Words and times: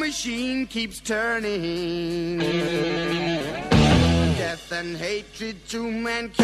Machine 0.00 0.66
keeps 0.66 0.98
turning. 0.98 2.38
Death 4.38 4.72
and 4.72 4.96
hatred 4.96 5.56
to 5.68 5.90
mankind. 5.90 6.40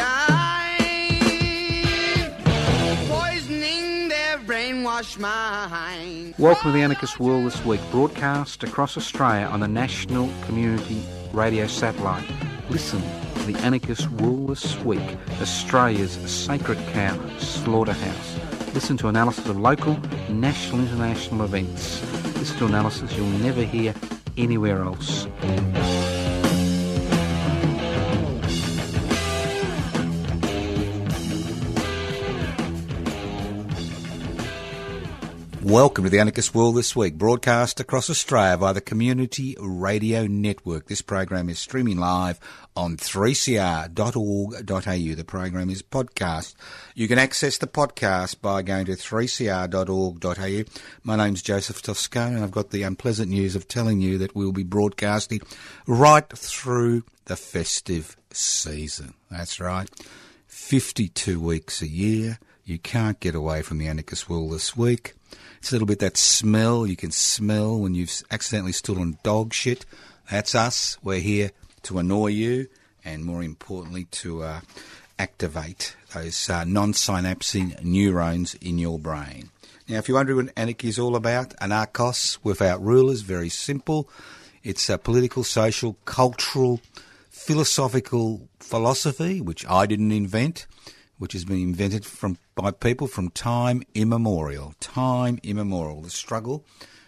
Poisoning 3.08 4.08
their 4.08 4.36
brainwashed 4.40 5.18
mind. 5.18 6.34
Welcome 6.38 6.70
to 6.70 6.72
the 6.72 6.82
Anarchist 6.82 7.18
World 7.18 7.46
this 7.46 7.64
week, 7.64 7.80
broadcast 7.90 8.62
across 8.62 8.98
Australia 8.98 9.46
on 9.46 9.60
the 9.60 9.68
National 9.68 10.28
Community 10.44 11.02
Radio 11.32 11.66
Satellite. 11.66 12.28
Listen 12.68 13.00
to 13.36 13.42
the 13.50 13.56
Anarchist 13.60 14.10
World 14.10 14.50
this 14.50 14.78
week, 14.84 15.16
Australia's 15.40 16.12
sacred 16.30 16.78
cow 16.92 17.18
slaughterhouse. 17.38 18.36
Listen 18.74 18.98
to 18.98 19.08
analysis 19.08 19.48
of 19.48 19.58
local, 19.58 19.98
national, 20.28 20.82
international 20.82 21.42
events. 21.46 22.25
Listen 22.38 22.58
to 22.58 22.66
analysis 22.66 23.16
you'll 23.16 23.26
never 23.38 23.62
hear 23.62 23.94
anywhere 24.36 24.82
else. 24.82 25.26
Welcome 35.66 36.04
to 36.04 36.10
the 36.10 36.20
Anarchist 36.20 36.54
World 36.54 36.76
this 36.76 36.94
week, 36.94 37.18
broadcast 37.18 37.80
across 37.80 38.08
Australia 38.08 38.56
via 38.56 38.72
the 38.72 38.80
Community 38.80 39.56
Radio 39.58 40.28
Network. 40.28 40.86
This 40.86 41.02
program 41.02 41.48
is 41.48 41.58
streaming 41.58 41.98
live 41.98 42.38
on 42.76 42.96
3cr.org.au. 42.96 43.90
The 45.16 45.24
program 45.24 45.68
is 45.68 45.82
podcast. 45.82 46.54
You 46.94 47.08
can 47.08 47.18
access 47.18 47.58
the 47.58 47.66
podcast 47.66 48.40
by 48.40 48.62
going 48.62 48.84
to 48.84 48.92
3cr.org.au. 48.92 50.70
My 51.02 51.16
name's 51.16 51.42
Joseph 51.42 51.82
Toscano 51.82 52.36
and 52.36 52.44
I've 52.44 52.52
got 52.52 52.70
the 52.70 52.84
unpleasant 52.84 53.30
news 53.30 53.56
of 53.56 53.66
telling 53.66 54.00
you 54.00 54.18
that 54.18 54.36
we'll 54.36 54.52
be 54.52 54.62
broadcasting 54.62 55.40
right 55.88 56.28
through 56.28 57.02
the 57.24 57.34
festive 57.34 58.16
season. 58.30 59.14
That's 59.32 59.58
right. 59.58 59.90
52 60.46 61.40
weeks 61.40 61.82
a 61.82 61.88
year. 61.88 62.38
You 62.64 62.78
can't 62.78 63.18
get 63.18 63.34
away 63.34 63.62
from 63.62 63.78
the 63.78 63.88
Anarchist 63.88 64.30
World 64.30 64.52
this 64.52 64.76
week. 64.76 65.15
It's 65.66 65.72
a 65.72 65.74
little 65.74 65.86
bit 65.86 65.98
that 65.98 66.16
smell 66.16 66.86
you 66.86 66.94
can 66.94 67.10
smell 67.10 67.76
when 67.76 67.96
you've 67.96 68.22
accidentally 68.30 68.70
stood 68.70 68.98
on 68.98 69.18
dog 69.24 69.52
shit. 69.52 69.84
That's 70.30 70.54
us. 70.54 70.96
We're 71.02 71.18
here 71.18 71.50
to 71.82 71.98
annoy 71.98 72.28
you 72.28 72.68
and, 73.04 73.24
more 73.24 73.42
importantly, 73.42 74.04
to 74.22 74.44
uh, 74.44 74.60
activate 75.18 75.96
those 76.14 76.48
uh, 76.48 76.62
non 76.62 76.92
synapsing 76.92 77.82
neurons 77.82 78.54
in 78.54 78.78
your 78.78 79.00
brain. 79.00 79.50
Now, 79.88 79.96
if 79.96 80.06
you're 80.06 80.16
wondering 80.16 80.46
what 80.46 80.52
anarchy 80.56 80.86
is 80.86 81.00
all 81.00 81.16
about, 81.16 81.52
anarchos 81.60 82.38
without 82.44 82.80
rulers, 82.80 83.22
very 83.22 83.48
simple. 83.48 84.08
It's 84.62 84.88
a 84.88 84.98
political, 84.98 85.42
social, 85.42 85.94
cultural, 86.04 86.80
philosophical 87.28 88.48
philosophy, 88.60 89.40
which 89.40 89.66
I 89.66 89.86
didn't 89.86 90.12
invent 90.12 90.68
which 91.18 91.32
has 91.32 91.44
been 91.44 91.60
invented 91.60 92.04
from 92.04 92.38
by 92.54 92.70
people 92.70 93.06
from 93.06 93.30
time 93.30 93.82
immemorial. 93.94 94.74
Time 94.80 95.38
immemorial, 95.42 96.02
the 96.02 96.10
struggle 96.10 96.64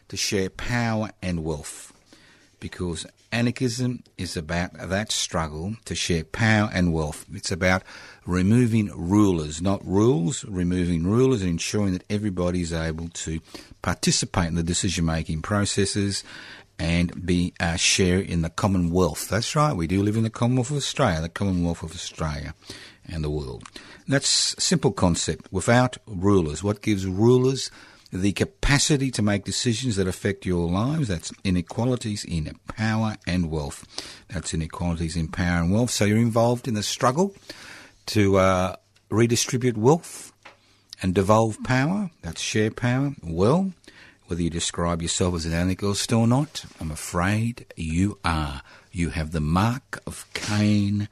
to 0.08 0.16
share 0.16 0.50
power 0.50 1.10
and 1.22 1.44
wealth. 1.44 1.92
Because 2.60 3.06
anarchism 3.30 4.02
is 4.16 4.36
about 4.36 4.72
that 4.74 5.12
struggle 5.12 5.76
to 5.84 5.94
share 5.94 6.24
power 6.24 6.70
and 6.72 6.92
wealth. 6.92 7.24
It's 7.32 7.52
about 7.52 7.82
removing 8.26 8.90
rulers, 8.94 9.62
not 9.62 9.84
rules, 9.86 10.44
removing 10.44 11.04
rulers 11.04 11.42
and 11.42 11.50
ensuring 11.50 11.92
that 11.92 12.04
everybody 12.10 12.62
is 12.62 12.72
able 12.72 13.08
to 13.08 13.40
participate 13.82 14.48
in 14.48 14.54
the 14.54 14.62
decision 14.62 15.04
making 15.04 15.42
processes 15.42 16.24
and 16.80 17.26
be 17.26 17.52
a 17.60 17.76
share 17.76 18.20
in 18.20 18.42
the 18.42 18.50
commonwealth. 18.50 19.28
That's 19.28 19.54
right, 19.56 19.72
we 19.72 19.86
do 19.86 20.02
live 20.02 20.16
in 20.16 20.22
the 20.22 20.30
Commonwealth 20.30 20.70
of 20.70 20.76
Australia, 20.76 21.20
the 21.20 21.28
Commonwealth 21.28 21.82
of 21.82 21.90
Australia 21.90 22.54
and 23.08 23.24
the 23.24 23.30
world. 23.30 23.64
That's 24.06 24.54
a 24.54 24.60
simple 24.60 24.92
concept. 24.92 25.52
Without 25.52 25.98
rulers, 26.06 26.62
what 26.62 26.82
gives 26.82 27.06
rulers 27.06 27.70
the 28.12 28.32
capacity 28.32 29.10
to 29.10 29.22
make 29.22 29.44
decisions 29.44 29.96
that 29.96 30.08
affect 30.08 30.46
your 30.46 30.68
lives? 30.68 31.08
That's 31.08 31.32
inequalities 31.44 32.24
in 32.24 32.58
power 32.68 33.16
and 33.26 33.50
wealth. 33.50 33.84
That's 34.28 34.54
inequalities 34.54 35.16
in 35.16 35.28
power 35.28 35.60
and 35.62 35.72
wealth. 35.72 35.90
So 35.90 36.04
you're 36.04 36.18
involved 36.18 36.68
in 36.68 36.74
the 36.74 36.82
struggle 36.82 37.34
to 38.06 38.38
uh, 38.38 38.76
redistribute 39.10 39.76
wealth 39.76 40.32
and 41.02 41.14
devolve 41.14 41.62
power. 41.64 42.10
That's 42.22 42.40
share 42.40 42.70
power. 42.70 43.14
Well, 43.22 43.72
whether 44.26 44.42
you 44.42 44.50
describe 44.50 45.00
yourself 45.00 45.34
as 45.36 45.46
an 45.46 45.52
anarchist 45.52 46.12
or 46.12 46.26
not, 46.26 46.64
I'm 46.80 46.90
afraid 46.90 47.66
you 47.76 48.18
are. 48.24 48.62
You 48.92 49.10
have 49.10 49.32
the 49.32 49.40
mark 49.40 50.00
of 50.06 50.26
Cain 50.34 51.08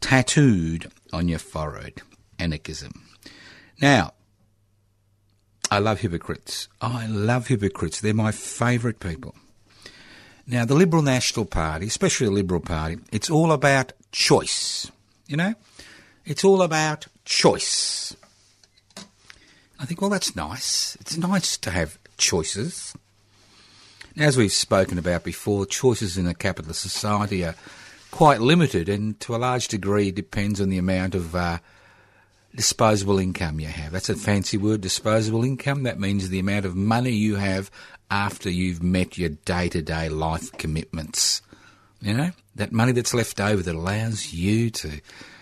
tattooed 0.00 0.90
on 1.12 1.28
your 1.28 1.38
forehead. 1.38 2.02
Anarchism. 2.38 2.92
Now, 3.80 4.14
I 5.70 5.78
love 5.78 6.00
hypocrites. 6.00 6.68
Oh, 6.80 6.96
I 6.98 7.06
love 7.06 7.46
hypocrites. 7.46 8.00
They're 8.00 8.14
my 8.14 8.32
favourite 8.32 9.00
people. 9.00 9.34
Now, 10.46 10.64
the 10.64 10.74
Liberal 10.74 11.02
National 11.02 11.46
Party, 11.46 11.86
especially 11.86 12.26
the 12.26 12.32
Liberal 12.32 12.60
Party, 12.60 12.98
it's 13.12 13.30
all 13.30 13.52
about 13.52 13.92
choice. 14.10 14.90
You 15.26 15.36
know? 15.36 15.54
It's 16.24 16.44
all 16.44 16.62
about 16.62 17.06
choice. 17.24 18.14
I 19.78 19.84
think, 19.84 20.00
well, 20.00 20.10
that's 20.10 20.36
nice. 20.36 20.96
It's 21.00 21.16
nice 21.16 21.56
to 21.58 21.70
have 21.70 21.98
choices. 22.16 22.94
Now, 24.14 24.26
As 24.26 24.36
we've 24.36 24.52
spoken 24.52 24.98
about 24.98 25.24
before, 25.24 25.64
choices 25.64 26.18
in 26.18 26.26
a 26.26 26.34
capitalist 26.34 26.82
society 26.82 27.44
are 27.44 27.54
quite 28.12 28.40
limited 28.40 28.88
and 28.88 29.18
to 29.18 29.34
a 29.34 29.38
large 29.38 29.66
degree 29.66 30.12
depends 30.12 30.60
on 30.60 30.68
the 30.68 30.78
amount 30.78 31.16
of 31.16 31.34
uh, 31.34 31.58
disposable 32.54 33.18
income 33.18 33.58
you 33.58 33.66
have. 33.66 33.90
That's 33.90 34.10
a 34.10 34.14
fancy 34.14 34.56
word, 34.56 34.82
disposable 34.82 35.42
income. 35.42 35.82
That 35.82 35.98
means 35.98 36.28
the 36.28 36.38
amount 36.38 36.66
of 36.66 36.76
money 36.76 37.10
you 37.10 37.36
have 37.36 37.70
after 38.10 38.50
you've 38.50 38.82
met 38.82 39.18
your 39.18 39.30
day 39.30 39.68
to 39.70 39.82
day 39.82 40.08
life 40.08 40.52
commitments. 40.52 41.42
You 42.00 42.14
know, 42.14 42.30
that 42.54 42.70
money 42.70 42.92
that's 42.92 43.14
left 43.14 43.40
over 43.40 43.62
that 43.62 43.74
allows 43.74 44.32
you 44.32 44.70
to 44.70 45.00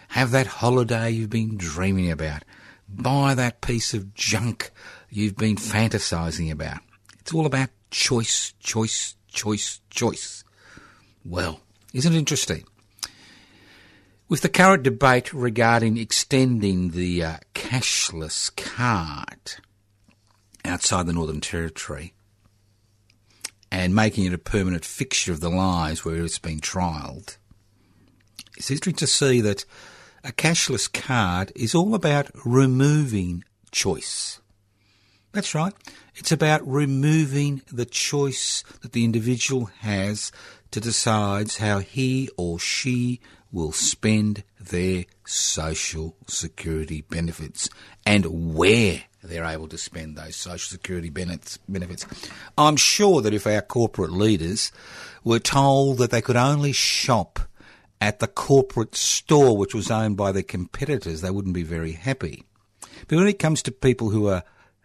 have 0.09 0.31
that 0.31 0.47
holiday 0.47 1.11
you've 1.11 1.31
been 1.31 1.57
dreaming 1.57 2.11
about, 2.11 2.45
buy 2.89 3.35
that 3.35 3.61
piece 3.61 3.95
of 3.95 4.15
junk 4.15 4.71
you've 5.09 5.37
been 5.37 5.57
fantasizing 5.57 6.53
about. 6.53 6.79
It's 7.19 7.35
all 7.35 7.47
about 7.47 7.71
choice, 7.91 8.55
choice, 8.61 9.17
choice, 9.29 9.81
choice. 9.91 10.45
Well, 11.25 11.61
isn't 11.93 12.15
it 12.15 12.19
interesting? 12.19 12.65
With 14.29 14.43
the 14.43 14.49
current 14.49 14.85
debate 14.85 15.33
regarding 15.33 15.97
extending 15.97 16.91
the 16.91 17.25
uh, 17.25 17.37
cashless 17.55 18.55
card 18.55 19.55
outside 20.65 21.07
the 21.07 21.13
Northern 21.13 21.41
Territory 21.41 22.15
and 23.73 23.95
making 23.95 24.25
it 24.25 24.35
a 24.35 24.39
permanent 24.39 24.85
fixture 24.85 25.33
of 25.33 25.41
the 25.41 25.49
lives 25.49 26.05
where 26.05 26.23
it's 26.23 26.39
been 26.39 26.61
trialled, 26.61 27.39
it's 28.57 28.71
interesting 28.71 28.95
to 28.95 29.07
see 29.07 29.41
that 29.41 29.65
a 30.23 30.33
cashless 30.33 30.93
card 30.93 31.51
is 31.57 31.75
all 31.75 31.95
about 31.95 32.31
removing 32.45 33.43
choice. 33.73 34.41
That's 35.33 35.55
right. 35.55 35.73
It's 36.17 36.33
about 36.33 36.67
removing 36.67 37.63
the 37.73 37.87
choice 37.87 38.63
that 38.83 38.93
the 38.93 39.05
individual 39.05 39.67
has 39.81 40.33
to 40.71 40.81
decide 40.81 41.53
how 41.55 41.79
he 41.79 42.29
or 42.37 42.59
she 42.59 43.21
will 43.53 43.73
spend 43.73 44.45
their 44.61 45.05
social 45.25 46.17
security 46.27 47.03
benefits 47.03 47.69
and 48.07 48.55
where 48.55 49.03
they're 49.23 49.45
able 49.45 49.69
to 49.69 49.79
spend 49.79 50.17
those 50.17 50.37
social 50.37 50.71
security 50.71 51.11
benefits. 51.11 51.59
I'm 52.57 52.77
sure 52.77 53.21
that 53.23 53.35
if 53.35 53.47
our 53.47 53.61
corporate 53.61 54.13
leaders 54.13 54.73
were 55.25 55.39
told 55.39 55.99
that 55.99 56.11
they 56.11 56.23
could 56.23 56.37
only 56.37 56.73
shop 56.73 57.41
at 58.01 58.19
the 58.19 58.27
corporate 58.27 58.95
store 58.95 59.57
which 59.57 59.75
was 59.75 59.91
owned 59.91 60.17
by 60.17 60.33
their 60.33 60.43
competitors, 60.43 61.21
they 61.21 61.31
wouldn't 61.31 61.55
be 61.55 61.63
very 61.63 61.93
happy. 61.93 62.45
But 63.09 63.17
when 63.17 63.27
it 63.27 63.39
comes 63.39 63.63
to 63.63 63.73
people 63.73 64.11
who 64.11 64.29
are 64.29 64.43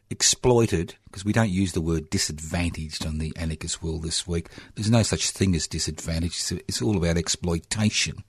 exploited, 0.10 0.96
because 1.06 1.26
we 1.26 1.34
don't 1.34 1.50
use 1.50 1.74
the 1.74 1.82
word 1.82 2.10
disadvantaged 2.10 3.06
on 3.06 3.18
the 3.18 3.34
anarchist 3.36 3.82
world 3.82 4.04
this 4.04 4.28
week. 4.28 4.50
There's 4.76 4.92
no 4.92 5.04
such 5.04 5.32
thing 5.32 5.56
as 5.56 5.68
disadvantage. 5.68 6.52
It's 6.68 6.82
all 6.82 6.98
about 6.98 7.18
exploitation. 7.18 8.24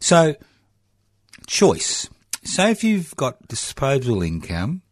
So, 0.00 0.34
choice. 1.46 2.08
So 2.42 2.68
if 2.68 2.84
you've 2.84 3.14
got 3.16 3.48
disposable 3.48 4.22
income, 4.22 4.82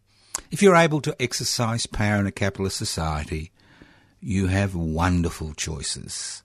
if 0.50 0.62
you're 0.62 0.76
able 0.76 1.00
to 1.02 1.16
exercise 1.20 1.86
power 1.86 2.20
in 2.20 2.26
a 2.26 2.32
capitalist 2.32 2.76
society, 2.76 3.50
you 4.20 4.46
have 4.46 4.74
wonderful 4.74 5.52
choices. 5.54 6.42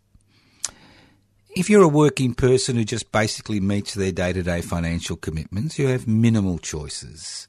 If 1.55 1.69
you're 1.69 1.83
a 1.83 1.87
working 1.87 2.33
person 2.33 2.75
who 2.75 2.83
just 2.83 3.11
basically 3.11 3.59
meets 3.59 3.93
their 3.93 4.11
day 4.11 4.33
to 4.33 4.43
day 4.43 4.61
financial 4.61 5.15
commitments, 5.15 5.79
you 5.79 5.87
have 5.87 6.07
minimal 6.07 6.59
choices. 6.59 7.47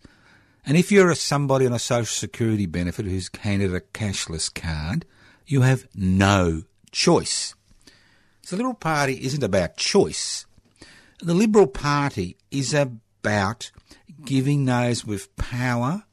And 0.69 0.77
if 0.77 0.93
you're 0.93 1.11
a 1.11 1.17
somebody 1.17 1.65
on 1.65 1.73
a 1.73 1.79
social 1.79 2.15
security 2.15 2.67
benefit 2.67 3.07
who's 3.07 3.31
handed 3.41 3.75
a 3.75 3.81
cashless 3.81 4.55
card, 4.55 5.07
you 5.47 5.63
have 5.63 5.89
no 5.95 6.65
choice. 6.91 7.55
So 8.43 8.55
the 8.55 8.63
Liberal 8.63 8.75
Party 8.75 9.15
isn't 9.25 9.43
about 9.43 9.79
choice. 9.79 10.45
The 11.21 11.33
Liberal 11.33 11.69
Party 11.69 12.37
is 12.51 12.75
about 12.75 13.71
giving 14.27 14.67
those 14.67 15.07
with 15.07 15.35
power 15.37 16.05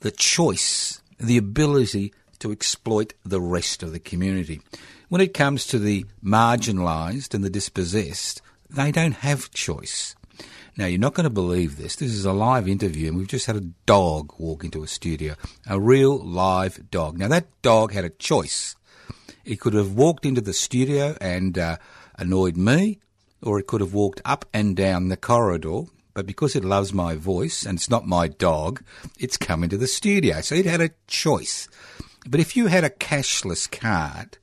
the 0.00 0.12
choice, 0.12 1.02
the 1.20 1.36
ability 1.36 2.14
to 2.38 2.50
exploit 2.50 3.12
the 3.22 3.40
rest 3.40 3.82
of 3.82 3.92
the 3.92 4.00
community. 4.00 4.62
When 5.10 5.20
it 5.20 5.34
comes 5.34 5.66
to 5.66 5.78
the 5.78 6.06
marginalised 6.24 7.34
and 7.34 7.44
the 7.44 7.50
dispossessed, 7.50 8.40
they 8.70 8.92
don't 8.92 9.16
have 9.16 9.50
choice. 9.50 10.16
Now, 10.78 10.86
you're 10.86 11.00
not 11.00 11.14
going 11.14 11.24
to 11.24 11.30
believe 11.30 11.76
this. 11.76 11.96
This 11.96 12.12
is 12.12 12.24
a 12.24 12.32
live 12.32 12.68
interview, 12.68 13.08
and 13.08 13.16
we've 13.16 13.26
just 13.26 13.46
had 13.46 13.56
a 13.56 13.72
dog 13.84 14.32
walk 14.38 14.62
into 14.62 14.84
a 14.84 14.86
studio. 14.86 15.34
A 15.66 15.80
real 15.80 16.16
live 16.16 16.88
dog. 16.88 17.18
Now, 17.18 17.26
that 17.26 17.48
dog 17.62 17.92
had 17.92 18.04
a 18.04 18.10
choice. 18.10 18.76
It 19.44 19.58
could 19.58 19.74
have 19.74 19.94
walked 19.94 20.24
into 20.24 20.40
the 20.40 20.52
studio 20.52 21.16
and 21.20 21.58
uh, 21.58 21.78
annoyed 22.16 22.56
me, 22.56 23.00
or 23.42 23.58
it 23.58 23.66
could 23.66 23.80
have 23.80 23.92
walked 23.92 24.20
up 24.24 24.44
and 24.54 24.76
down 24.76 25.08
the 25.08 25.16
corridor. 25.16 25.86
But 26.14 26.26
because 26.26 26.54
it 26.54 26.64
loves 26.64 26.92
my 26.92 27.16
voice 27.16 27.66
and 27.66 27.76
it's 27.76 27.90
not 27.90 28.06
my 28.06 28.28
dog, 28.28 28.84
it's 29.18 29.36
come 29.36 29.64
into 29.64 29.78
the 29.78 29.88
studio. 29.88 30.40
So 30.42 30.54
it 30.54 30.64
had 30.64 30.80
a 30.80 30.90
choice. 31.08 31.68
But 32.28 32.38
if 32.38 32.56
you 32.56 32.68
had 32.68 32.84
a 32.84 32.90
cashless 32.90 33.68
card, 33.68 34.38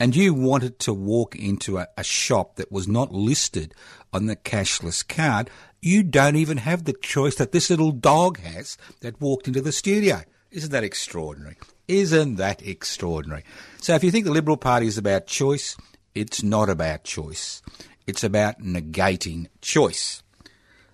and 0.00 0.14
you 0.14 0.32
wanted 0.32 0.78
to 0.80 0.94
walk 0.94 1.34
into 1.36 1.78
a, 1.78 1.88
a, 1.96 2.04
shop 2.04 2.56
that 2.56 2.70
was 2.70 2.86
not 2.86 3.12
listed 3.12 3.74
on 4.12 4.26
the 4.26 4.36
cashless 4.36 5.06
card, 5.06 5.50
you 5.80 6.02
don't 6.02 6.36
even 6.36 6.58
have 6.58 6.84
the 6.84 6.92
choice 6.92 7.36
that 7.36 7.52
this 7.52 7.70
little 7.70 7.92
dog 7.92 8.38
has 8.40 8.76
that 9.00 9.20
walked 9.20 9.46
into 9.46 9.60
the 9.60 9.72
studio. 9.72 10.22
Isn't 10.50 10.72
that 10.72 10.84
extraordinary? 10.84 11.56
Isn't 11.86 12.36
that 12.36 12.66
extraordinary? 12.66 13.44
So 13.80 13.94
if 13.94 14.02
you 14.02 14.10
think 14.10 14.24
the 14.24 14.32
Liberal 14.32 14.56
Party 14.56 14.86
is 14.86 14.98
about 14.98 15.26
choice, 15.26 15.76
it's 16.14 16.42
not 16.42 16.68
about 16.68 17.04
choice. 17.04 17.62
It's 18.06 18.24
about 18.24 18.60
negating 18.60 19.46
choice. 19.60 20.22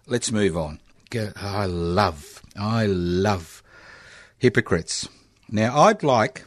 Let's 0.06 0.32
move 0.32 0.56
on. 0.56 0.80
I 1.36 1.66
love, 1.66 2.42
I 2.56 2.86
love 2.86 3.62
hypocrites. 4.36 5.08
Now, 5.48 5.82
I'd 5.82 6.02
like 6.02 6.44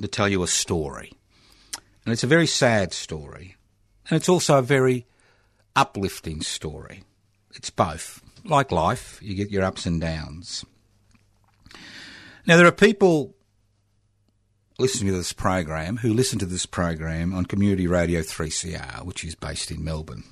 to 0.00 0.08
tell 0.08 0.28
you 0.28 0.42
a 0.42 0.48
story. 0.48 1.12
And 2.04 2.12
it's 2.12 2.24
a 2.24 2.28
very 2.28 2.46
sad 2.46 2.92
story. 2.92 3.56
And 4.08 4.16
it's 4.16 4.28
also 4.28 4.58
a 4.58 4.62
very 4.62 5.06
uplifting 5.76 6.42
story. 6.42 7.04
It's 7.54 7.70
both. 7.70 8.22
Like 8.44 8.72
life, 8.72 9.18
you 9.22 9.34
get 9.34 9.50
your 9.50 9.64
ups 9.64 9.86
and 9.86 10.00
downs. 10.00 10.64
Now, 12.46 12.56
there 12.56 12.66
are 12.66 12.72
people 12.72 13.34
listening 14.78 15.12
to 15.12 15.18
this 15.18 15.34
program 15.34 15.98
who 15.98 16.14
listen 16.14 16.38
to 16.38 16.46
this 16.46 16.64
program 16.64 17.34
on 17.34 17.44
Community 17.44 17.86
Radio 17.86 18.20
3CR, 18.20 19.04
which 19.04 19.24
is 19.24 19.34
based 19.34 19.70
in 19.70 19.84
Melbourne. 19.84 20.24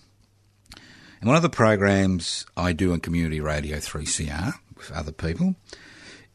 And 1.20 1.29
one 1.29 1.37
of 1.37 1.43
the 1.43 1.50
programs 1.50 2.47
I 2.56 2.73
do 2.73 2.93
on 2.93 3.00
Community 3.00 3.41
Radio 3.41 3.76
3CR 3.76 4.55
with 4.76 4.91
other 4.93 5.12
people 5.12 5.56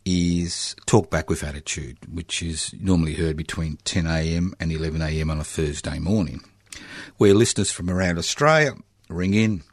is 0.05 0.75
Talk 0.85 1.09
Back 1.09 1.29
with 1.29 1.43
Attitude, 1.43 1.97
which 2.13 2.43
is 2.43 2.73
normally 2.79 3.13
heard 3.13 3.37
between 3.37 3.77
10am 3.77 4.53
and 4.59 4.71
11am 4.71 5.31
on 5.31 5.39
a 5.39 5.43
Thursday 5.45 5.97
morning, 5.99 6.41
where 7.17 7.33
listeners 7.33 7.71
from 7.71 7.89
around 7.89 8.17
Australia 8.17 8.73
ring 9.09 9.33
in 9.33 9.63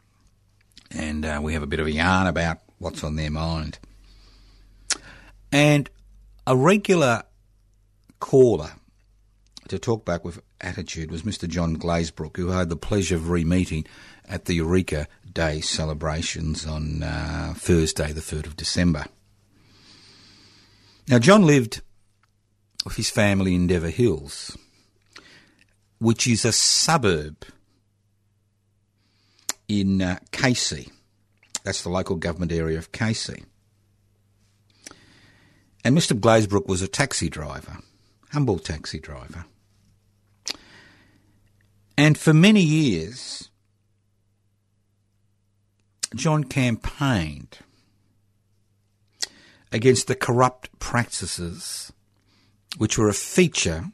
and 0.91 1.25
uh, 1.25 1.41
we 1.43 1.53
have 1.53 1.63
a 1.63 1.67
bit 1.67 1.81
of 1.81 1.87
a 1.87 1.93
yarn 1.93 2.27
about 2.27 2.59
what's 2.79 3.05
on 3.05 3.17
their 3.17 3.31
mind. 3.31 3.79
And 5.53 5.89
a 6.47 6.57
regular 6.57 7.23
caller 8.19 8.73
to 9.69 9.79
talk 9.79 10.05
back 10.05 10.25
with 10.25 10.41
attitude 10.61 11.11
was 11.11 11.23
Mr. 11.23 11.49
John 11.49 11.77
Glazebrook, 11.77 12.37
who 12.37 12.53
I 12.53 12.59
had 12.59 12.69
the 12.69 12.77
pleasure 12.77 13.17
of 13.17 13.31
re-meeting 13.31 13.87
at 14.29 14.47
the 14.47 14.55
Eureka 14.55 15.07
Day 15.33 15.61
celebrations 15.61 16.67
on 16.67 17.03
uh, 17.03 17.55
Thursday, 17.57 18.13
the 18.13 18.21
3rd 18.21 18.47
of 18.47 18.57
December. 18.57 19.07
Now, 21.09 21.19
John 21.19 21.45
lived 21.45 21.83
with 22.85 22.97
his 22.97 23.11
family 23.11 23.55
in 23.55 23.67
Deva 23.67 23.91
Hills, 23.91 24.57
which 25.99 26.27
is 26.27 26.45
a 26.45 26.53
suburb 26.53 27.45
in 29.71 30.03
uh, 30.03 30.19
Casey. 30.33 30.91
That's 31.63 31.83
the 31.83 31.91
local 31.91 32.17
government 32.17 32.51
area 32.51 32.77
of 32.77 32.91
Casey. 32.91 33.45
And 35.85 35.97
Mr. 35.97 36.19
Glazebrook 36.19 36.67
was 36.67 36.83
a 36.83 36.89
taxi 36.89 37.31
driver, 37.31 37.79
humble 38.33 38.59
taxi 38.59 38.99
driver. 38.99 39.45
And 41.97 42.19
for 42.19 42.35
many 42.35 42.63
years, 42.63 43.49
John 46.17 46.45
campaigned 46.45 47.59
against 49.71 50.09
the 50.09 50.17
corrupt 50.17 50.77
practices 50.81 51.93
which 52.77 52.99
were 52.99 53.09
a 53.09 53.15
feature 53.15 53.85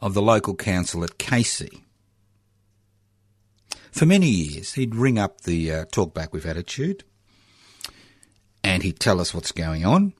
of 0.00 0.14
the 0.14 0.22
local 0.22 0.54
council 0.54 1.02
at 1.02 1.18
Casey. 1.18 1.84
For 3.98 4.06
many 4.06 4.28
years, 4.28 4.74
he'd 4.74 4.94
ring 4.94 5.18
up 5.18 5.40
the 5.40 5.72
uh, 5.72 5.84
talk 5.90 6.14
back 6.14 6.32
with 6.32 6.46
attitude 6.46 7.02
and 8.62 8.84
he'd 8.84 9.00
tell 9.00 9.20
us 9.20 9.34
what's 9.34 9.50
going 9.50 9.84
on. 9.84 10.12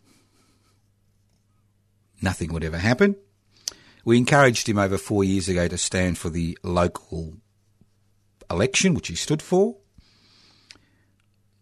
Nothing 2.20 2.52
would 2.52 2.64
ever 2.64 2.78
happen. 2.78 3.14
We 4.04 4.18
encouraged 4.18 4.68
him 4.68 4.78
over 4.78 4.98
four 4.98 5.22
years 5.22 5.48
ago 5.48 5.68
to 5.68 5.78
stand 5.78 6.18
for 6.18 6.28
the 6.28 6.58
local 6.64 7.34
election, 8.50 8.94
which 8.94 9.06
he 9.06 9.14
stood 9.14 9.40
for, 9.40 9.76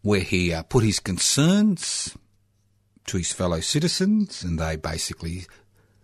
where 0.00 0.20
he 0.20 0.54
uh, 0.54 0.62
put 0.62 0.84
his 0.84 1.00
concerns 1.00 2.16
to 3.08 3.18
his 3.18 3.30
fellow 3.30 3.60
citizens 3.60 4.42
and 4.42 4.58
they 4.58 4.76
basically, 4.76 5.44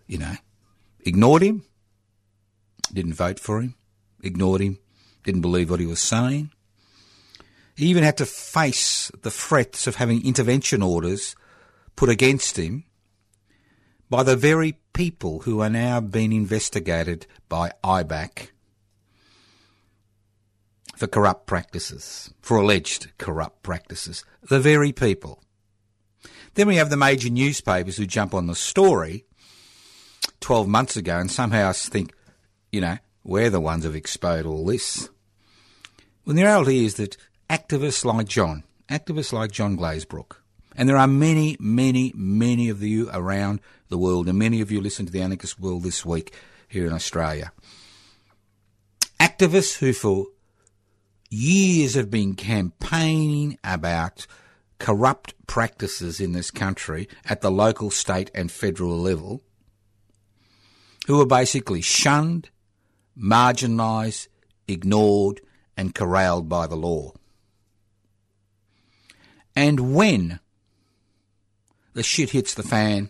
you 0.05 0.19
know, 0.19 0.35
ignored 0.99 1.41
him, 1.41 1.63
didn't 2.93 3.15
vote 3.15 3.39
for 3.39 3.61
him, 3.61 3.73
ignored 4.21 4.61
him, 4.61 4.77
didn't 5.23 5.41
believe 5.41 5.69
what 5.69 5.79
he 5.79 5.85
was 5.85 5.99
saying. 5.99 6.51
He 7.75 7.87
even 7.87 8.03
had 8.03 8.17
to 8.17 8.25
face 8.25 9.11
the 9.21 9.31
threats 9.31 9.87
of 9.87 9.95
having 9.95 10.25
intervention 10.25 10.81
orders 10.81 11.35
put 11.95 12.09
against 12.09 12.57
him 12.57 12.83
by 14.09 14.23
the 14.23 14.35
very 14.35 14.77
people 14.93 15.39
who 15.39 15.59
are 15.59 15.69
now 15.69 15.99
being 15.99 16.33
investigated 16.33 17.25
by 17.49 17.71
IBAC 17.83 18.49
for 20.95 21.07
corrupt 21.07 21.47
practices, 21.47 22.31
for 22.41 22.57
alleged 22.57 23.11
corrupt 23.17 23.63
practices. 23.63 24.23
The 24.43 24.59
very 24.59 24.91
people. 24.91 25.41
Then 26.53 26.67
we 26.67 26.75
have 26.75 26.91
the 26.91 26.97
major 26.97 27.29
newspapers 27.29 27.97
who 27.97 28.05
jump 28.05 28.35
on 28.35 28.45
the 28.45 28.55
story 28.55 29.25
12 30.41 30.67
months 30.67 30.95
ago 30.95 31.17
and 31.17 31.31
somehow 31.31 31.71
think, 31.73 32.13
you 32.71 32.81
know, 32.81 32.97
we're 33.23 33.49
the 33.49 33.59
ones 33.59 33.83
who've 33.83 33.95
exposed 33.95 34.45
all 34.45 34.65
this. 34.65 35.09
Well, 36.25 36.37
the 36.37 36.43
reality 36.43 36.85
is 36.85 36.95
that 36.95 37.17
activists 37.49 38.05
like 38.05 38.29
John, 38.29 38.63
activists 38.87 39.33
like 39.33 39.51
John 39.51 39.77
Glazebrook, 39.77 40.37
and 40.73 40.87
there 40.87 40.95
are 40.95 41.07
many, 41.07 41.57
many, 41.59 42.13
many 42.15 42.69
of 42.69 42.81
you 42.81 43.09
around 43.13 43.59
the 43.89 43.97
world, 43.97 44.29
and 44.29 44.39
many 44.39 44.61
of 44.61 44.71
you 44.71 44.79
listen 44.79 45.05
to 45.05 45.11
the 45.11 45.21
Anarchist 45.21 45.59
World 45.59 45.83
this 45.83 46.05
week 46.05 46.33
here 46.69 46.87
in 46.87 46.93
Australia. 46.93 47.51
Activists 49.19 49.79
who 49.79 49.91
for 49.91 50.27
years 51.29 51.95
have 51.95 52.09
been 52.09 52.35
campaigning 52.35 53.57
about 53.61 54.25
corrupt 54.79 55.33
practices 55.45 56.21
in 56.21 56.31
this 56.31 56.51
country 56.51 57.09
at 57.25 57.41
the 57.41 57.51
local, 57.51 57.91
state, 57.91 58.31
and 58.33 58.49
federal 58.49 58.97
level, 58.97 59.41
who 61.05 61.19
are 61.19 61.25
basically 61.25 61.81
shunned, 61.81 62.49
marginalised, 63.17 64.29
ignored, 64.69 65.41
and 65.75 65.95
corralled 65.95 66.47
by 66.49 66.67
the 66.67 66.75
law. 66.75 67.13
And 69.55 69.93
when 69.93 70.39
the 71.93 72.03
shit 72.03 72.31
hits 72.31 72.53
the 72.53 72.63
fan, 72.63 73.09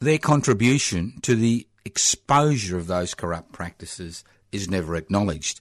their 0.00 0.18
contribution 0.18 1.14
to 1.22 1.36
the 1.36 1.66
exposure 1.84 2.76
of 2.76 2.86
those 2.86 3.14
corrupt 3.14 3.52
practices 3.52 4.24
is 4.50 4.68
never 4.68 4.96
acknowledged. 4.96 5.60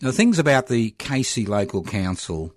Now, 0.00 0.08
the 0.08 0.16
things 0.16 0.38
about 0.38 0.66
the 0.66 0.90
Casey 0.92 1.46
Local 1.46 1.84
Council 1.84 2.54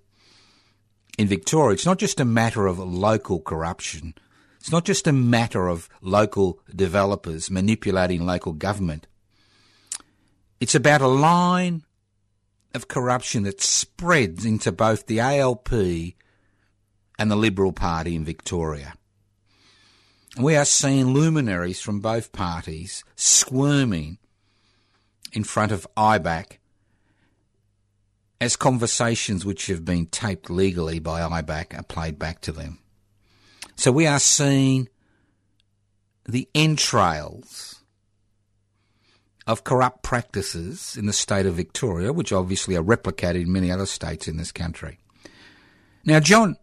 in 1.16 1.28
Victoria, 1.28 1.74
it's 1.74 1.86
not 1.86 1.98
just 1.98 2.20
a 2.20 2.24
matter 2.24 2.66
of 2.66 2.78
local 2.78 3.40
corruption. 3.40 4.14
It's 4.58 4.72
not 4.72 4.84
just 4.84 5.06
a 5.06 5.12
matter 5.12 5.68
of 5.68 5.88
local 6.00 6.58
developers 6.74 7.50
manipulating 7.50 8.26
local 8.26 8.52
government. 8.52 9.06
It's 10.60 10.74
about 10.74 11.00
a 11.00 11.08
line 11.08 11.84
of 12.74 12.88
corruption 12.88 13.42
that 13.44 13.60
spreads 13.60 14.44
into 14.44 14.72
both 14.72 15.06
the 15.06 15.20
ALP 15.20 15.72
and 17.18 17.30
the 17.30 17.36
Liberal 17.36 17.72
Party 17.72 18.14
in 18.14 18.24
Victoria. 18.24 18.94
We 20.38 20.54
are 20.56 20.64
seeing 20.66 21.14
luminaries 21.14 21.80
from 21.80 22.00
both 22.00 22.32
parties 22.32 23.04
squirming 23.16 24.18
in 25.32 25.44
front 25.44 25.72
of 25.72 25.86
IBAC 25.96 26.58
as 28.40 28.56
conversations 28.56 29.46
which 29.46 29.66
have 29.66 29.84
been 29.84 30.06
taped 30.06 30.50
legally 30.50 30.98
by 30.98 31.20
IBAC 31.20 31.78
are 31.78 31.82
played 31.82 32.18
back 32.18 32.40
to 32.42 32.52
them. 32.52 32.78
So 33.76 33.90
we 33.90 34.06
are 34.06 34.18
seeing 34.18 34.88
the 36.26 36.48
entrails 36.54 37.82
of 39.46 39.64
corrupt 39.64 40.02
practices 40.02 40.96
in 40.98 41.06
the 41.06 41.12
state 41.12 41.46
of 41.46 41.54
Victoria, 41.54 42.12
which 42.12 42.32
obviously 42.32 42.76
are 42.76 42.82
replicated 42.82 43.42
in 43.42 43.52
many 43.52 43.70
other 43.70 43.86
states 43.86 44.26
in 44.26 44.36
this 44.36 44.50
country. 44.50 44.98
Now, 46.04 46.20
John 46.20 46.56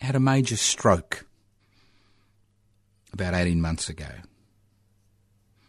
had 0.00 0.14
a 0.14 0.20
major 0.20 0.56
stroke 0.56 1.26
about 3.12 3.34
18 3.34 3.60
months 3.60 3.88
ago. 3.88 4.08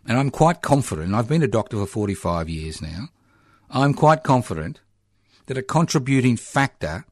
And 0.08 0.18
I'm 0.18 0.32
quite 0.32 0.62
confident, 0.62 1.14
I've 1.14 1.28
been 1.28 1.44
a 1.44 1.48
doctor 1.48 1.78
for 1.78 1.86
45 1.86 2.50
years 2.50 2.82
now, 2.82 3.10
I'm 3.70 3.94
quite 3.94 4.24
confident 4.24 4.82
that 5.46 5.58
a 5.58 5.64
contributing 5.64 6.38
factor 6.38 7.06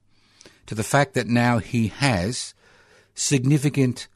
to 0.66 0.76
the 0.76 0.84
fact 0.84 1.14
that 1.14 1.28
now 1.28 1.60
he 1.60 1.88
has 1.88 2.54
significant 3.16 4.08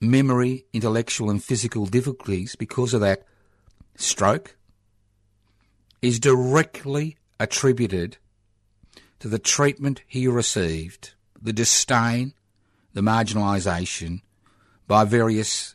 memory, 0.00 0.64
intellectual, 0.72 1.30
and 1.30 1.42
physical 1.42 1.86
difficulties 1.86 2.56
because 2.56 2.94
of 2.94 3.00
that 3.00 3.24
stroke 3.96 4.56
is 6.00 6.18
directly 6.18 7.16
attributed 7.38 8.16
to 9.18 9.28
the 9.28 9.38
treatment 9.38 10.02
he 10.06 10.26
received, 10.26 11.12
the 11.40 11.52
disdain, 11.52 12.32
the 12.94 13.02
marginalisation 13.02 14.22
by 14.88 15.04
various 15.04 15.74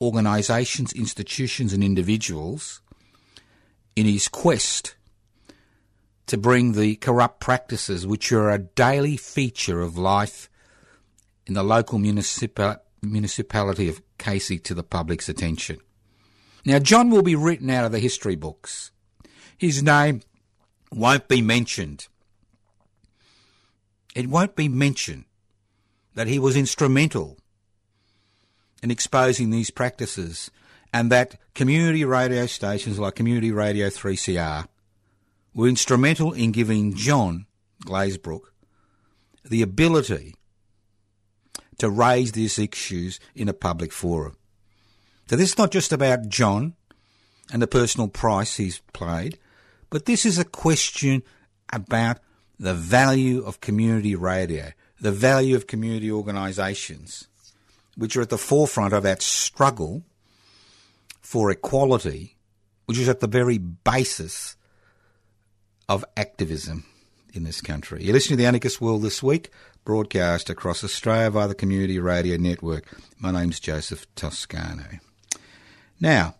organisations, 0.00 0.92
institutions, 0.92 1.72
and 1.72 1.82
individuals 1.82 2.80
in 3.96 4.06
his 4.06 4.28
quest 4.28 4.94
to 6.26 6.36
bring 6.36 6.72
the 6.72 6.96
corrupt 6.96 7.40
practices 7.40 8.06
which 8.06 8.32
are 8.32 8.50
a 8.50 8.58
daily 8.58 9.16
feature 9.16 9.80
of 9.80 9.96
life 9.96 10.48
in 11.46 11.54
the 11.54 11.62
local 11.62 11.98
municipa- 11.98 12.80
municipality 13.12 13.88
of 13.88 14.02
Casey 14.18 14.58
to 14.60 14.74
the 14.74 14.82
public's 14.82 15.28
attention. 15.28 15.78
Now, 16.64 16.78
John 16.78 17.10
will 17.10 17.22
be 17.22 17.36
written 17.36 17.70
out 17.70 17.84
of 17.84 17.92
the 17.92 17.98
history 17.98 18.36
books. 18.36 18.90
His 19.56 19.82
name 19.82 20.22
won't 20.92 21.28
be 21.28 21.40
mentioned. 21.40 22.08
It 24.14 24.28
won't 24.28 24.56
be 24.56 24.68
mentioned 24.68 25.24
that 26.14 26.26
he 26.26 26.38
was 26.38 26.56
instrumental 26.56 27.38
in 28.82 28.90
exposing 28.90 29.50
these 29.50 29.70
practices 29.70 30.50
and 30.92 31.10
that 31.12 31.36
community 31.54 32.04
radio 32.04 32.46
stations 32.46 32.98
like 32.98 33.14
Community 33.14 33.50
Radio 33.50 33.88
3CR 33.88 34.66
were 35.54 35.68
instrumental 35.68 36.32
in 36.32 36.52
giving 36.52 36.94
John 36.94 37.46
Glazebrook 37.84 38.42
the 39.44 39.62
ability 39.62 40.35
to 41.78 41.90
raise 41.90 42.32
these 42.32 42.58
issues 42.58 43.20
in 43.34 43.48
a 43.48 43.52
public 43.52 43.92
forum. 43.92 44.36
So 45.28 45.36
this 45.36 45.50
is 45.50 45.58
not 45.58 45.70
just 45.70 45.92
about 45.92 46.28
John 46.28 46.74
and 47.52 47.60
the 47.60 47.66
personal 47.66 48.08
price 48.08 48.56
he's 48.56 48.80
paid, 48.92 49.38
but 49.90 50.06
this 50.06 50.24
is 50.24 50.38
a 50.38 50.44
question 50.44 51.22
about 51.72 52.18
the 52.58 52.74
value 52.74 53.44
of 53.44 53.60
community 53.60 54.14
radio, 54.14 54.70
the 55.00 55.12
value 55.12 55.56
of 55.56 55.66
community 55.66 56.10
organisations, 56.10 57.28
which 57.96 58.16
are 58.16 58.22
at 58.22 58.30
the 58.30 58.38
forefront 58.38 58.94
of 58.94 59.02
that 59.02 59.20
struggle 59.20 60.02
for 61.20 61.50
equality, 61.50 62.36
which 62.86 62.98
is 62.98 63.08
at 63.08 63.20
the 63.20 63.26
very 63.26 63.58
basis 63.58 64.56
of 65.88 66.04
activism 66.16 66.84
in 67.36 67.44
this 67.44 67.60
country. 67.60 68.02
You're 68.02 68.14
listening 68.14 68.38
to 68.38 68.42
the 68.42 68.48
Anarchist 68.48 68.80
World 68.80 69.02
this 69.02 69.22
week, 69.22 69.50
broadcast 69.84 70.48
across 70.48 70.82
Australia 70.82 71.30
via 71.30 71.48
the 71.48 71.54
Community 71.54 71.98
Radio 71.98 72.36
Network. 72.36 72.86
My 73.18 73.30
name's 73.30 73.60
Joseph 73.60 74.06
Toscano. 74.14 74.84
Now, 76.00 76.36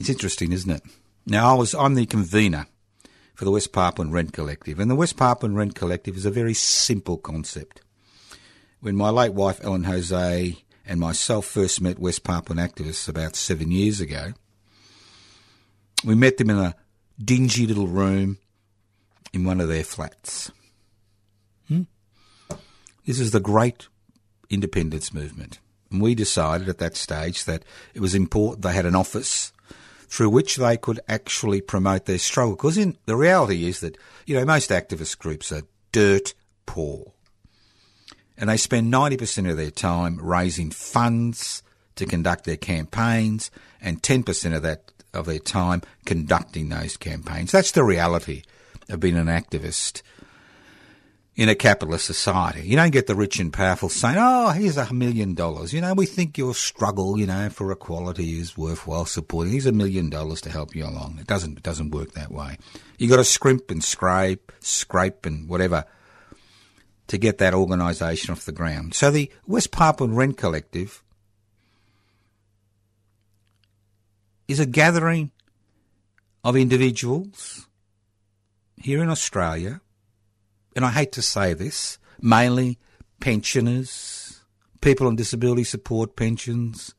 it's 0.00 0.08
interesting, 0.08 0.52
isn't 0.52 0.70
it? 0.70 0.82
Now, 1.26 1.52
I 1.52 1.58
was 1.58 1.74
I'm 1.74 1.94
the 1.94 2.06
convener 2.06 2.66
for 3.34 3.44
the 3.44 3.50
West 3.50 3.72
Papuan 3.72 4.10
Rent 4.10 4.32
Collective, 4.32 4.80
and 4.80 4.90
the 4.90 4.96
West 4.96 5.16
Papuan 5.16 5.54
Rent 5.54 5.74
Collective 5.74 6.16
is 6.16 6.26
a 6.26 6.30
very 6.30 6.54
simple 6.54 7.18
concept. 7.18 7.82
When 8.80 8.96
my 8.96 9.10
late 9.10 9.34
wife 9.34 9.60
Ellen 9.62 9.84
Jose 9.84 10.56
and 10.86 11.00
myself 11.00 11.46
first 11.46 11.80
met 11.80 11.98
West 11.98 12.24
Papuan 12.24 12.58
activists 12.58 13.08
about 13.08 13.36
seven 13.36 13.70
years 13.70 14.00
ago, 14.00 14.32
we 16.04 16.14
met 16.14 16.36
them 16.38 16.50
in 16.50 16.58
a 16.58 16.74
dingy 17.22 17.66
little 17.66 17.88
room 17.88 18.38
in 19.34 19.44
one 19.44 19.60
of 19.60 19.68
their 19.68 19.84
flats. 19.84 20.50
Hmm? 21.68 21.82
This 23.04 23.18
is 23.18 23.32
the 23.32 23.40
great 23.40 23.88
independence 24.48 25.12
movement. 25.12 25.58
And 25.90 26.00
we 26.00 26.14
decided 26.14 26.68
at 26.68 26.78
that 26.78 26.96
stage 26.96 27.44
that 27.44 27.64
it 27.94 28.00
was 28.00 28.14
important 28.14 28.62
they 28.62 28.72
had 28.72 28.86
an 28.86 28.94
office 28.94 29.52
through 30.08 30.30
which 30.30 30.56
they 30.56 30.76
could 30.76 31.00
actually 31.08 31.60
promote 31.60 32.04
their 32.04 32.18
struggle. 32.18 32.54
Because 32.54 32.78
in, 32.78 32.96
the 33.06 33.16
reality 33.16 33.66
is 33.66 33.80
that, 33.80 33.98
you 34.26 34.36
know, 34.36 34.44
most 34.44 34.70
activist 34.70 35.18
groups 35.18 35.50
are 35.50 35.62
dirt 35.92 36.34
poor. 36.66 37.12
And 38.36 38.48
they 38.50 38.56
spend 38.56 38.92
90% 38.92 39.50
of 39.50 39.56
their 39.56 39.70
time 39.70 40.18
raising 40.20 40.70
funds 40.70 41.62
to 41.96 42.06
conduct 42.06 42.44
their 42.44 42.56
campaigns 42.56 43.50
and 43.80 44.02
10% 44.02 44.56
of 44.56 44.62
that 44.62 44.90
of 45.12 45.26
their 45.26 45.38
time 45.38 45.80
conducting 46.04 46.68
those 46.68 46.96
campaigns. 46.96 47.52
That's 47.52 47.70
the 47.70 47.84
reality 47.84 48.42
of 48.88 49.00
being 49.00 49.16
an 49.16 49.26
activist 49.26 50.02
in 51.36 51.48
a 51.48 51.54
capitalist 51.54 52.06
society. 52.06 52.60
You 52.60 52.76
don't 52.76 52.92
get 52.92 53.06
the 53.06 53.14
rich 53.14 53.40
and 53.40 53.52
powerful 53.52 53.88
saying, 53.88 54.16
oh, 54.18 54.50
here's 54.50 54.76
a 54.76 54.92
million 54.92 55.34
dollars. 55.34 55.72
You 55.72 55.80
know, 55.80 55.92
we 55.94 56.06
think 56.06 56.38
your 56.38 56.54
struggle, 56.54 57.18
you 57.18 57.26
know, 57.26 57.48
for 57.50 57.72
equality 57.72 58.38
is 58.38 58.56
worthwhile 58.56 59.04
supporting. 59.04 59.52
Here's 59.52 59.66
a 59.66 59.72
million 59.72 60.10
dollars 60.10 60.40
to 60.42 60.50
help 60.50 60.76
you 60.76 60.84
along. 60.84 61.18
It 61.20 61.26
doesn't, 61.26 61.58
it 61.58 61.64
doesn't 61.64 61.90
work 61.90 62.12
that 62.12 62.30
way. 62.30 62.58
you 62.98 63.08
got 63.08 63.16
to 63.16 63.24
scrimp 63.24 63.70
and 63.70 63.82
scrape, 63.82 64.52
scrape 64.60 65.26
and 65.26 65.48
whatever 65.48 65.84
to 67.08 67.18
get 67.18 67.38
that 67.38 67.52
organisation 67.52 68.30
off 68.30 68.44
the 68.44 68.52
ground. 68.52 68.94
So 68.94 69.10
the 69.10 69.30
West 69.46 69.72
Papuan 69.72 70.14
Rent 70.14 70.36
Collective 70.36 71.02
is 74.46 74.60
a 74.60 74.66
gathering 74.66 75.32
of 76.44 76.56
individuals 76.56 77.66
here 78.84 79.02
in 79.02 79.08
Australia, 79.08 79.80
and 80.76 80.84
I 80.84 80.90
hate 80.90 81.10
to 81.12 81.22
say 81.22 81.54
this, 81.54 81.98
mainly 82.20 82.78
pensioners, 83.18 84.42
people 84.82 85.06
on 85.06 85.16
disability 85.16 85.64
support 85.64 86.16
pensions, 86.16 86.94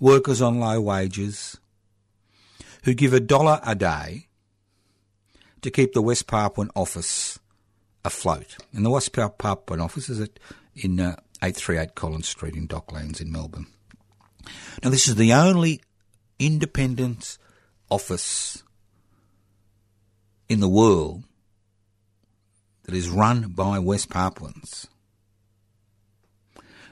workers 0.00 0.42
on 0.42 0.58
low 0.58 0.80
wages, 0.80 1.56
who 2.82 2.92
give 2.92 3.12
a 3.12 3.20
dollar 3.20 3.60
a 3.64 3.76
day 3.76 4.26
to 5.62 5.70
keep 5.70 5.92
the 5.92 6.02
West 6.02 6.26
Papuan 6.26 6.70
office 6.74 7.38
afloat. 8.04 8.56
And 8.72 8.84
the 8.84 8.90
West 8.90 9.12
Papuan 9.12 9.80
office 9.80 10.08
is 10.08 10.20
at, 10.20 10.40
in 10.74 10.98
uh, 10.98 11.14
838 11.40 11.94
Collins 11.94 12.28
Street 12.28 12.56
in 12.56 12.66
Docklands 12.66 13.20
in 13.20 13.30
Melbourne. 13.30 13.68
Now, 14.82 14.90
this 14.90 15.06
is 15.06 15.14
the 15.14 15.32
only 15.34 15.82
independent 16.40 17.38
office 17.88 18.64
in 20.48 20.60
the 20.60 20.68
world 20.68 21.24
that 22.84 22.94
is 22.94 23.10
run 23.10 23.48
by 23.50 23.78
West 23.78 24.08
Papuans. 24.08 24.86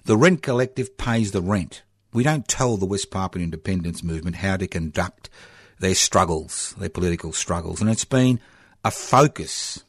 The 0.04 0.16
Rent 0.16 0.42
Collective 0.42 0.98
pays 0.98 1.32
the 1.32 1.40
rent. 1.40 1.82
We 2.12 2.22
don't 2.22 2.46
tell 2.46 2.76
the 2.76 2.86
West 2.86 3.10
Papuan 3.10 3.42
independence 3.42 4.02
movement 4.02 4.36
how 4.36 4.56
to 4.56 4.66
conduct 4.66 5.30
their 5.78 5.94
struggles, 5.94 6.74
their 6.78 6.88
political 6.88 7.32
struggles, 7.32 7.80
and 7.80 7.90
it's 7.90 8.04
been 8.04 8.40
a 8.84 8.90
focus 8.90 9.82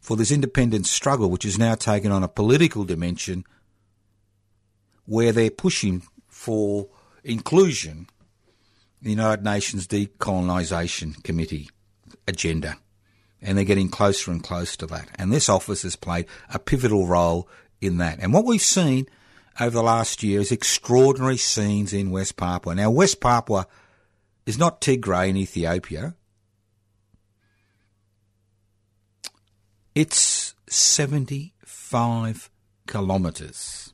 for 0.00 0.16
this 0.16 0.32
independence 0.32 0.90
struggle, 0.90 1.30
which 1.30 1.44
has 1.44 1.58
now 1.58 1.74
taken 1.74 2.10
on 2.10 2.22
a 2.22 2.28
political 2.28 2.84
dimension 2.84 3.44
where 5.04 5.32
they're 5.32 5.50
pushing 5.50 6.02
for 6.28 6.88
inclusion 7.22 8.08
in 9.00 9.04
the 9.04 9.10
United 9.10 9.44
Nations 9.44 9.86
Decolonisation 9.86 11.22
Committee 11.22 11.70
agenda. 12.26 12.76
And 13.40 13.58
they're 13.58 13.64
getting 13.64 13.88
closer 13.88 14.30
and 14.30 14.42
closer 14.42 14.78
to 14.78 14.86
that. 14.86 15.08
And 15.16 15.32
this 15.32 15.48
office 15.48 15.82
has 15.82 15.96
played 15.96 16.26
a 16.52 16.58
pivotal 16.58 17.06
role 17.06 17.48
in 17.80 17.96
that. 17.98 18.20
And 18.20 18.32
what 18.32 18.44
we've 18.44 18.62
seen 18.62 19.06
over 19.60 19.70
the 19.70 19.82
last 19.82 20.22
year 20.22 20.40
is 20.40 20.52
extraordinary 20.52 21.36
scenes 21.36 21.92
in 21.92 22.10
West 22.10 22.36
Papua. 22.36 22.74
Now, 22.74 22.90
West 22.90 23.20
Papua 23.20 23.66
is 24.46 24.58
not 24.58 24.80
Tigray 24.80 25.28
in 25.28 25.36
Ethiopia. 25.36 26.14
It's 29.94 30.54
75 30.68 32.50
kilometres 32.86 33.92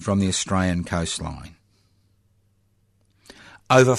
from 0.00 0.18
the 0.18 0.28
Australian 0.28 0.84
coastline. 0.84 1.56
Over 3.68 3.96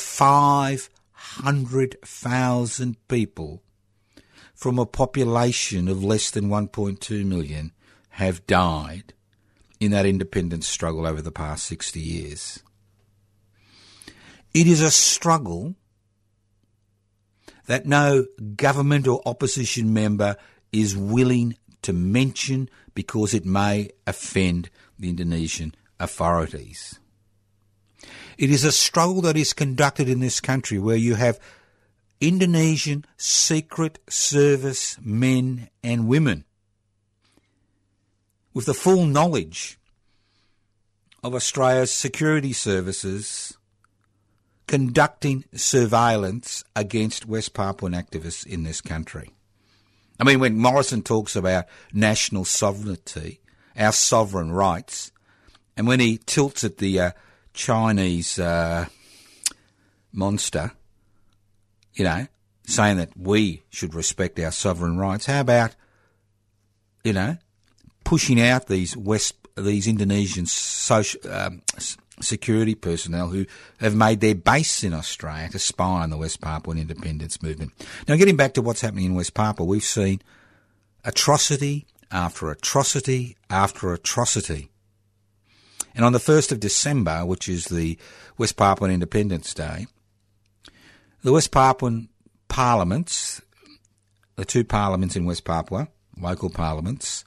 500,000 1.33 3.07
people 3.07 3.63
from 4.53 4.77
a 4.77 4.85
population 4.85 5.87
of 5.87 6.03
less 6.03 6.29
than 6.29 6.45
1.2 6.45 7.25
million 7.25 7.71
have 8.09 8.45
died 8.45 9.13
in 9.79 9.91
that 9.91 10.05
independence 10.05 10.67
struggle 10.67 11.07
over 11.07 11.21
the 11.21 11.31
past 11.31 11.65
60 11.65 11.99
years. 11.99 12.61
It 14.53 14.67
is 14.67 14.81
a 14.81 14.91
struggle 14.91 15.75
that 17.65 17.87
no 17.87 18.25
government 18.55 19.07
or 19.07 19.21
opposition 19.25 19.91
member 19.91 20.37
is 20.71 20.95
willing 20.95 21.57
to 21.81 21.93
mention 21.93 22.69
because 22.93 23.33
it 23.33 23.45
may 23.45 23.89
offend 24.05 24.69
the 24.99 25.09
Indonesian 25.09 25.73
authorities. 25.99 26.99
It 28.37 28.49
is 28.49 28.63
a 28.63 28.71
struggle 28.71 29.21
that 29.21 29.37
is 29.37 29.53
conducted 29.53 30.09
in 30.09 30.19
this 30.19 30.39
country 30.39 30.79
where 30.79 30.95
you 30.95 31.15
have 31.15 31.39
Indonesian 32.19 33.05
secret 33.17 33.99
service 34.07 34.97
men 35.01 35.69
and 35.83 36.07
women 36.07 36.45
with 38.53 38.65
the 38.65 38.73
full 38.73 39.05
knowledge 39.05 39.77
of 41.23 41.35
Australia's 41.35 41.91
security 41.91 42.53
services 42.53 43.57
conducting 44.67 45.43
surveillance 45.53 46.63
against 46.75 47.25
West 47.25 47.53
Papuan 47.53 47.93
activists 47.93 48.45
in 48.45 48.63
this 48.63 48.81
country. 48.81 49.31
I 50.19 50.23
mean, 50.23 50.39
when 50.39 50.57
Morrison 50.57 51.01
talks 51.01 51.35
about 51.35 51.65
national 51.91 52.45
sovereignty, 52.45 53.41
our 53.77 53.91
sovereign 53.91 54.51
rights, 54.51 55.11
and 55.75 55.87
when 55.87 55.99
he 55.99 56.19
tilts 56.25 56.63
at 56.63 56.77
the 56.77 56.99
uh, 56.99 57.11
Chinese 57.53 58.39
uh, 58.39 58.87
monster, 60.11 60.71
you 61.93 62.03
know, 62.03 62.27
saying 62.65 62.97
that 62.97 63.15
we 63.17 63.63
should 63.69 63.93
respect 63.93 64.39
our 64.39 64.51
sovereign 64.51 64.97
rights, 64.97 65.25
how 65.25 65.41
about, 65.41 65.75
you 67.03 67.13
know, 67.13 67.37
pushing 68.03 68.41
out 68.41 68.67
these 68.67 68.97
West, 68.97 69.35
these 69.55 69.87
Indonesian 69.87 70.45
social, 70.45 71.19
um, 71.31 71.61
security 72.21 72.75
personnel 72.75 73.29
who 73.29 73.45
have 73.79 73.95
made 73.95 74.21
their 74.21 74.35
base 74.35 74.83
in 74.83 74.93
Australia 74.93 75.49
to 75.49 75.59
spy 75.59 76.03
on 76.03 76.09
the 76.09 76.17
West 76.17 76.41
Papuan 76.41 76.79
independence 76.79 77.41
movement. 77.41 77.71
Now, 78.07 78.15
getting 78.15 78.37
back 78.37 78.53
to 78.53 78.61
what's 78.61 78.81
happening 78.81 79.05
in 79.05 79.15
West 79.15 79.33
Papua, 79.33 79.65
we've 79.65 79.83
seen 79.83 80.21
atrocity 81.03 81.85
after 82.11 82.49
atrocity 82.51 83.35
after 83.49 83.93
atrocity. 83.93 84.69
And 85.95 86.03
on 86.05 86.13
the 86.13 86.19
1st 86.19 86.51
of 86.51 86.59
December, 86.59 87.25
which 87.25 87.47
is 87.47 87.65
the 87.65 87.97
West 88.37 88.57
Papuan 88.57 88.91
Independence 88.91 89.53
Day, 89.53 89.87
the 91.21 91.31
West 91.31 91.51
Papuan 91.51 92.09
parliaments, 92.47 93.41
the 94.35 94.45
two 94.45 94.63
parliaments 94.63 95.15
in 95.15 95.25
West 95.25 95.45
Papua, 95.45 95.87
local 96.19 96.49
parliaments, 96.49 97.23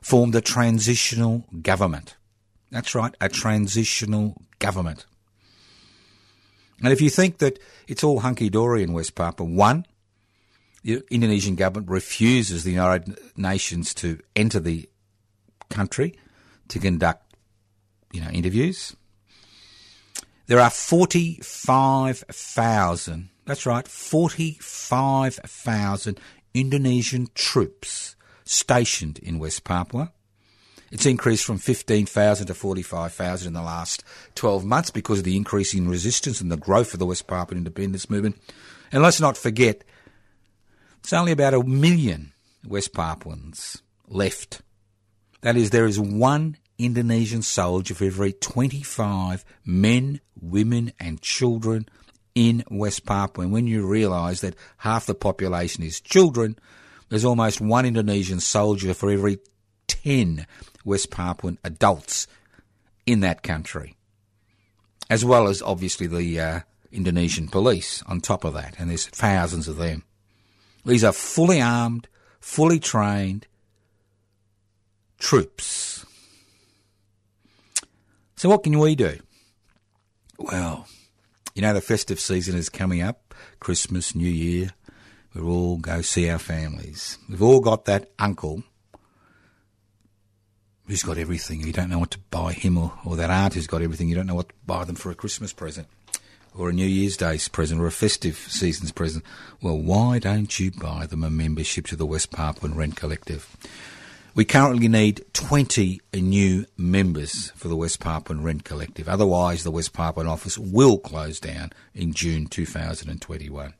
formed 0.00 0.34
a 0.34 0.40
transitional 0.40 1.44
government. 1.62 2.16
That's 2.70 2.94
right, 2.94 3.14
a 3.20 3.28
transitional 3.28 4.40
government. 4.58 5.06
And 6.82 6.92
if 6.92 7.00
you 7.00 7.10
think 7.10 7.38
that 7.38 7.58
it's 7.88 8.04
all 8.04 8.20
hunky 8.20 8.50
dory 8.50 8.82
in 8.82 8.92
West 8.92 9.14
Papua, 9.14 9.48
one, 9.48 9.84
the 10.84 11.02
Indonesian 11.10 11.56
government 11.56 11.90
refuses 11.90 12.64
the 12.64 12.72
United 12.72 13.18
Nations 13.36 13.92
to 13.94 14.20
enter 14.36 14.60
the 14.60 14.88
country 15.70 16.16
to 16.68 16.78
conduct, 16.78 17.27
you 18.12 18.20
know, 18.20 18.30
interviews. 18.30 18.94
There 20.46 20.60
are 20.60 20.70
45,000, 20.70 23.28
that's 23.44 23.66
right, 23.66 23.86
45,000 23.86 26.18
Indonesian 26.54 27.28
troops 27.34 28.16
stationed 28.44 29.18
in 29.18 29.38
West 29.38 29.64
Papua. 29.64 30.10
It's 30.90 31.04
increased 31.04 31.44
from 31.44 31.58
15,000 31.58 32.46
to 32.46 32.54
45,000 32.54 33.48
in 33.48 33.52
the 33.52 33.60
last 33.60 34.02
12 34.36 34.64
months 34.64 34.90
because 34.90 35.18
of 35.18 35.24
the 35.24 35.36
increase 35.36 35.74
in 35.74 35.86
resistance 35.86 36.40
and 36.40 36.50
the 36.50 36.56
growth 36.56 36.94
of 36.94 36.98
the 36.98 37.04
West 37.04 37.26
Papuan 37.26 37.58
independence 37.58 38.08
movement. 38.08 38.40
And 38.90 39.02
let's 39.02 39.20
not 39.20 39.36
forget, 39.36 39.84
it's 41.00 41.12
only 41.12 41.32
about 41.32 41.52
a 41.52 41.62
million 41.62 42.32
West 42.66 42.94
Papuans 42.94 43.82
left. 44.08 44.62
That 45.42 45.56
is, 45.56 45.70
there 45.70 45.86
is 45.86 46.00
one 46.00 46.56
Indonesian 46.78 47.42
soldier 47.42 47.94
for 47.94 48.04
every 48.04 48.32
25 48.32 49.44
men, 49.64 50.20
women, 50.40 50.92
and 51.00 51.20
children 51.20 51.88
in 52.34 52.62
West 52.70 53.04
Papua. 53.04 53.44
And 53.44 53.52
when 53.52 53.66
you 53.66 53.86
realise 53.86 54.40
that 54.40 54.54
half 54.78 55.06
the 55.06 55.14
population 55.14 55.82
is 55.82 56.00
children, 56.00 56.56
there's 57.08 57.24
almost 57.24 57.60
one 57.60 57.84
Indonesian 57.84 58.40
soldier 58.40 58.94
for 58.94 59.10
every 59.10 59.38
10 59.88 60.46
West 60.84 61.10
Papuan 61.10 61.58
adults 61.64 62.26
in 63.06 63.20
that 63.20 63.42
country, 63.42 63.96
as 65.10 65.24
well 65.24 65.48
as 65.48 65.62
obviously 65.62 66.06
the 66.06 66.40
uh, 66.40 66.60
Indonesian 66.92 67.48
police 67.48 68.02
on 68.06 68.20
top 68.20 68.44
of 68.44 68.54
that, 68.54 68.76
and 68.78 68.88
there's 68.88 69.06
thousands 69.06 69.66
of 69.66 69.76
them. 69.76 70.04
These 70.84 71.04
are 71.04 71.12
fully 71.12 71.60
armed, 71.60 72.08
fully 72.40 72.78
trained 72.78 73.46
troops. 75.18 76.06
So, 78.38 78.48
what 78.48 78.62
can 78.62 78.78
we 78.78 78.94
do? 78.94 79.18
Well, 80.38 80.86
you 81.56 81.62
know, 81.62 81.74
the 81.74 81.80
festive 81.80 82.20
season 82.20 82.56
is 82.56 82.68
coming 82.68 83.02
up 83.02 83.34
Christmas, 83.58 84.14
New 84.14 84.30
Year. 84.30 84.70
We'll 85.34 85.50
all 85.50 85.76
go 85.78 86.02
see 86.02 86.30
our 86.30 86.38
families. 86.38 87.18
We've 87.28 87.42
all 87.42 87.58
got 87.58 87.86
that 87.86 88.12
uncle 88.16 88.62
who's 90.86 91.02
got 91.02 91.18
everything. 91.18 91.62
You 91.62 91.72
don't 91.72 91.90
know 91.90 91.98
what 91.98 92.12
to 92.12 92.20
buy 92.30 92.52
him, 92.52 92.78
or, 92.78 92.92
or 93.04 93.16
that 93.16 93.28
aunt 93.28 93.54
who's 93.54 93.66
got 93.66 93.82
everything. 93.82 94.08
You 94.08 94.14
don't 94.14 94.28
know 94.28 94.36
what 94.36 94.50
to 94.50 94.54
buy 94.64 94.84
them 94.84 94.94
for 94.94 95.10
a 95.10 95.16
Christmas 95.16 95.52
present, 95.52 95.88
or 96.54 96.68
a 96.68 96.72
New 96.72 96.86
Year's 96.86 97.16
Day 97.16 97.40
present, 97.50 97.80
or 97.80 97.88
a 97.88 97.90
festive 97.90 98.36
season's 98.36 98.92
present. 98.92 99.24
Well, 99.60 99.78
why 99.78 100.20
don't 100.20 100.60
you 100.60 100.70
buy 100.70 101.06
them 101.06 101.24
a 101.24 101.30
membership 101.30 101.88
to 101.88 101.96
the 101.96 102.06
West 102.06 102.30
Papuan 102.30 102.76
Rent 102.76 102.94
Collective? 102.94 103.56
We 104.38 104.44
currently 104.44 104.86
need 104.86 105.24
20 105.32 106.00
new 106.14 106.64
members 106.76 107.50
for 107.56 107.66
the 107.66 107.74
West 107.74 107.98
Papuan 107.98 108.44
Rent 108.44 108.62
Collective. 108.62 109.08
Otherwise, 109.08 109.64
the 109.64 109.72
West 109.72 109.92
Papuan 109.92 110.28
office 110.28 110.56
will 110.56 110.96
close 110.96 111.40
down 111.40 111.72
in 111.92 112.12
June 112.12 112.46
2021. 112.46 113.74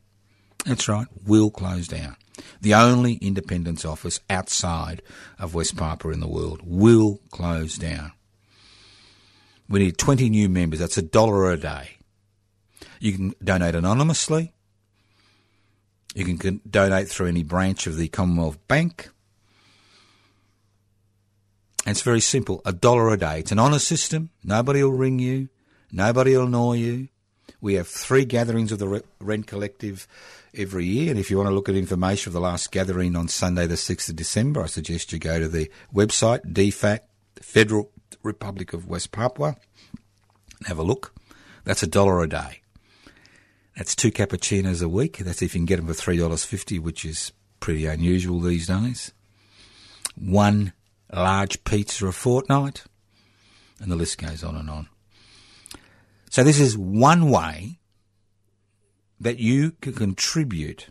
That's 0.67 0.89
right, 0.89 1.07
will 1.25 1.53
close 1.53 1.87
down 1.87 2.17
the 2.61 2.75
only 2.75 3.15
independence 3.15 3.85
office 3.85 4.19
outside 4.29 5.01
of 5.39 5.55
West 5.55 5.77
Papua 5.77 6.13
in 6.13 6.19
the 6.19 6.27
world, 6.27 6.61
will 6.65 7.21
close 7.31 7.79
down. 7.79 8.11
We 9.69 9.79
need 9.79 9.97
20 9.97 10.29
new 10.29 10.49
members. 10.49 10.81
That's 10.81 10.99
a 10.99 11.03
dollar 11.03 11.53
a 11.53 11.57
day. 11.57 11.99
You 12.99 13.13
can 13.13 13.35
donate 13.45 13.77
anonymously. 13.77 14.55
You 16.17 16.25
can 16.25 16.61
donate 16.69 17.07
through 17.07 17.29
any 17.29 17.45
branch 17.45 17.87
of 17.87 17.97
the 17.97 18.09
Commonwealth 18.09 18.59
Bank. 18.67 19.11
And 21.89 21.97
it's 21.97 22.03
very 22.03 22.21
simple 22.21 22.61
a 22.67 22.73
dollar 22.75 23.09
a 23.09 23.17
day. 23.17 23.39
It's 23.39 23.51
an 23.51 23.59
honour 23.59 23.79
system. 23.79 24.29
Nobody 24.45 24.85
will 24.85 24.93
ring 24.93 25.19
you, 25.19 25.49
nobody 25.91 26.37
will 26.37 26.45
annoy 26.45 26.75
you. 26.75 27.09
We 27.63 27.75
have 27.77 27.89
three 27.89 28.27
gatherings 28.27 28.73
of 28.73 28.79
the 28.79 29.03
Rent 29.21 29.47
Collective 29.47 30.07
every 30.53 30.85
year. 30.85 31.09
And 31.11 31.19
if 31.19 31.31
you 31.31 31.39
want 31.39 31.49
to 31.49 31.55
look 31.55 31.71
at 31.71 31.77
information 31.77 32.29
of 32.29 32.35
the 32.35 32.43
last 32.43 32.73
gathering 32.73 33.17
on 33.17 33.29
Sunday, 33.29 33.67
the 33.67 33.77
6th 33.77 34.11
of 34.11 34.17
December, 34.17 34.65
I 34.65 34.67
suggest 34.67 35.15
you 35.15 35.19
go 35.19 35.41
to 35.41 35.49
the 35.49 35.71
website, 35.95 36.53
DFAT, 36.53 37.01
Federal 37.41 37.91
Republic 38.23 38.75
of 38.75 38.87
West 38.87 39.11
Papua, 39.11 39.57
and 40.59 40.67
have 40.67 40.79
a 40.79 40.83
look. 40.83 41.15
That's 41.65 41.83
a 41.83 41.87
dollar 41.87 42.23
a 42.23 42.29
day. 42.29 42.61
That's 43.79 43.97
two 43.97 44.13
cappuccinos 44.13 44.83
a 44.83 44.91
week. 44.91 45.17
That's 45.17 45.41
if 45.41 45.55
you 45.55 45.61
can 45.61 45.65
get 45.65 45.77
them 45.77 45.87
for 45.87 45.95
$3.50, 45.95 46.81
which 46.81 47.07
is 47.07 47.33
pretty 47.61 47.87
unusual 47.87 48.41
these 48.41 48.67
days. 48.67 49.15
One 50.15 50.75
large 51.13 51.65
pizza 51.65 52.07
a 52.07 52.13
fortnight, 52.13 52.85
and 53.81 53.91
the 53.91 53.97
list 53.97 54.19
goes 54.19 54.45
on 54.45 54.57
and 54.57 54.69
on. 54.69 54.89
So 56.31 56.45
this 56.45 56.61
is 56.61 56.77
one 56.77 57.31
way 57.31 57.79
that 59.21 59.39
you 59.39 59.73
can 59.81 59.95
contribute 59.95 60.89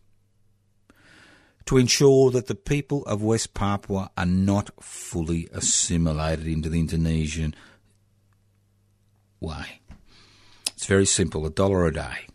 to 1.65 1.77
ensure 1.77 2.31
that 2.31 2.47
the 2.47 2.55
people 2.55 3.05
of 3.05 3.21
West 3.21 3.53
Papua 3.53 4.09
are 4.17 4.25
not 4.25 4.71
fully 4.81 5.49
assimilated 5.51 6.47
into 6.47 6.69
the 6.69 6.79
Indonesian 6.79 7.53
way. 9.39 9.81
It's 10.67 10.85
very 10.85 11.05
simple, 11.05 11.45
a 11.45 11.49
dollar 11.49 11.85
a 11.85 11.93
day. 11.93 12.27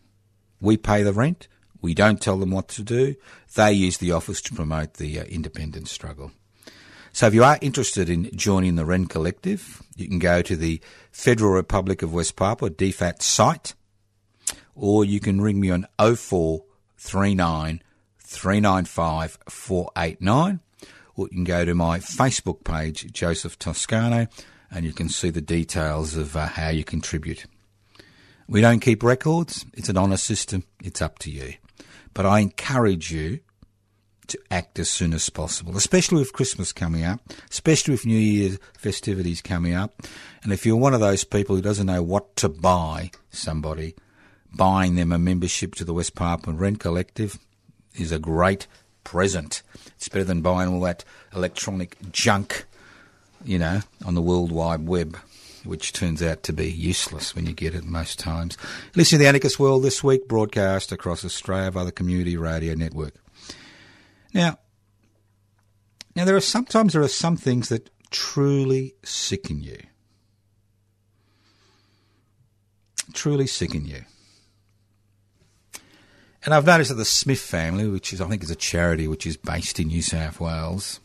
We 0.61 0.77
pay 0.77 1.03
the 1.03 1.13
rent, 1.13 1.47
we 1.81 1.93
don't 1.93 2.21
tell 2.21 2.37
them 2.37 2.51
what 2.51 2.67
to 2.69 2.83
do, 2.83 3.15
they 3.55 3.73
use 3.73 3.97
the 3.97 4.11
office 4.11 4.41
to 4.43 4.53
promote 4.53 4.95
the 4.95 5.19
uh, 5.19 5.23
independence 5.23 5.91
struggle. 5.91 6.31
So 7.15 7.27
if 7.27 7.35
you 7.35 7.43
are 7.43 7.59
interested 7.61 8.09
in 8.09 8.35
joining 8.35 8.73
the 8.73 8.85
Rent 8.85 9.11
Collective, 9.11 9.83
you 9.95 10.07
can 10.07 10.17
go 10.17 10.41
to 10.41 10.55
the 10.55 10.81
Federal 11.11 11.51
Republic 11.51 12.01
of 12.01 12.11
West 12.11 12.35
Papua 12.35 12.71
DFAT 12.71 13.21
site, 13.21 13.75
or 14.73 15.05
you 15.05 15.19
can 15.19 15.39
ring 15.39 15.59
me 15.59 15.69
on 15.69 15.85
0439 15.99 17.83
395 18.17 19.37
489, 19.47 20.59
or 21.15 21.25
you 21.25 21.29
can 21.29 21.43
go 21.43 21.63
to 21.63 21.75
my 21.75 21.99
Facebook 21.99 22.63
page, 22.63 23.13
Joseph 23.13 23.59
Toscano, 23.59 24.25
and 24.71 24.83
you 24.83 24.91
can 24.91 25.07
see 25.07 25.29
the 25.29 25.39
details 25.39 26.17
of 26.17 26.35
uh, 26.35 26.47
how 26.47 26.69
you 26.69 26.83
contribute. 26.83 27.45
We 28.47 28.59
don't 28.59 28.79
keep 28.79 29.03
records, 29.03 29.67
it's 29.75 29.87
an 29.87 29.99
honour 29.99 30.17
system, 30.17 30.63
it's 30.83 30.99
up 30.99 31.19
to 31.19 31.29
you. 31.29 31.53
But 32.15 32.25
I 32.25 32.39
encourage 32.39 33.11
you 33.11 33.41
to 34.33 34.39
act 34.51 34.79
as 34.79 34.89
soon 34.89 35.13
as 35.13 35.29
possible, 35.29 35.77
especially 35.77 36.19
with 36.19 36.33
Christmas 36.33 36.73
coming 36.73 37.03
up, 37.05 37.21
especially 37.49 37.93
with 37.93 38.05
New 38.05 38.17
Year 38.17 38.57
festivities 38.77 39.41
coming 39.41 39.73
up. 39.73 40.01
And 40.43 40.51
if 40.51 40.65
you're 40.65 40.75
one 40.75 40.93
of 40.93 40.99
those 40.99 41.23
people 41.23 41.55
who 41.55 41.61
doesn't 41.61 41.85
know 41.85 42.03
what 42.03 42.35
to 42.37 42.49
buy 42.49 43.11
somebody, 43.29 43.95
buying 44.53 44.95
them 44.95 45.11
a 45.11 45.19
membership 45.19 45.75
to 45.75 45.85
the 45.85 45.93
West 45.93 46.15
Papua 46.15 46.55
Rent 46.55 46.79
Collective 46.79 47.39
is 47.95 48.11
a 48.11 48.19
great 48.19 48.67
present. 49.03 49.61
It's 49.95 50.09
better 50.09 50.25
than 50.25 50.41
buying 50.41 50.73
all 50.73 50.81
that 50.81 51.05
electronic 51.35 51.95
junk, 52.11 52.65
you 53.45 53.59
know, 53.59 53.81
on 54.05 54.15
the 54.15 54.21
World 54.21 54.51
Wide 54.51 54.87
Web, 54.87 55.17
which 55.63 55.93
turns 55.93 56.23
out 56.23 56.41
to 56.43 56.53
be 56.53 56.71
useless 56.71 57.35
when 57.35 57.45
you 57.45 57.53
get 57.53 57.75
it 57.75 57.83
most 57.83 58.17
times. 58.17 58.57
Listen 58.95 59.19
to 59.19 59.23
the 59.23 59.27
Anarchist 59.27 59.59
World 59.59 59.83
this 59.83 60.03
week, 60.03 60.27
broadcast 60.27 60.91
across 60.91 61.23
Australia 61.23 61.69
via 61.69 61.85
the 61.85 61.91
Community 61.91 62.35
Radio 62.35 62.73
Network. 62.73 63.13
Now, 64.33 64.57
now 66.15 66.25
there 66.25 66.35
are 66.35 66.41
sometimes 66.41 66.93
there 66.93 67.01
are 67.01 67.07
some 67.07 67.37
things 67.37 67.69
that 67.69 67.89
truly 68.09 68.95
sicken 69.03 69.61
you. 69.61 69.79
Truly 73.13 73.47
sicken 73.47 73.85
you. 73.85 74.03
And 76.45 76.53
I've 76.53 76.65
noticed 76.65 76.89
that 76.89 76.95
the 76.95 77.05
Smith 77.05 77.39
family, 77.39 77.87
which 77.87 78.11
is 78.11 78.19
I 78.19 78.27
think 78.27 78.43
is 78.43 78.51
a 78.51 78.55
charity 78.55 79.07
which 79.07 79.25
is 79.25 79.37
based 79.37 79.79
in 79.79 79.87
New 79.87 80.01
South 80.01 80.39
Wales, 80.39 80.99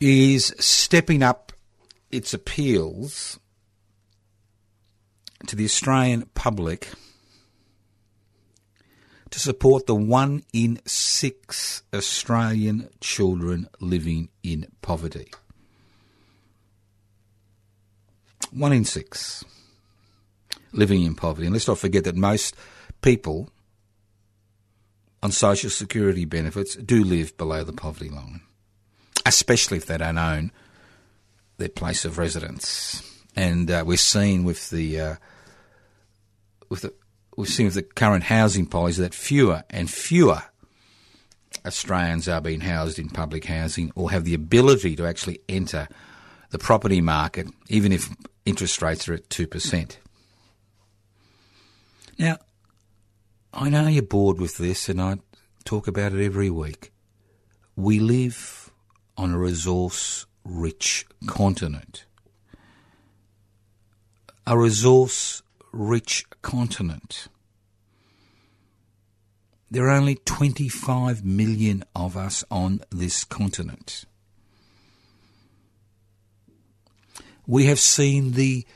is 0.00 0.54
stepping 0.58 1.22
up 1.22 1.52
its 2.10 2.32
appeals 2.32 3.38
to 5.46 5.56
the 5.56 5.64
Australian 5.64 6.22
public 6.34 6.88
to 9.30 9.38
support 9.38 9.86
the 9.86 9.94
one 9.94 10.42
in 10.52 10.80
six 10.86 11.82
Australian 11.94 12.88
children 13.00 13.68
living 13.78 14.28
in 14.42 14.66
poverty. 14.82 15.32
One 18.50 18.72
in 18.72 18.84
six 18.84 19.44
living 20.72 21.04
in 21.04 21.14
poverty. 21.14 21.46
And 21.46 21.52
let's 21.52 21.68
not 21.68 21.78
forget 21.78 22.04
that 22.04 22.16
most 22.16 22.56
people 23.02 23.50
on 25.22 25.30
social 25.30 25.70
security 25.70 26.24
benefits 26.24 26.74
do 26.76 27.04
live 27.04 27.36
below 27.36 27.62
the 27.62 27.72
poverty 27.72 28.08
line, 28.08 28.40
especially 29.26 29.76
if 29.76 29.86
they 29.86 29.98
don't 29.98 30.18
own 30.18 30.50
their 31.58 31.68
place 31.68 32.04
of 32.04 32.18
residence. 32.18 33.06
And 33.36 33.70
uh, 33.70 33.84
we're 33.86 33.96
seeing 33.96 34.44
with 34.44 34.70
the 34.70 35.00
uh, 35.00 35.14
with 36.68 36.82
the 36.82 36.94
we've 37.36 37.48
seen 37.48 37.66
with 37.66 37.74
the 37.74 37.82
current 37.82 38.24
housing 38.24 38.66
policy 38.66 39.02
that 39.02 39.14
fewer 39.14 39.64
and 39.70 39.90
fewer 39.90 40.42
Australians 41.64 42.28
are 42.28 42.40
being 42.40 42.60
housed 42.60 42.98
in 42.98 43.08
public 43.08 43.44
housing 43.44 43.92
or 43.94 44.10
have 44.10 44.24
the 44.24 44.34
ability 44.34 44.96
to 44.96 45.06
actually 45.06 45.40
enter 45.48 45.88
the 46.50 46.58
property 46.58 47.00
market, 47.00 47.48
even 47.68 47.92
if 47.92 48.08
interest 48.44 48.80
rates 48.82 49.08
are 49.08 49.14
at 49.14 49.28
2%. 49.28 49.96
Now, 52.18 52.38
I 53.52 53.68
know 53.68 53.88
you're 53.88 54.02
bored 54.02 54.40
with 54.40 54.58
this, 54.58 54.88
and 54.88 55.00
I 55.00 55.18
talk 55.64 55.88
about 55.88 56.12
it 56.12 56.24
every 56.24 56.50
week. 56.50 56.92
We 57.76 57.98
live 57.98 58.70
on 59.16 59.32
a 59.32 59.38
resource 59.38 60.26
rich 60.44 61.06
continent. 61.26 62.04
A 64.46 64.58
resource 64.58 65.42
rich 65.72 66.24
continent. 66.42 67.28
There 69.70 69.86
are 69.86 69.96
only 69.96 70.16
25 70.16 71.24
million 71.24 71.84
of 71.94 72.16
us 72.16 72.44
on 72.50 72.80
this 72.90 73.24
continent. 73.24 74.04
We 77.46 77.66
have 77.66 77.78
seen 77.78 78.32
the 78.32 78.66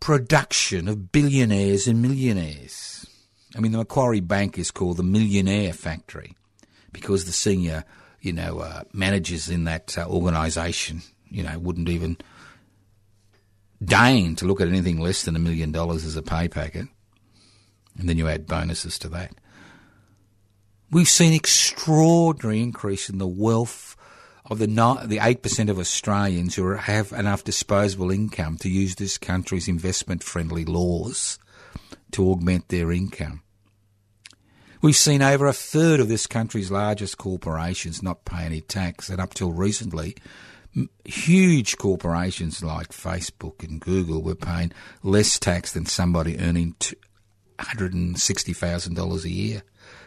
production 0.00 0.88
of 0.88 1.12
billionaires 1.12 1.86
and 1.86 2.02
millionaires. 2.02 3.06
I 3.56 3.60
mean, 3.60 3.72
the 3.72 3.78
Macquarie 3.78 4.20
Bank 4.20 4.58
is 4.58 4.70
called 4.70 4.96
the 4.96 5.02
Millionaire 5.02 5.72
Factory 5.72 6.36
because 6.92 7.24
the 7.24 7.32
senior, 7.32 7.84
you 8.20 8.32
know, 8.32 8.58
uh, 8.58 8.82
managers 8.92 9.48
in 9.48 9.64
that 9.64 9.96
uh, 9.96 10.06
organisation, 10.08 11.02
you 11.28 11.42
know, 11.42 11.58
wouldn't 11.58 11.88
even 11.88 12.18
deign 13.82 14.36
to 14.36 14.46
look 14.46 14.60
at 14.60 14.68
anything 14.68 14.98
less 14.98 15.22
than 15.22 15.36
a 15.36 15.40
million 15.40 15.72
dollars 15.72 16.04
as 16.04 16.16
a 16.16 16.22
pay 16.22 16.48
packet, 16.48 16.86
and 17.98 18.08
then 18.08 18.18
you 18.18 18.28
add 18.28 18.46
bonuses 18.46 18.98
to 19.00 19.08
that. 19.08 19.32
We've 20.90 21.08
seen 21.08 21.32
extraordinary 21.32 22.62
increase 22.62 23.10
in 23.10 23.18
the 23.18 23.26
wealth 23.26 23.96
of 24.46 24.58
the 24.58 24.66
the 25.06 25.18
eight 25.20 25.42
percent 25.42 25.68
of 25.70 25.78
Australians 25.78 26.54
who 26.54 26.70
have 26.70 27.12
enough 27.12 27.44
disposable 27.44 28.10
income 28.10 28.56
to 28.58 28.70
use 28.70 28.94
this 28.94 29.18
country's 29.18 29.68
investment 29.68 30.22
friendly 30.22 30.64
laws 30.64 31.38
to 32.12 32.30
augment 32.30 32.68
their 32.68 32.90
income. 32.90 33.42
We've 34.80 34.96
seen 34.96 35.22
over 35.22 35.46
a 35.46 35.52
third 35.52 36.00
of 36.00 36.08
this 36.08 36.26
country's 36.26 36.70
largest 36.70 37.18
corporations 37.18 38.02
not 38.02 38.24
pay 38.24 38.44
any 38.44 38.60
tax, 38.60 39.10
and 39.10 39.20
up 39.20 39.34
till 39.34 39.52
recently, 39.52 40.16
huge 41.04 41.76
corporations 41.76 42.62
like 42.62 42.88
Facebook 42.88 43.62
and 43.62 43.80
Google 43.80 44.22
were 44.22 44.34
paying 44.34 44.72
less 45.02 45.38
tax 45.38 45.72
than 45.72 45.86
somebody 45.86 46.38
earning 46.38 46.76
$160,000 47.58 49.24
a 49.24 49.30
year. 49.30 49.62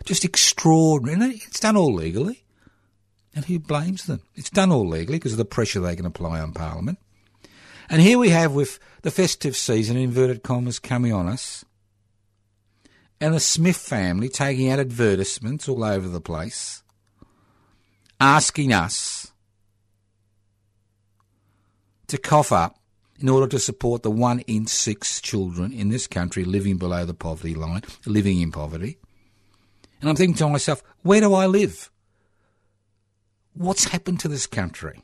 Just 0.06 0.26
extraordinary. 0.26 1.42
It's 1.48 1.60
done 1.60 1.76
all 1.76 1.94
legally. 1.94 2.44
And 3.34 3.46
who 3.46 3.60
blames 3.60 4.06
them? 4.06 4.22
It's 4.36 4.50
done 4.50 4.72
all 4.72 4.88
legally 4.88 5.18
because 5.18 5.34
of 5.34 5.38
the 5.38 5.46
pressure 5.46 5.80
they 5.80 5.96
can 5.96 6.06
apply 6.06 6.40
on 6.40 6.54
Parliament. 6.54 7.00
And 7.90 8.02
here 8.02 8.18
we 8.18 8.30
have 8.30 8.54
with 8.54 8.80
the 9.02 9.12
festive 9.12 9.56
season, 9.56 9.98
inverted 9.98 10.44
commas, 10.44 10.80
coming 10.80 11.12
on 11.12 11.28
us, 11.28 11.66
and 13.20 13.34
the 13.34 13.40
Smith 13.40 13.78
family 13.78 14.30
taking 14.30 14.70
out 14.70 14.80
advertisements 14.80 15.68
all 15.68 15.84
over 15.84 16.08
the 16.08 16.22
place, 16.22 16.84
asking 18.20 18.72
us 18.74 19.21
to 22.12 22.18
cough 22.18 22.52
up 22.52 22.78
in 23.20 23.30
order 23.30 23.48
to 23.48 23.60
support 23.60 24.04
the 24.04 24.12
one 24.12 24.40
in 24.42 24.68
six 24.68 25.22
children 25.22 25.72
in 25.72 25.90
this 25.90 26.08
country 26.08 26.44
living 26.44 26.78
below 26.78 27.06
the 27.06 27.14
poverty 27.14 27.56
line, 27.56 27.82
living 28.06 28.42
in 28.42 28.52
poverty. 28.52 28.98
And 30.02 30.10
I'm 30.10 30.16
thinking 30.16 30.36
to 30.38 30.50
myself, 30.50 30.84
where 31.04 31.22
do 31.22 31.34
I 31.34 31.46
live? 31.46 31.90
What's 33.54 33.86
happened 33.86 34.20
to 34.22 34.28
this 34.28 34.48
country? 34.48 35.02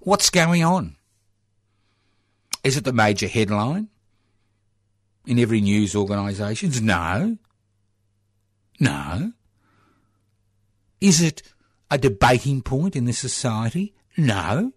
What's 0.00 0.30
going 0.30 0.62
on? 0.62 0.96
Is 2.62 2.76
it 2.76 2.84
the 2.84 2.92
major 2.92 3.26
headline 3.26 3.88
in 5.26 5.38
every 5.38 5.60
news 5.60 5.94
organisation? 5.94 6.72
No. 6.86 7.36
No. 8.80 9.32
Is 11.00 11.20
it 11.20 11.42
a 11.90 11.98
debating 11.98 12.62
point 12.62 12.96
in 12.96 13.04
this 13.04 13.18
society? 13.18 13.94
No. 14.16 14.72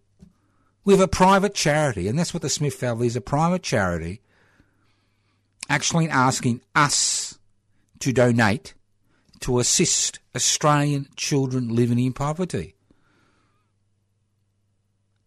We 0.90 0.96
have 0.96 1.02
a 1.02 1.08
private 1.08 1.54
charity, 1.54 2.08
and 2.08 2.18
that's 2.18 2.34
what 2.34 2.42
the 2.42 2.50
Smith 2.50 2.74
family 2.74 3.06
is 3.06 3.16
a 3.16 3.22
private 3.22 3.62
charity 3.62 4.22
actually 5.70 6.10
asking 6.10 6.62
us 6.74 7.38
to 8.00 8.12
donate 8.12 8.74
to 9.42 9.60
assist 9.60 10.18
Australian 10.36 11.08
children 11.16 11.76
living 11.76 12.00
in 12.00 12.14
poverty. 12.14 12.74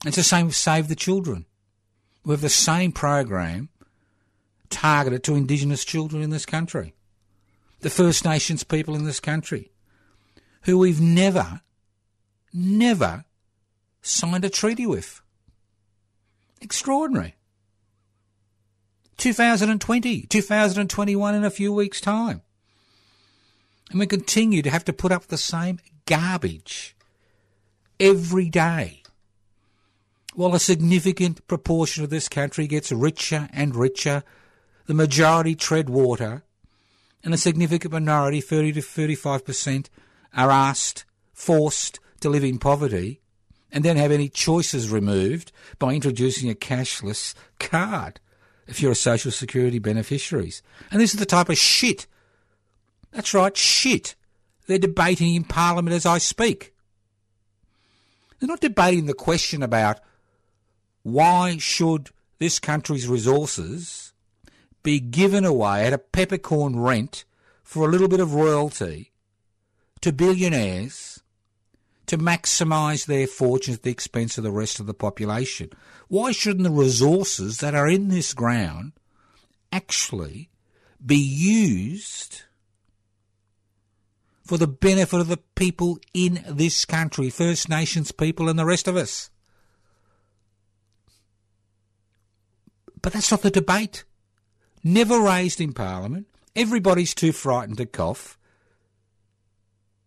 It's 0.05 0.17
the 0.17 0.25
same 0.25 0.47
with 0.47 0.57
Save 0.57 0.89
the 0.89 0.97
Children. 0.97 1.47
We 2.25 2.33
have 2.33 2.41
the 2.41 2.49
same 2.49 2.91
program 2.91 3.69
targeted 4.69 5.23
to 5.23 5.37
Indigenous 5.37 5.85
children 5.85 6.25
in 6.25 6.31
this 6.31 6.45
country, 6.45 6.93
the 7.83 7.89
First 7.89 8.25
Nations 8.25 8.65
people 8.65 8.97
in 8.97 9.05
this 9.05 9.21
country, 9.21 9.71
who 10.63 10.77
we've 10.77 11.01
never, 11.01 11.61
never 12.53 13.27
signed 14.01 14.45
a 14.45 14.51
treaty 14.51 14.87
with. 14.87 15.23
Extraordinary. 16.63 17.35
2020, 19.17 20.23
2021 20.23 21.35
in 21.35 21.45
a 21.45 21.51
few 21.51 21.73
weeks' 21.73 22.01
time. 22.01 22.43
And 23.91 23.99
we 23.99 24.07
continue 24.07 24.63
to 24.63 24.71
have 24.71 24.85
to 24.85 24.93
put 24.93 25.13
up 25.13 25.27
the 25.27 25.37
same 25.37 25.81
garbage 26.07 26.97
every 27.99 28.49
day. 28.49 29.03
While 30.35 30.55
a 30.55 30.61
significant 30.61 31.47
proportion 31.47 32.05
of 32.05 32.11
this 32.11 32.29
country 32.29 32.67
gets 32.67 32.91
richer 32.91 33.49
and 33.53 33.77
richer, 33.77 34.23
the 34.87 34.95
majority 34.95 35.55
tread 35.55 35.91
water, 35.91 36.43
and 37.25 37.35
a 37.35 37.39
significant 37.39 37.93
minority, 37.93 38.41
30 38.41 38.73
to 38.73 38.81
35%, 38.81 39.89
are 40.35 40.51
asked, 40.51 41.05
forced 41.33 42.01
to 42.21 42.31
live 42.31 42.45
in 42.45 42.59
poverty, 42.59 43.22
and 43.73 43.85
then 43.85 43.97
have 43.97 44.13
any 44.13 44.29
choices 44.29 44.91
removed 44.91 45.51
by 45.79 45.95
introducing 45.95 46.51
a 46.51 46.55
cashless 46.55 47.35
card 47.59 48.21
if 48.67 48.81
you're 48.81 48.93
a 48.93 48.97
social 48.97 49.31
security 49.31 49.79
beneficiaries. 49.79 50.63
And 50.91 51.01
this 51.01 51.15
is 51.15 51.21
the 51.21 51.27
type 51.27 51.49
of 51.49 51.59
shit. 51.59 52.07
That's 53.11 53.35
right, 53.35 53.57
shit. 53.57 54.15
They're 54.67 54.79
debating 54.79 55.35
in 55.35 55.45
Parliament 55.45 55.95
as 55.95 56.07
I 56.07 56.19
speak. 56.19 56.75
They're 58.39 58.49
not 58.49 58.61
debating 58.61 59.07
the 59.07 59.15
question 59.15 59.63
about 59.63 60.01
why 61.03 61.57
should 61.59 62.11
this 62.39 62.59
country's 62.59 63.09
resources 63.09 64.13
be 64.83 65.01
given 65.01 65.45
away 65.45 65.87
at 65.87 65.93
a 65.93 65.99
peppercorn 65.99 66.79
rent 66.79 67.25
for 67.63 67.87
a 67.87 67.91
little 67.91 68.09
bit 68.09 68.21
of 68.21 68.35
royalty 68.35 69.13
to 70.01 70.13
billionaires 70.13 71.22
to 72.13 72.19
maximise 72.19 73.07
their 73.07 73.27
fortunes 73.27 73.79
at 73.79 73.85
the 73.85 73.91
expense 73.91 74.37
of 74.37 74.45
the 74.45 74.53
rest 74.53 74.79
of 74.79 74.85
the 74.85 74.93
population. 74.93 75.71
Why 76.09 76.31
shouldn't 76.31 76.65
the 76.65 76.71
resources 76.71 77.61
that 77.61 77.75
are 77.75 77.89
in 77.89 78.09
this 78.09 78.35
ground 78.35 78.93
actually 79.73 80.51
be 81.05 81.17
used 81.17 82.43
for 84.45 84.59
the 84.59 84.67
benefit 84.67 85.21
of 85.21 85.29
the 85.29 85.39
people 85.55 85.99
in 86.13 86.45
this 86.47 86.85
country, 86.85 87.31
First 87.31 87.71
Nations 87.71 88.13
people 88.13 88.51
and 88.51 88.59
the 88.59 88.67
rest 88.67 88.87
of 88.87 88.95
us? 88.95 89.31
But 93.01 93.15
that's 93.15 93.31
not 93.31 93.41
the 93.41 93.51
debate. 93.51 94.05
Never 94.85 95.19
raised 95.19 95.63
in 95.63 95.73
Parliament. 95.73 96.27
Everybody's 96.55 97.15
too 97.15 97.33
frightened 97.33 97.79
to 97.79 97.87
cough 97.87 98.37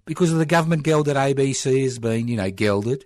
because 0.05 0.31
of 0.31 0.37
the 0.37 0.45
government 0.45 0.83
geld 0.83 1.07
that 1.07 1.17
ABC 1.17 1.83
has 1.83 1.99
been, 1.99 2.27
you 2.27 2.37
know, 2.37 2.51
gelded. 2.51 3.03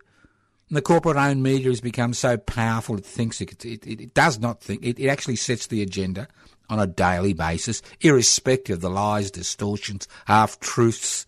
And 0.67 0.77
the 0.77 0.81
corporate 0.81 1.17
owned 1.17 1.41
media 1.41 1.69
has 1.69 1.81
become 1.81 2.13
so 2.13 2.37
powerful 2.37 2.97
it 2.97 3.05
thinks 3.05 3.41
it, 3.41 3.65
it, 3.65 3.87
it 3.87 4.13
does 4.13 4.39
not 4.39 4.61
think, 4.61 4.83
it, 4.83 4.99
it 4.99 5.07
actually 5.07 5.37
sets 5.37 5.67
the 5.67 5.81
agenda 5.81 6.27
on 6.69 6.79
a 6.79 6.85
daily 6.85 7.33
basis, 7.33 7.81
irrespective 8.01 8.75
of 8.75 8.81
the 8.81 8.89
lies, 8.89 9.31
distortions, 9.31 10.07
half 10.25 10.59
truths 10.59 11.25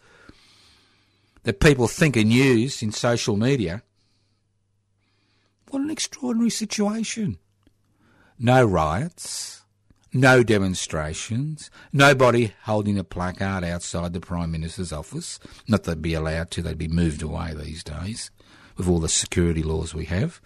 that 1.43 1.60
people 1.60 1.88
think 1.88 2.15
are 2.15 2.23
news 2.23 2.84
in 2.84 2.91
social 2.91 3.36
media. 3.36 3.81
What 5.69 5.81
an 5.81 5.89
extraordinary 5.89 6.51
situation. 6.51 7.39
No 8.38 8.63
riots 8.63 9.61
no 10.13 10.43
demonstrations, 10.43 11.71
nobody 11.93 12.54
holding 12.63 12.97
a 12.97 13.04
placard 13.04 13.63
outside 13.63 14.13
the 14.13 14.19
Prime 14.19 14.52
Minister's 14.52 14.91
office. 14.91 15.39
Not 15.67 15.84
that 15.84 15.95
they'd 15.95 16.02
be 16.02 16.13
allowed 16.13 16.52
to, 16.52 16.62
they'd 16.62 16.78
be 16.78 16.88
moved 16.88 17.21
away 17.21 17.54
these 17.54 17.84
days 17.84 18.32
with 18.78 18.88
all 18.88 19.00
the 19.00 19.10
security 19.10 19.63
laws 19.63 19.93
we 19.93 20.06
have. 20.06 20.41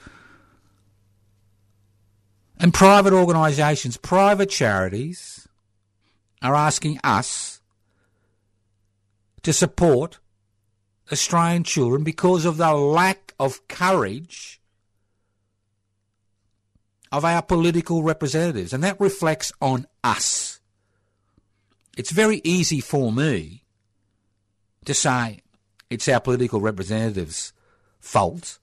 And 2.60 2.74
private 2.74 3.14
organisations, 3.14 3.98
private 3.98 4.50
charities 4.50 5.48
are 6.42 6.56
asking 6.56 7.00
us 7.04 7.62
to 9.44 9.52
support 9.52 10.20
Australian 11.12 11.64
children 11.64 12.04
because 12.04 12.46
of 12.46 12.58
the 12.58 12.74
lack 12.74 13.34
of 13.40 13.68
courage 13.68 14.62
of 17.16 17.24
our 17.24 17.42
political 17.42 18.04
representatives, 18.04 18.74
and 18.74 18.84
that 18.84 19.00
reflects 19.00 19.54
on 19.62 19.88
us. 20.04 20.60
It's 21.98 22.12
very 22.12 22.42
easy 22.44 22.82
for 22.82 23.10
me 23.10 23.64
to 24.84 24.94
say 24.94 25.40
it's 25.90 26.10
our 26.10 26.20
political 26.20 26.60
representatives' 26.60 27.54
fault. 28.02 28.60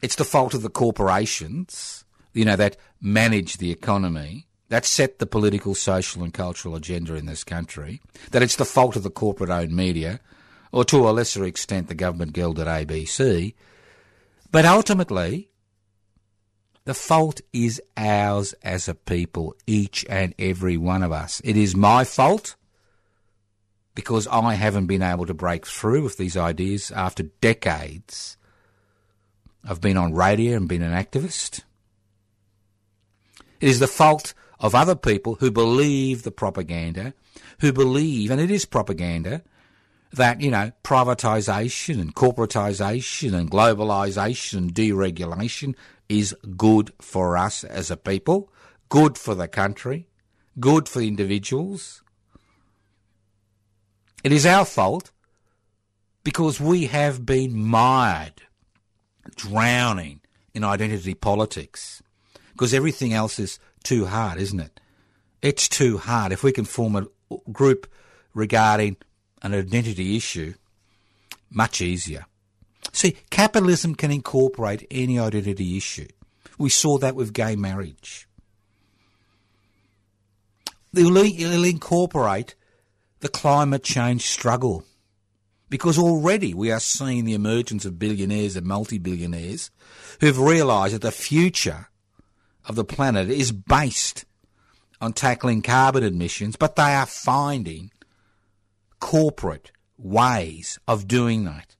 It's 0.00 0.14
the 0.14 0.24
fault 0.24 0.54
of 0.54 0.62
the 0.62 0.70
corporations, 0.70 2.04
you 2.34 2.44
know, 2.44 2.54
that 2.54 2.76
manage 3.00 3.56
the 3.56 3.72
economy, 3.72 4.46
that 4.68 4.84
set 4.84 5.18
the 5.18 5.26
political, 5.26 5.74
social, 5.74 6.22
and 6.22 6.32
cultural 6.32 6.76
agenda 6.76 7.16
in 7.16 7.26
this 7.26 7.42
country, 7.42 8.00
that 8.30 8.44
it's 8.44 8.56
the 8.56 8.64
fault 8.64 8.94
of 8.94 9.02
the 9.02 9.10
corporate 9.10 9.50
owned 9.50 9.74
media, 9.74 10.20
or 10.70 10.84
to 10.84 10.98
a 10.98 11.10
lesser 11.10 11.44
extent 11.44 11.88
the 11.88 11.96
government 11.96 12.32
guild 12.32 12.60
at 12.60 12.68
ABC. 12.68 13.54
But 14.52 14.64
ultimately, 14.64 15.49
the 16.84 16.94
fault 16.94 17.40
is 17.52 17.80
ours 17.96 18.54
as 18.62 18.88
a 18.88 18.94
people, 18.94 19.54
each 19.66 20.04
and 20.08 20.34
every 20.38 20.76
one 20.76 21.02
of 21.02 21.12
us. 21.12 21.40
It 21.44 21.56
is 21.56 21.76
my 21.76 22.04
fault 22.04 22.56
because 23.94 24.26
I 24.28 24.54
haven't 24.54 24.86
been 24.86 25.02
able 25.02 25.26
to 25.26 25.34
break 25.34 25.66
through 25.66 26.02
with 26.02 26.16
these 26.16 26.36
ideas 26.36 26.90
after 26.90 27.24
decades 27.24 28.36
of 29.64 29.80
being 29.80 29.96
on 29.96 30.14
radio 30.14 30.56
and 30.56 30.68
being 30.68 30.82
an 30.82 30.92
activist. 30.92 31.62
It 33.60 33.68
is 33.68 33.78
the 33.78 33.86
fault 33.86 34.32
of 34.58 34.74
other 34.74 34.94
people 34.94 35.36
who 35.36 35.50
believe 35.50 36.22
the 36.22 36.30
propaganda, 36.30 37.12
who 37.60 37.72
believe, 37.72 38.30
and 38.30 38.40
it 38.40 38.50
is 38.50 38.64
propaganda, 38.64 39.42
that, 40.12 40.40
you 40.40 40.50
know, 40.50 40.72
privatisation 40.82 42.00
and 42.00 42.14
corporatisation 42.14 43.34
and 43.34 43.50
globalisation 43.50 44.58
and 44.58 44.74
deregulation 44.74 45.74
is 46.10 46.34
good 46.56 46.92
for 47.00 47.36
us 47.36 47.62
as 47.62 47.88
a 47.88 47.96
people, 47.96 48.52
good 48.88 49.16
for 49.16 49.36
the 49.36 49.46
country, 49.46 50.08
good 50.58 50.88
for 50.88 51.00
individuals. 51.00 52.02
It 54.24 54.32
is 54.32 54.44
our 54.44 54.64
fault 54.64 55.12
because 56.24 56.60
we 56.60 56.86
have 56.86 57.24
been 57.24 57.56
mired, 57.56 58.42
drowning 59.36 60.20
in 60.52 60.64
identity 60.64 61.14
politics. 61.14 62.02
Because 62.52 62.74
everything 62.74 63.12
else 63.12 63.38
is 63.38 63.60
too 63.84 64.06
hard, 64.06 64.40
isn't 64.40 64.60
it? 64.60 64.80
It's 65.40 65.68
too 65.68 65.98
hard. 65.98 66.32
If 66.32 66.42
we 66.42 66.50
can 66.50 66.64
form 66.64 66.96
a 66.96 67.06
group 67.52 67.86
regarding 68.34 68.96
an 69.42 69.54
identity 69.54 70.16
issue, 70.16 70.54
much 71.50 71.80
easier. 71.80 72.26
See, 72.92 73.16
capitalism 73.30 73.94
can 73.94 74.10
incorporate 74.10 74.86
any 74.90 75.18
identity 75.18 75.76
issue. 75.76 76.08
We 76.58 76.70
saw 76.70 76.98
that 76.98 77.14
with 77.14 77.32
gay 77.32 77.56
marriage. 77.56 78.28
It'll 80.94 81.64
incorporate 81.64 82.54
the 83.20 83.28
climate 83.28 83.84
change 83.84 84.26
struggle 84.26 84.84
because 85.68 85.98
already 85.98 86.52
we 86.52 86.72
are 86.72 86.80
seeing 86.80 87.24
the 87.24 87.34
emergence 87.34 87.84
of 87.84 87.98
billionaires 87.98 88.56
and 88.56 88.66
multi-billionaires 88.66 89.70
who've 90.20 90.38
realised 90.38 90.94
that 90.94 91.02
the 91.02 91.12
future 91.12 91.88
of 92.66 92.74
the 92.74 92.84
planet 92.84 93.30
is 93.30 93.52
based 93.52 94.24
on 95.00 95.12
tackling 95.12 95.62
carbon 95.62 96.02
emissions, 96.02 96.56
but 96.56 96.76
they 96.76 96.94
are 96.94 97.06
finding 97.06 97.90
corporate 98.98 99.70
ways 99.96 100.78
of 100.88 101.06
doing 101.06 101.44
that 101.44 101.76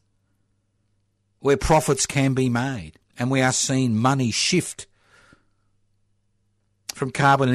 where 1.40 1.56
profits 1.56 2.06
can 2.06 2.34
be 2.34 2.48
made. 2.48 2.92
And 3.18 3.30
we 3.30 3.42
are 3.42 3.52
seeing 3.52 3.96
money 3.96 4.30
shift 4.30 4.86
from 6.94 7.10
carbon 7.10 7.48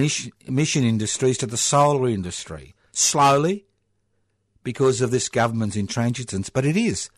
emission 0.46 0.84
industries 0.84 1.38
to 1.40 1.48
the 1.48 1.58
solar 1.58 2.08
industry. 2.08 2.74
Slowly, 2.92 3.66
because 4.64 5.02
of 5.02 5.12
this 5.12 5.30
government's 5.30 5.76
intransigence, 5.76 6.50
but 6.52 6.66
it 6.66 6.78
is. 6.78 7.10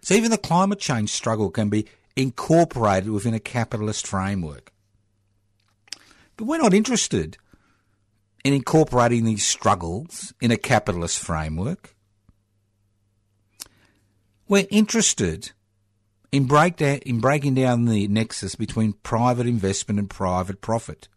So 0.00 0.14
even 0.14 0.30
the 0.30 0.38
climate 0.38 0.78
change 0.78 1.10
struggle 1.10 1.50
can 1.50 1.68
be 1.68 1.86
incorporated 2.16 3.10
within 3.10 3.34
a 3.34 3.40
capitalist 3.40 4.06
framework. 4.06 4.72
But 6.36 6.44
we're 6.44 6.58
not 6.58 6.74
interested 6.74 7.38
in 8.44 8.52
incorporating 8.52 9.24
these 9.24 9.46
struggles 9.46 10.34
in 10.40 10.50
a 10.50 10.56
capitalist 10.56 11.18
framework. 11.18 11.94
We're 14.48 14.66
interested 14.70 15.52
in, 16.32 16.46
break 16.46 16.76
down, 16.76 16.96
in 16.98 17.20
breaking 17.20 17.54
down 17.54 17.84
the 17.84 18.08
nexus 18.08 18.54
between 18.54 18.94
private 19.04 19.46
investment 19.46 20.00
and 20.00 20.10
private 20.10 20.60
profit. 20.60 21.08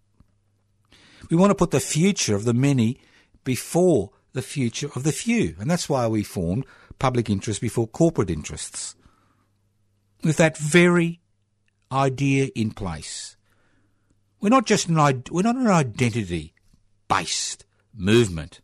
We 1.30 1.38
want 1.38 1.51
to 1.51 1.56
put 1.56 1.71
the 1.71 1.80
future 1.80 2.36
of 2.36 2.43
the 2.43 2.54
many 2.54 2.99
before 3.43 4.12
the 4.34 4.41
future 4.41 4.89
of 4.95 5.04
the 5.04 5.12
few. 5.12 5.56
And 5.60 5.71
that's 5.71 5.89
why 5.89 6.08
we 6.08 6.23
formed 6.23 6.65
public 6.99 7.30
interest 7.30 7.62
before 7.62 7.88
corporate 7.88 8.30
interests. 8.30 8.95
With 10.23 10.38
that 10.38 10.58
very 10.58 11.21
idea 11.91 12.49
in 12.56 12.71
place. 12.71 13.38
We're 14.41 14.49
not 14.49 14.65
just 14.65 14.89
an, 14.89 15.23
we're 15.32 15.41
not 15.41 15.56
an 15.56 15.67
identity 15.67 16.54
based 17.08 17.65
movement 17.95 18.60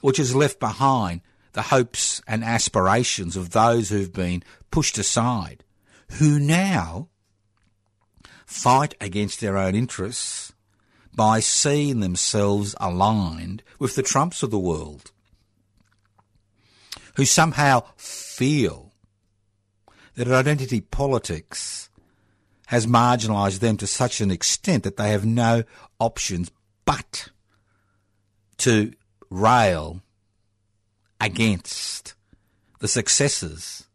which 0.00 0.18
is 0.18 0.34
left 0.34 0.58
behind 0.58 1.20
the 1.52 1.62
hopes 1.62 2.22
and 2.26 2.44
aspirations 2.44 3.36
of 3.36 3.50
those 3.50 3.88
who've 3.88 4.12
been 4.12 4.42
pushed 4.70 4.98
aside, 4.98 5.64
who 6.18 6.38
now 6.38 7.08
fight 8.46 8.94
against 9.00 9.40
their 9.40 9.56
own 9.56 9.74
interests 9.74 10.52
by 11.14 11.40
seeing 11.40 12.00
themselves 12.00 12.74
aligned 12.80 13.62
with 13.78 13.94
the 13.94 14.02
Trumps 14.02 14.42
of 14.42 14.50
the 14.50 14.58
world, 14.58 15.10
who 17.16 17.24
somehow 17.24 17.82
feel 17.96 18.92
that 20.14 20.28
identity 20.28 20.80
politics 20.80 21.90
has 22.66 22.86
marginalised 22.86 23.58
them 23.58 23.76
to 23.76 23.86
such 23.86 24.20
an 24.20 24.30
extent 24.30 24.84
that 24.84 24.96
they 24.96 25.10
have 25.10 25.24
no 25.24 25.64
options 25.98 26.50
but 26.84 27.30
to 28.58 28.92
rail 29.28 30.02
against 31.20 32.14
the 32.80 32.88
successes 32.88 33.86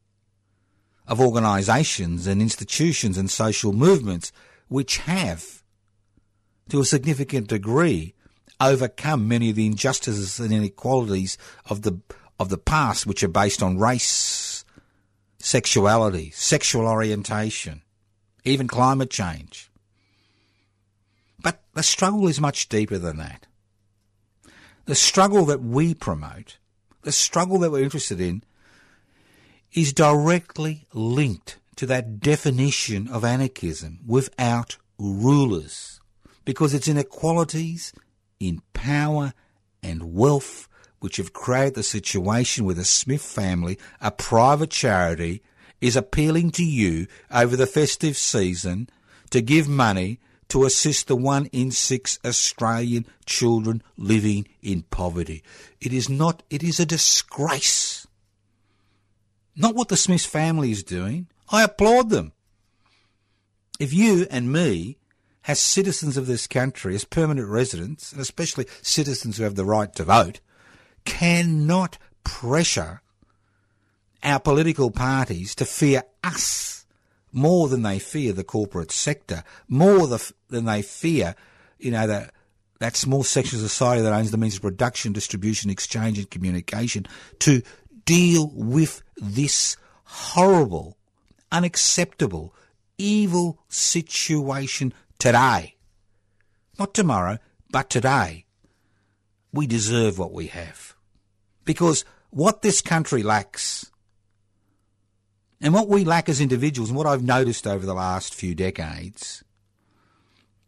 of 1.07 1.19
organisations 1.19 2.27
and 2.27 2.41
institutions 2.41 3.17
and 3.17 3.29
social 3.29 3.73
movements 3.73 4.31
which 4.67 4.97
have, 4.97 5.63
to 6.69 6.79
a 6.79 6.85
significant 6.85 7.47
degree, 7.47 8.13
overcome 8.59 9.27
many 9.27 9.49
of 9.49 9.55
the 9.55 9.65
injustices 9.65 10.39
and 10.39 10.53
inequalities 10.53 11.37
of 11.65 11.81
the 11.81 11.99
of 12.39 12.49
the 12.49 12.57
past, 12.57 13.07
which 13.07 13.23
are 13.23 13.29
based 13.29 13.63
on 13.63 13.77
race, 13.77 14.65
sexuality, 15.39 16.31
sexual 16.31 16.85
orientation, 16.85 17.81
even 18.43 18.67
climate 18.67 19.09
change. 19.09 19.71
But 21.41 21.61
the 21.73 21.83
struggle 21.83 22.27
is 22.27 22.41
much 22.41 22.67
deeper 22.67 22.97
than 22.97 23.17
that. 23.17 23.47
The 24.85 24.95
struggle 24.95 25.45
that 25.45 25.61
we 25.61 25.93
promote 25.93 26.57
the 27.05 27.11
struggle 27.11 27.59
that 27.59 27.71
we're 27.71 27.83
interested 27.83 28.19
in 28.19 28.43
is 29.73 29.93
directly 29.93 30.87
linked 30.91 31.59
to 31.75 31.85
that 31.85 32.19
definition 32.19 33.07
of 33.07 33.23
anarchism 33.23 33.99
without 34.07 34.77
rulers, 34.97 36.01
because 36.45 36.73
it's 36.73 36.87
inequalities 36.87 37.93
in 38.39 38.61
power 38.73 39.33
and 39.83 40.15
wealth 40.15 40.67
which 40.99 41.17
have 41.17 41.31
created 41.31 41.75
the 41.75 41.83
situation 41.83 42.65
where 42.65 42.73
the 42.73 42.83
Smith 42.83 43.21
family, 43.21 43.77
a 44.01 44.09
private 44.09 44.71
charity, 44.71 45.43
is 45.79 45.95
appealing 45.95 46.49
to 46.49 46.65
you 46.65 47.05
over 47.29 47.55
the 47.55 47.67
festive 47.67 48.17
season 48.17 48.89
to 49.29 49.41
give 49.41 49.67
money 49.67 50.19
to 50.49 50.65
assist 50.65 51.07
the 51.07 51.15
one 51.15 51.47
in 51.47 51.71
six 51.71 52.19
Australian 52.25 53.05
children 53.25 53.81
living 53.97 54.47
in 54.61 54.83
poverty. 54.83 55.43
It 55.81 55.93
is 55.93 56.09
not, 56.09 56.43
it 56.49 56.63
is 56.63 56.79
a 56.79 56.85
disgrace. 56.85 58.07
Not 59.55 59.75
what 59.75 59.87
the 59.87 59.97
Smiths 59.97 60.25
family 60.25 60.71
is 60.71 60.83
doing. 60.83 61.27
I 61.49 61.63
applaud 61.63 62.09
them. 62.09 62.33
If 63.79 63.93
you 63.93 64.27
and 64.29 64.51
me, 64.51 64.97
as 65.47 65.59
citizens 65.59 66.17
of 66.17 66.27
this 66.27 66.47
country, 66.47 66.95
as 66.95 67.05
permanent 67.05 67.47
residents, 67.47 68.11
and 68.11 68.21
especially 68.21 68.65
citizens 68.81 69.37
who 69.37 69.43
have 69.43 69.55
the 69.55 69.65
right 69.65 69.93
to 69.95 70.03
vote, 70.03 70.39
cannot 71.05 71.97
pressure 72.23 73.01
our 74.23 74.39
political 74.39 74.89
parties 74.89 75.53
to 75.55 75.65
fear 75.65 76.03
us 76.23 76.84
more 77.35 77.67
than 77.67 77.81
they 77.81 77.99
fear 77.99 78.31
the 78.31 78.45
corporate 78.45 78.91
sector, 78.91 79.43
more 79.67 80.07
the, 80.07 80.33
than 80.49 80.63
they 80.63 80.81
fear, 80.81 81.35
you 81.77 81.91
know, 81.91 82.07
the, 82.07 82.29
that 82.79 82.95
small 82.95 83.23
section 83.23 83.59
of 83.59 83.69
society 83.69 84.01
that 84.01 84.13
owns 84.13 84.31
the 84.31 84.37
means 84.37 84.55
of 84.55 84.61
production, 84.61 85.11
distribution, 85.11 85.69
exchange, 85.69 86.17
and 86.17 86.31
communication 86.31 87.05
to 87.39 87.61
deal 88.05 88.51
with 88.53 89.03
this 89.17 89.75
horrible, 90.05 90.97
unacceptable, 91.51 92.55
evil 92.97 93.59
situation 93.67 94.93
today. 95.19 95.75
Not 96.79 96.93
tomorrow, 96.93 97.39
but 97.69 97.89
today. 97.89 98.45
We 99.51 99.67
deserve 99.67 100.17
what 100.17 100.31
we 100.31 100.47
have. 100.47 100.95
Because 101.65 102.05
what 102.29 102.61
this 102.61 102.81
country 102.81 103.23
lacks 103.23 103.91
and 105.65 105.73
what 105.73 105.87
we 105.87 106.05
lack 106.05 106.29
as 106.29 106.39
individuals, 106.39 106.91
and 106.91 106.97
what 106.97 107.07
I've 107.07 107.23
noticed 107.23 107.65
over 107.65 107.87
the 107.87 107.95
last 107.95 108.35
few 108.35 108.53
decades, 108.53 109.43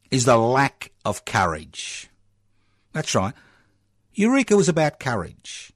is 0.09 0.25
the 0.25 0.37
lack 0.37 0.91
of 1.05 1.23
courage. 1.23 2.09
That's 2.93 3.13
right. 3.13 3.35
Eureka 4.15 4.57
was 4.57 4.67
about 4.67 4.99
courage. 4.99 5.71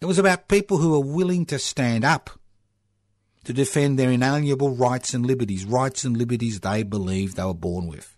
It 0.00 0.06
was 0.06 0.18
about 0.18 0.48
people 0.48 0.78
who 0.78 0.92
were 0.92 1.14
willing 1.14 1.44
to 1.44 1.58
stand 1.58 2.02
up 2.02 2.30
to 3.44 3.52
defend 3.52 3.98
their 3.98 4.10
inalienable 4.10 4.74
rights 4.74 5.12
and 5.12 5.26
liberties, 5.26 5.66
rights 5.66 6.02
and 6.02 6.16
liberties 6.16 6.60
they 6.60 6.82
believed 6.82 7.36
they 7.36 7.44
were 7.44 7.52
born 7.52 7.86
with. 7.86 8.16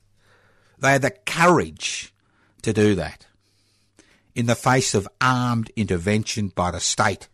They 0.78 0.92
had 0.92 1.02
the 1.02 1.10
courage 1.10 2.14
to 2.62 2.72
do 2.72 2.94
that 2.94 3.26
in 4.36 4.46
the 4.46 4.54
face 4.54 4.94
of 4.94 5.08
armed 5.20 5.72
intervention 5.74 6.52
by 6.54 6.70
the 6.70 6.78
state. 6.78 7.26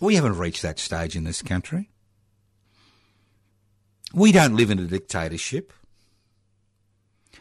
We 0.00 0.14
haven't 0.14 0.38
reached 0.38 0.62
that 0.62 0.78
stage 0.78 1.16
in 1.16 1.24
this 1.24 1.42
country. 1.42 1.90
We 4.14 4.32
don't 4.32 4.56
live 4.56 4.70
in 4.70 4.78
a 4.78 4.86
dictatorship. 4.86 5.72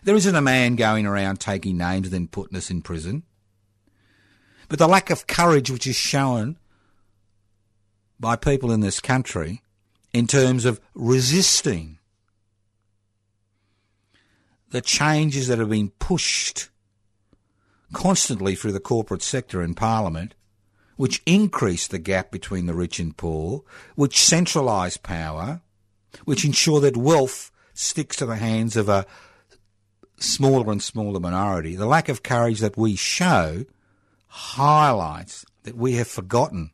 There 0.04 0.16
isn't 0.16 0.36
a 0.36 0.42
man 0.42 0.76
going 0.76 1.06
around 1.06 1.40
taking 1.40 1.78
names 1.78 2.08
and 2.08 2.14
then 2.14 2.28
putting 2.28 2.58
us 2.58 2.70
in 2.70 2.82
prison. 2.82 3.24
But 4.70 4.80
the 4.80 4.88
lack 4.88 5.10
of 5.10 5.28
courage 5.28 5.72
which 5.72 5.88
is 5.88 5.96
shown 5.96 6.58
by 8.20 8.36
people 8.36 8.72
in 8.72 8.82
this 8.82 9.00
country 9.00 9.62
in 10.14 10.28
terms 10.28 10.66
of 10.66 10.80
resisting 10.94 12.00
the 14.72 14.82
changes 14.82 15.48
that 15.48 15.60
have 15.60 15.70
been 15.70 15.92
pushed 16.00 16.70
constantly 17.94 18.56
through 18.56 18.74
the 18.74 18.80
corporate 18.80 19.22
sector 19.22 19.62
and 19.62 19.78
parliament 19.78 20.36
which 20.98 21.22
increase 21.26 21.88
the 21.88 22.00
gap 22.00 22.32
between 22.32 22.66
the 22.66 22.74
rich 22.74 23.00
and 23.00 23.16
poor, 23.16 23.64
which 23.96 24.18
centralise 24.18 25.02
power, 25.02 25.62
which 26.26 26.44
ensure 26.44 26.82
that 26.82 26.98
wealth 26.98 27.52
sticks 27.74 28.18
to 28.18 28.26
the 28.26 28.36
hands 28.36 28.76
of 28.76 28.90
a 28.90 29.06
smaller 30.20 30.70
and 30.72 30.84
smaller 30.84 31.20
minority. 31.20 31.76
The 31.76 31.86
lack 31.86 32.10
of 32.10 32.24
courage 32.24 32.60
that 32.60 32.78
we 32.78 32.96
show 32.96 33.66
highlights 34.28 35.46
that 35.64 35.78
we 35.78 35.94
have 35.94 36.08
forgotten 36.08 36.72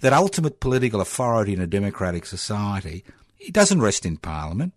that 0.00 0.12
ultimate 0.12 0.60
political 0.60 1.00
authority 1.00 1.54
in 1.54 1.60
a 1.60 1.66
democratic 1.66 2.26
society 2.26 3.04
it 3.44 3.52
doesn't 3.52 3.82
rest 3.82 4.06
in 4.06 4.16
parliament. 4.16 4.72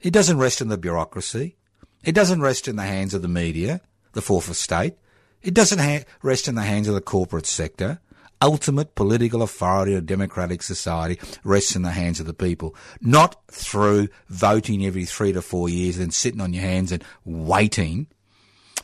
It 0.00 0.12
doesn't 0.12 0.38
rest 0.38 0.60
in 0.60 0.68
the 0.68 0.78
bureaucracy. 0.78 1.56
It 2.02 2.14
doesn't 2.14 2.40
rest 2.40 2.66
in 2.66 2.76
the 2.76 2.82
hands 2.82 3.12
of 3.12 3.22
the 3.22 3.28
media, 3.28 3.82
the 4.12 4.22
fourth 4.22 4.48
estate. 4.48 4.94
It 5.42 5.54
doesn't 5.54 5.78
ha- 5.78 6.04
rest 6.22 6.48
in 6.48 6.54
the 6.54 6.62
hands 6.62 6.88
of 6.88 6.94
the 6.94 7.00
corporate 7.00 7.46
sector. 7.46 8.00
Ultimate 8.40 8.94
political 8.94 9.42
authority 9.42 9.94
of 9.94 9.98
a 9.98 10.06
democratic 10.06 10.62
society 10.62 11.18
rests 11.42 11.74
in 11.74 11.82
the 11.82 11.90
hands 11.90 12.20
of 12.20 12.26
the 12.26 12.34
people, 12.34 12.76
not 13.00 13.36
through 13.48 14.08
voting 14.28 14.86
every 14.86 15.04
three 15.04 15.32
to 15.32 15.42
four 15.42 15.68
years 15.68 15.98
and 15.98 16.14
sitting 16.14 16.40
on 16.40 16.52
your 16.52 16.62
hands 16.62 16.92
and 16.92 17.02
waiting 17.24 18.06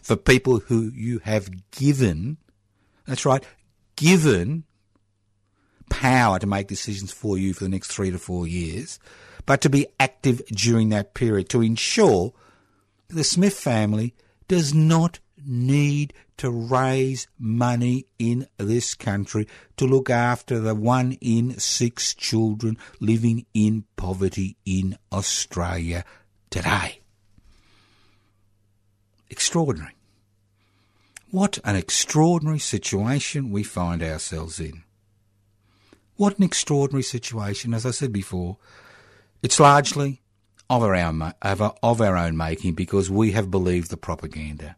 for 0.02 0.16
people 0.16 0.58
who 0.58 0.90
you 0.92 1.20
have 1.20 1.48
given, 1.70 2.36
that's 3.06 3.24
right, 3.24 3.44
given 3.96 4.64
power 5.88 6.38
to 6.38 6.46
make 6.46 6.66
decisions 6.66 7.12
for 7.12 7.38
you 7.38 7.54
for 7.54 7.64
the 7.64 7.70
next 7.70 7.92
three 7.92 8.10
to 8.10 8.18
four 8.18 8.46
years, 8.46 8.98
but 9.46 9.60
to 9.60 9.70
be 9.70 9.86
active 10.00 10.42
during 10.46 10.88
that 10.88 11.14
period 11.14 11.48
to 11.50 11.62
ensure 11.62 12.32
the 13.08 13.24
Smith 13.24 13.56
family 13.56 14.14
does 14.48 14.74
not 14.74 15.20
need 15.46 16.12
to 16.36 16.50
raise 16.50 17.26
money 17.38 18.06
in 18.18 18.46
this 18.56 18.94
country 18.94 19.46
to 19.76 19.86
look 19.86 20.10
after 20.10 20.58
the 20.58 20.74
one 20.74 21.12
in 21.20 21.58
six 21.58 22.14
children 22.14 22.76
living 23.00 23.46
in 23.54 23.84
poverty 23.96 24.56
in 24.64 24.98
Australia 25.12 26.04
today. 26.50 27.00
Extraordinary. 29.30 29.94
What 31.30 31.58
an 31.64 31.74
extraordinary 31.74 32.60
situation 32.60 33.50
we 33.50 33.64
find 33.64 34.02
ourselves 34.02 34.60
in. 34.60 34.84
What 36.16 36.38
an 36.38 36.44
extraordinary 36.44 37.02
situation, 37.02 37.74
as 37.74 37.84
I 37.84 37.90
said 37.90 38.12
before. 38.12 38.58
It's 39.42 39.58
largely 39.58 40.22
of 40.70 40.82
our, 40.82 40.94
own, 40.94 41.34
of 41.42 42.00
our 42.00 42.16
own 42.16 42.36
making 42.36 42.74
because 42.74 43.10
we 43.10 43.32
have 43.32 43.50
believed 43.50 43.90
the 43.90 43.96
propaganda. 43.96 44.76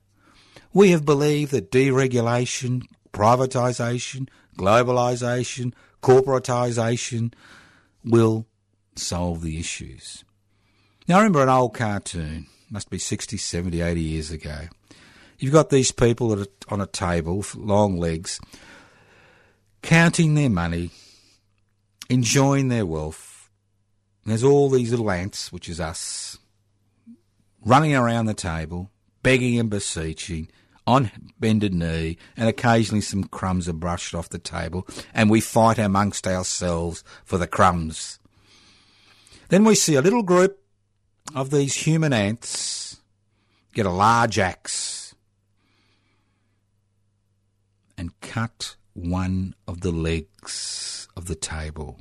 We 0.77 0.91
have 0.91 1.07
believed 1.07 1.53
that 1.53 1.71
deregulation, 1.71 2.83
privatisation, 3.11 4.29
globalisation, 4.59 5.73
corporatisation 6.03 7.33
will 8.05 8.47
solve 8.95 9.41
the 9.41 9.59
issues. 9.59 10.23
Now, 11.09 11.15
I 11.15 11.21
remember 11.21 11.43
an 11.43 11.49
old 11.49 11.73
cartoon, 11.73 12.49
must 12.69 12.91
be 12.91 12.99
60, 12.99 13.39
70, 13.39 13.81
80 13.81 14.01
years 14.03 14.31
ago. 14.31 14.69
You've 15.39 15.55
got 15.55 15.71
these 15.71 15.93
people 15.93 16.29
that 16.29 16.47
are 16.47 16.75
on 16.75 16.83
a 16.83 16.87
table, 16.87 17.43
long 17.55 17.97
legs, 17.97 18.39
counting 19.81 20.35
their 20.35 20.51
money, 20.51 20.91
enjoying 22.11 22.69
their 22.69 22.85
wealth. 22.85 23.49
And 24.25 24.31
there's 24.31 24.45
all 24.45 24.69
these 24.69 24.91
little 24.91 25.11
ants, 25.11 25.51
which 25.51 25.71
is 25.71 25.81
us, 25.81 26.37
running 27.65 27.95
around 27.95 28.27
the 28.27 28.35
table, 28.35 28.91
begging 29.23 29.59
and 29.59 29.71
beseeching, 29.71 30.51
on 30.87 31.11
bended 31.41 31.75
knee, 31.75 32.17
and 32.37 32.49
occasionally 32.49 33.01
some 33.01 33.25
crumbs 33.25 33.69
are 33.69 33.73
brushed 33.73 34.15
off 34.15 34.29
the 34.29 34.39
table, 34.39 34.87
and 35.13 35.29
we 35.29 35.41
fight 35.41 35.79
amongst 35.79 36.27
ourselves 36.27 37.03
for 37.25 37.39
the 37.39 37.47
crumbs. 37.47 38.19
Then 39.49 39.65
we 39.65 39.75
see 39.75 39.95
a 39.95 40.03
little 40.03 40.23
group 40.23 40.61
of 41.35 41.51
these 41.51 41.75
human 41.75 42.13
ants 42.13 43.01
get 43.75 43.87
a 43.87 43.91
large 43.91 44.39
axe 44.39 45.15
and 47.99 48.19
cut 48.21 48.77
one 48.93 49.55
of 49.67 49.81
the 49.81 49.93
legs 49.93 51.09
of 51.17 51.27
the 51.27 51.35
table. 51.35 52.01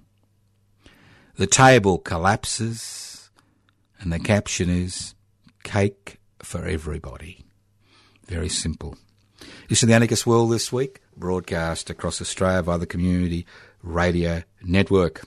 The 1.35 1.47
table 1.47 1.97
collapses, 1.97 3.29
and 3.99 4.11
the 4.11 4.19
caption 4.19 4.69
is 4.69 5.15
Cake 5.63 6.19
for 6.39 6.65
Everybody. 6.65 7.44
Very 8.27 8.49
simple. 8.49 8.97
This 9.69 9.83
is 9.83 9.87
the 9.87 9.93
Anarchist 9.93 10.25
World 10.25 10.51
this 10.51 10.73
week, 10.73 11.01
broadcast 11.15 11.91
across 11.91 12.21
Australia 12.21 12.63
by 12.63 12.77
the 12.77 12.87
Community 12.87 13.45
Radio 13.83 14.41
Network. 14.63 15.21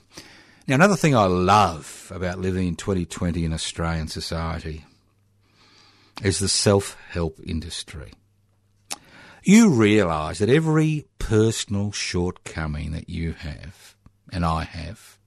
Now, 0.67 0.75
another 0.75 0.97
thing 0.97 1.15
I 1.15 1.25
love 1.25 2.11
about 2.13 2.39
living 2.39 2.67
in 2.67 2.75
2020 2.75 3.45
in 3.45 3.53
Australian 3.53 4.09
society 4.09 4.85
is 6.21 6.39
the 6.39 6.49
self 6.49 6.97
help 7.09 7.39
industry. 7.41 8.11
You 9.43 9.69
realise 9.69 10.39
that 10.39 10.49
every 10.49 11.07
personal 11.19 11.93
shortcoming 11.93 12.91
that 12.91 13.09
you 13.09 13.31
have, 13.31 13.95
and 14.33 14.43
I 14.43 14.65
have, 14.65 15.17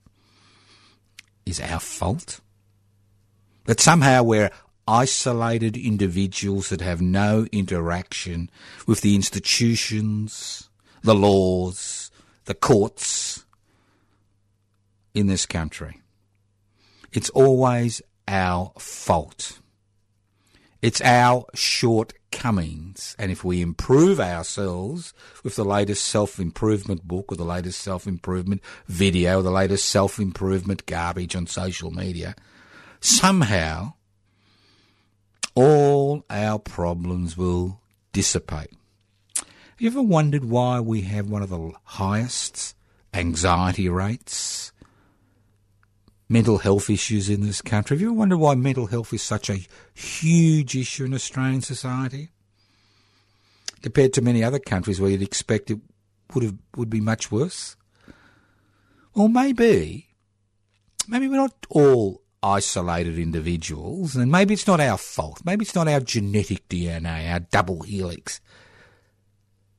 is 1.47 1.59
our 1.59 1.81
fault. 1.81 2.41
That 3.65 3.81
somehow 3.81 4.25
we're 4.25 4.51
isolated 4.93 5.75
individuals 5.75 6.69
that 6.69 6.83
have 6.83 7.01
no 7.01 7.47
interaction 7.51 8.51
with 8.87 9.01
the 9.01 9.15
institutions, 9.15 10.69
the 11.03 11.15
laws, 11.15 12.11
the 12.45 12.55
courts 12.55 13.47
in 15.15 15.29
this 15.29 15.47
country. 15.47 16.03
It's 17.11 17.31
always 17.31 18.03
our 18.29 18.73
fault. 18.79 19.61
It's 20.83 21.01
our 21.01 21.47
shortcomings. 21.55 23.17
And 23.19 23.33
if 23.33 23.43
we 23.43 23.63
improve 23.63 24.21
ourselves 24.21 25.15
with 25.43 25.57
the 25.57 25.65
latest 25.65 26.05
self 26.05 26.39
improvement 26.39 27.09
book 27.09 27.33
or 27.33 27.37
the 27.37 27.45
latest 27.45 27.81
self 27.81 28.07
improvement 28.07 28.61
video 28.89 29.39
or 29.39 29.43
the 29.43 29.51
latest 29.51 29.89
self 29.89 30.19
improvement 30.19 30.85
garbage 30.85 31.35
on 31.35 31.47
social 31.47 31.91
media, 31.91 32.35
somehow 33.01 33.95
all 35.55 36.25
our 36.31 36.59
problems 36.59 37.37
will 37.37 37.81
dissipate. 38.13 38.71
Have 39.37 39.81
you 39.81 39.89
ever 39.89 40.03
wondered 40.03 40.45
why 40.45 40.81
we 40.81 41.03
have 41.03 41.29
one 41.29 41.43
of 41.43 41.51
the 41.51 41.73
highest 41.85 42.77
anxiety 43.13 43.89
rates, 43.89 44.73
mental 46.29 46.59
health 46.59 46.89
issues 46.89 47.29
in 47.29 47.41
this 47.41 47.61
country? 47.63 47.97
Have 47.97 48.01
you 48.01 48.09
ever 48.09 48.17
wondered 48.17 48.39
why 48.39 48.55
mental 48.55 48.87
health 48.87 49.13
is 49.13 49.23
such 49.23 49.51
a 49.51 49.67
huge 49.95 50.77
issue 50.77 51.05
in 51.05 51.15
Australian 51.15 51.63
society? 51.63 52.31
Compared 53.83 54.13
to 54.13 54.23
many 54.23 54.45
other 54.45 54.61
countries 54.61 55.01
where 55.01 55.11
you'd 55.11 55.23
expect 55.23 55.71
it 55.71 55.81
would 56.35 56.45
have 56.45 56.57
would 56.77 56.91
be 56.91 57.01
much 57.01 57.33
worse? 57.33 57.77
Well 59.15 59.29
maybe 59.29 60.09
maybe 61.09 61.29
we're 61.29 61.37
not 61.37 61.67
all 61.69 62.22
isolated 62.43 63.19
individuals, 63.19 64.17
and 64.17 64.31
maybe 64.31 64.55
it's 64.55 64.67
not 64.67 64.81
our 64.81 64.99
fault. 64.99 65.41
Maybe 65.45 65.65
it's 65.65 65.75
not 65.75 65.89
our 65.89 66.01
genetic 66.01 66.69
DNA, 66.69 67.31
our 67.33 67.41
double 67.41 67.83
helix. 67.83 68.41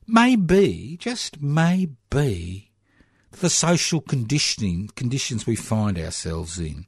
Maybe, 0.08 0.98
just 1.00 1.42
maybe, 1.42 2.72
the 3.32 3.50
social 3.50 4.02
conditioning 4.02 4.90
conditions 4.96 5.46
we 5.46 5.56
find 5.56 5.98
ourselves 5.98 6.60
in. 6.60 6.86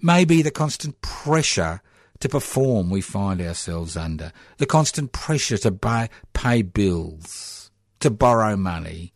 Maybe 0.00 0.42
the 0.42 0.50
constant 0.50 1.00
pressure 1.00 1.80
to 2.20 2.28
perform 2.28 2.90
we 2.90 3.00
find 3.00 3.40
ourselves 3.40 3.96
under, 3.96 4.32
the 4.58 4.66
constant 4.66 5.12
pressure 5.12 5.58
to 5.58 5.70
buy, 5.70 6.08
pay 6.32 6.62
bills, 6.62 7.70
to 8.00 8.10
borrow 8.10 8.56
money, 8.56 9.12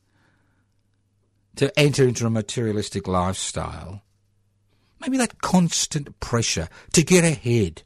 to 1.57 1.77
enter 1.79 2.07
into 2.07 2.27
a 2.27 2.31
materialistic 2.31 3.07
lifestyle 3.07 4.03
Maybe 5.01 5.17
that 5.17 5.41
constant 5.41 6.21
pressure 6.21 6.69
to 6.93 7.03
get 7.03 7.25
ahead. 7.25 7.83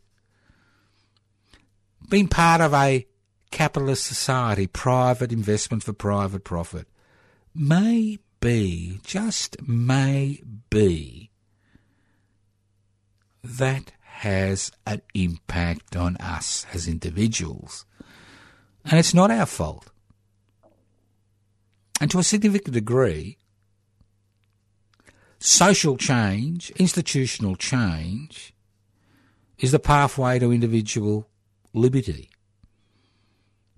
Being 2.08 2.28
part 2.28 2.60
of 2.60 2.74
a 2.74 3.06
capitalist 3.50 4.04
society, 4.04 4.66
private 4.66 5.32
investment 5.32 5.84
for 5.84 5.92
private 5.92 6.44
profit, 6.44 6.88
may 7.54 8.18
be, 8.40 9.00
just 9.04 9.56
may 9.66 10.42
be, 10.70 11.30
that 13.42 13.92
has 14.00 14.72
an 14.86 15.02
impact 15.14 15.96
on 15.96 16.16
us 16.16 16.66
as 16.72 16.88
individuals. 16.88 17.84
And 18.84 18.98
it's 18.98 19.14
not 19.14 19.30
our 19.30 19.46
fault. 19.46 19.90
And 22.00 22.10
to 22.10 22.18
a 22.18 22.24
significant 22.24 22.74
degree, 22.74 23.38
Social 25.46 25.98
change, 25.98 26.70
institutional 26.76 27.54
change, 27.54 28.54
is 29.58 29.72
the 29.72 29.78
pathway 29.78 30.38
to 30.38 30.50
individual 30.50 31.28
liberty, 31.74 32.30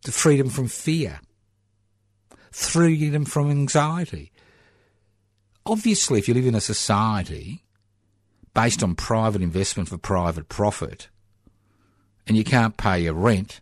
to 0.05 0.13
freedom 0.13 0.49
from 0.49 0.69
fear, 0.69 1.19
freedom 2.53 3.25
from 3.25 3.51
anxiety. 3.51 4.31
Obviously, 5.67 6.21
if 6.21 6.29
you 6.29 6.35
live 6.35 6.47
in 6.47 6.55
a 6.55 6.61
society 6.61 7.65
based 8.55 8.85
on 8.85 8.95
private 8.95 9.43
investment 9.43 9.89
for 9.89 9.99
private 9.99 10.49
profit, 10.49 11.09
and 12.29 12.37
you 12.37 12.45
can't 12.45 12.77
pay 12.77 13.01
your 13.01 13.15
rent, 13.15 13.61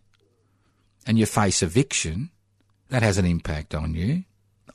and 1.07 1.17
you 1.17 1.25
face 1.25 1.63
eviction, 1.63 2.29
that 2.89 3.01
has 3.01 3.17
an 3.17 3.25
impact 3.25 3.73
on 3.73 3.95
you. 3.95 4.25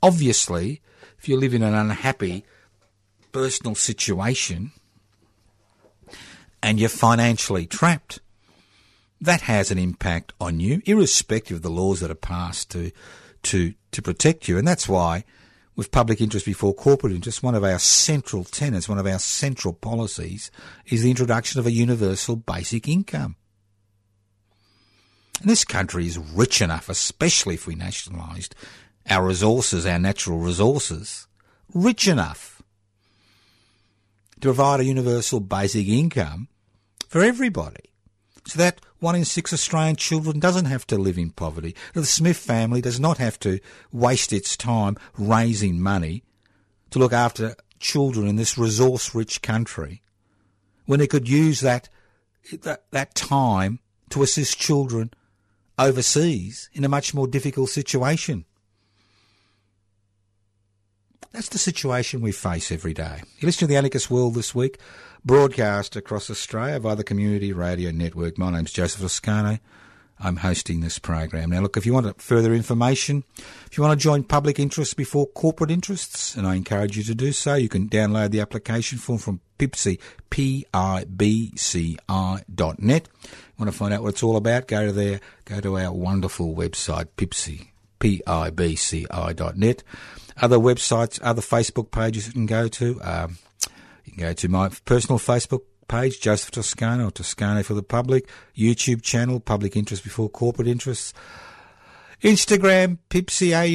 Obviously, 0.03 0.81
if 1.17 1.29
you 1.29 1.37
live 1.37 1.53
in 1.53 1.63
an 1.63 1.73
unhappy 1.73 2.43
personal 3.31 3.75
situation 3.75 4.71
and 6.63 6.79
you're 6.79 6.89
financially 6.89 7.65
trapped, 7.65 8.19
that 9.19 9.41
has 9.41 9.71
an 9.71 9.77
impact 9.77 10.33
on 10.39 10.59
you, 10.59 10.81
irrespective 10.85 11.57
of 11.57 11.63
the 11.63 11.69
laws 11.69 11.99
that 11.99 12.11
are 12.11 12.15
passed 12.15 12.71
to 12.71 12.91
to 13.43 13.73
to 13.91 14.01
protect 14.01 14.47
you. 14.47 14.57
And 14.57 14.67
that's 14.67 14.89
why, 14.89 15.23
with 15.75 15.91
public 15.91 16.21
interest 16.21 16.45
before 16.45 16.73
corporate 16.73 17.13
interest, 17.13 17.43
one 17.43 17.55
of 17.55 17.63
our 17.63 17.79
central 17.79 18.43
tenets, 18.43 18.89
one 18.89 18.97
of 18.97 19.07
our 19.07 19.19
central 19.19 19.73
policies, 19.73 20.51
is 20.85 21.03
the 21.03 21.09
introduction 21.09 21.59
of 21.59 21.65
a 21.65 21.71
universal 21.71 22.35
basic 22.35 22.87
income. 22.87 23.35
And 25.39 25.49
this 25.49 25.65
country 25.65 26.05
is 26.05 26.19
rich 26.19 26.61
enough, 26.61 26.89
especially 26.89 27.55
if 27.55 27.65
we 27.65 27.75
nationalised 27.75 28.53
our 29.09 29.25
resources, 29.25 29.85
our 29.85 29.97
natural 29.97 30.37
resources, 30.37 31.27
rich 31.73 32.07
enough 32.07 32.50
to 34.41 34.47
provide 34.47 34.79
a 34.79 34.85
universal 34.85 35.39
basic 35.39 35.87
income 35.87 36.47
for 37.07 37.21
everybody. 37.21 37.91
So 38.45 38.57
that 38.57 38.81
one 38.99 39.15
in 39.15 39.25
six 39.25 39.53
Australian 39.53 39.95
children 39.95 40.39
doesn't 40.39 40.65
have 40.65 40.85
to 40.87 40.97
live 40.97 41.17
in 41.17 41.29
poverty. 41.31 41.75
That 41.93 42.01
the 42.01 42.07
Smith 42.07 42.37
family 42.37 42.81
does 42.81 42.99
not 42.99 43.19
have 43.19 43.39
to 43.41 43.59
waste 43.91 44.33
its 44.33 44.57
time 44.57 44.97
raising 45.17 45.79
money 45.79 46.23
to 46.89 46.99
look 46.99 47.13
after 47.13 47.55
children 47.79 48.27
in 48.27 48.35
this 48.35 48.57
resource 48.57 49.15
rich 49.15 49.41
country 49.41 50.01
when 50.85 51.01
it 51.01 51.09
could 51.09 51.29
use 51.29 51.61
that, 51.61 51.89
that, 52.63 52.83
that 52.91 53.15
time 53.15 53.79
to 54.09 54.23
assist 54.23 54.59
children 54.59 55.11
overseas 55.77 56.69
in 56.73 56.83
a 56.83 56.89
much 56.89 57.13
more 57.13 57.27
difficult 57.27 57.69
situation. 57.69 58.45
That's 61.31 61.49
the 61.49 61.57
situation 61.57 62.19
we 62.19 62.33
face 62.33 62.73
every 62.73 62.93
day. 62.93 63.21
You 63.39 63.45
listen 63.45 63.59
to 63.61 63.67
the 63.67 63.77
Anarchist 63.77 64.11
World 64.11 64.35
this 64.35 64.53
week, 64.53 64.79
broadcast 65.23 65.95
across 65.95 66.29
Australia 66.29 66.77
via 66.77 66.97
the 66.97 67.05
Community 67.05 67.53
Radio 67.53 67.89
Network. 67.91 68.37
My 68.37 68.51
name's 68.51 68.73
Joseph 68.73 68.99
Toscano. 68.99 69.59
I'm 70.19 70.35
hosting 70.35 70.81
this 70.81 70.99
program. 70.99 71.51
Now, 71.51 71.61
look, 71.61 71.77
if 71.77 71.85
you 71.85 71.93
want 71.93 72.21
further 72.21 72.53
information, 72.53 73.23
if 73.65 73.77
you 73.77 73.83
want 73.83 73.97
to 73.97 74.03
join 74.03 74.23
public 74.23 74.59
interests 74.59 74.93
before 74.93 75.25
corporate 75.25 75.71
interests, 75.71 76.35
and 76.35 76.45
I 76.45 76.55
encourage 76.55 76.97
you 76.97 77.03
to 77.03 77.15
do 77.15 77.31
so, 77.31 77.55
you 77.55 77.69
can 77.69 77.87
download 77.87 78.31
the 78.31 78.41
application 78.41 78.97
form 78.97 79.17
from 79.17 79.39
PIBCI, 79.57 79.99
P-I-B-C-I 80.29 80.83
dot 82.53 82.79
net. 82.81 83.07
Want 83.57 83.71
to 83.71 83.77
find 83.77 83.93
out 83.93 84.03
what 84.03 84.09
it's 84.09 84.21
all 84.21 84.35
about? 84.35 84.67
Go 84.67 84.85
to 84.87 84.91
there, 84.91 85.21
go 85.45 85.61
to 85.61 85.77
our 85.77 85.93
wonderful 85.93 86.53
website, 86.53 87.05
PIBCI, 87.15 87.69
P-I-B-C-I 88.01 89.33
dot 89.33 89.55
net. 89.55 89.83
Other 90.41 90.57
websites, 90.57 91.19
other 91.23 91.41
Facebook 91.41 91.91
pages 91.91 92.27
you 92.27 92.33
can 92.33 92.45
go 92.45 92.67
to. 92.67 93.01
Um, 93.01 93.37
you 94.03 94.13
can 94.13 94.21
go 94.21 94.33
to 94.33 94.49
my 94.49 94.69
personal 94.83 95.19
Facebook 95.19 95.61
page, 95.87 96.19
Joseph 96.19 96.51
Toscano, 96.51 97.07
or 97.07 97.11
Toscano 97.11 97.63
for 97.63 97.73
the 97.73 97.83
public, 97.83 98.27
YouTube 98.57 99.01
channel, 99.01 99.39
Public 99.39 99.77
Interest 99.77 100.03
Before 100.03 100.27
Corporate 100.27 100.67
Interests, 100.67 101.13
Instagram, 102.21 102.97
PIBCI 103.09 103.71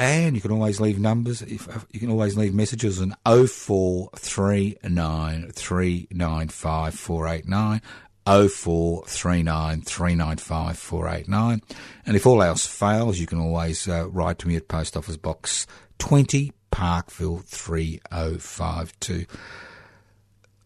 and 0.00 0.34
you 0.34 0.40
can 0.40 0.50
always 0.50 0.80
leave 0.80 0.98
numbers, 0.98 1.42
if, 1.42 1.68
you 1.90 2.00
can 2.00 2.10
always 2.10 2.34
leave 2.34 2.54
messages 2.54 3.02
on 3.02 3.14
0439 3.26 5.52
395 5.52 6.94
489. 6.94 7.82
0439 8.26 9.82
395 9.82 10.78
489. 10.78 11.62
And 12.06 12.16
if 12.16 12.26
all 12.26 12.42
else 12.42 12.66
fails, 12.66 13.18
you 13.18 13.26
can 13.26 13.40
always 13.40 13.88
uh, 13.88 14.08
write 14.08 14.38
to 14.40 14.48
me 14.48 14.56
at 14.56 14.68
Post 14.68 14.96
Office 14.96 15.16
Box 15.16 15.66
20, 15.98 16.52
Parkville 16.70 17.38
3052 17.38 19.26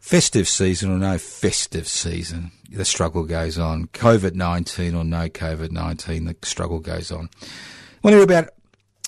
festive 0.05 0.47
season 0.47 0.91
or 0.91 0.99
no 0.99 1.17
festive 1.17 1.89
season, 1.89 2.53
the 2.69 2.85
struggle 2.85 3.25
goes 3.25 3.59
on. 3.59 3.87
COVID 3.87 4.35
19 4.35 4.95
or 4.95 5.03
no 5.03 5.31
COVID 5.31 5.71
19, 5.71 6.27
the 6.27 6.37
struggle 6.43 6.79
goes 6.79 7.11
on. 7.11 7.31
Want 8.03 8.13
to 8.13 8.17
hear 8.17 8.23
about 8.23 8.51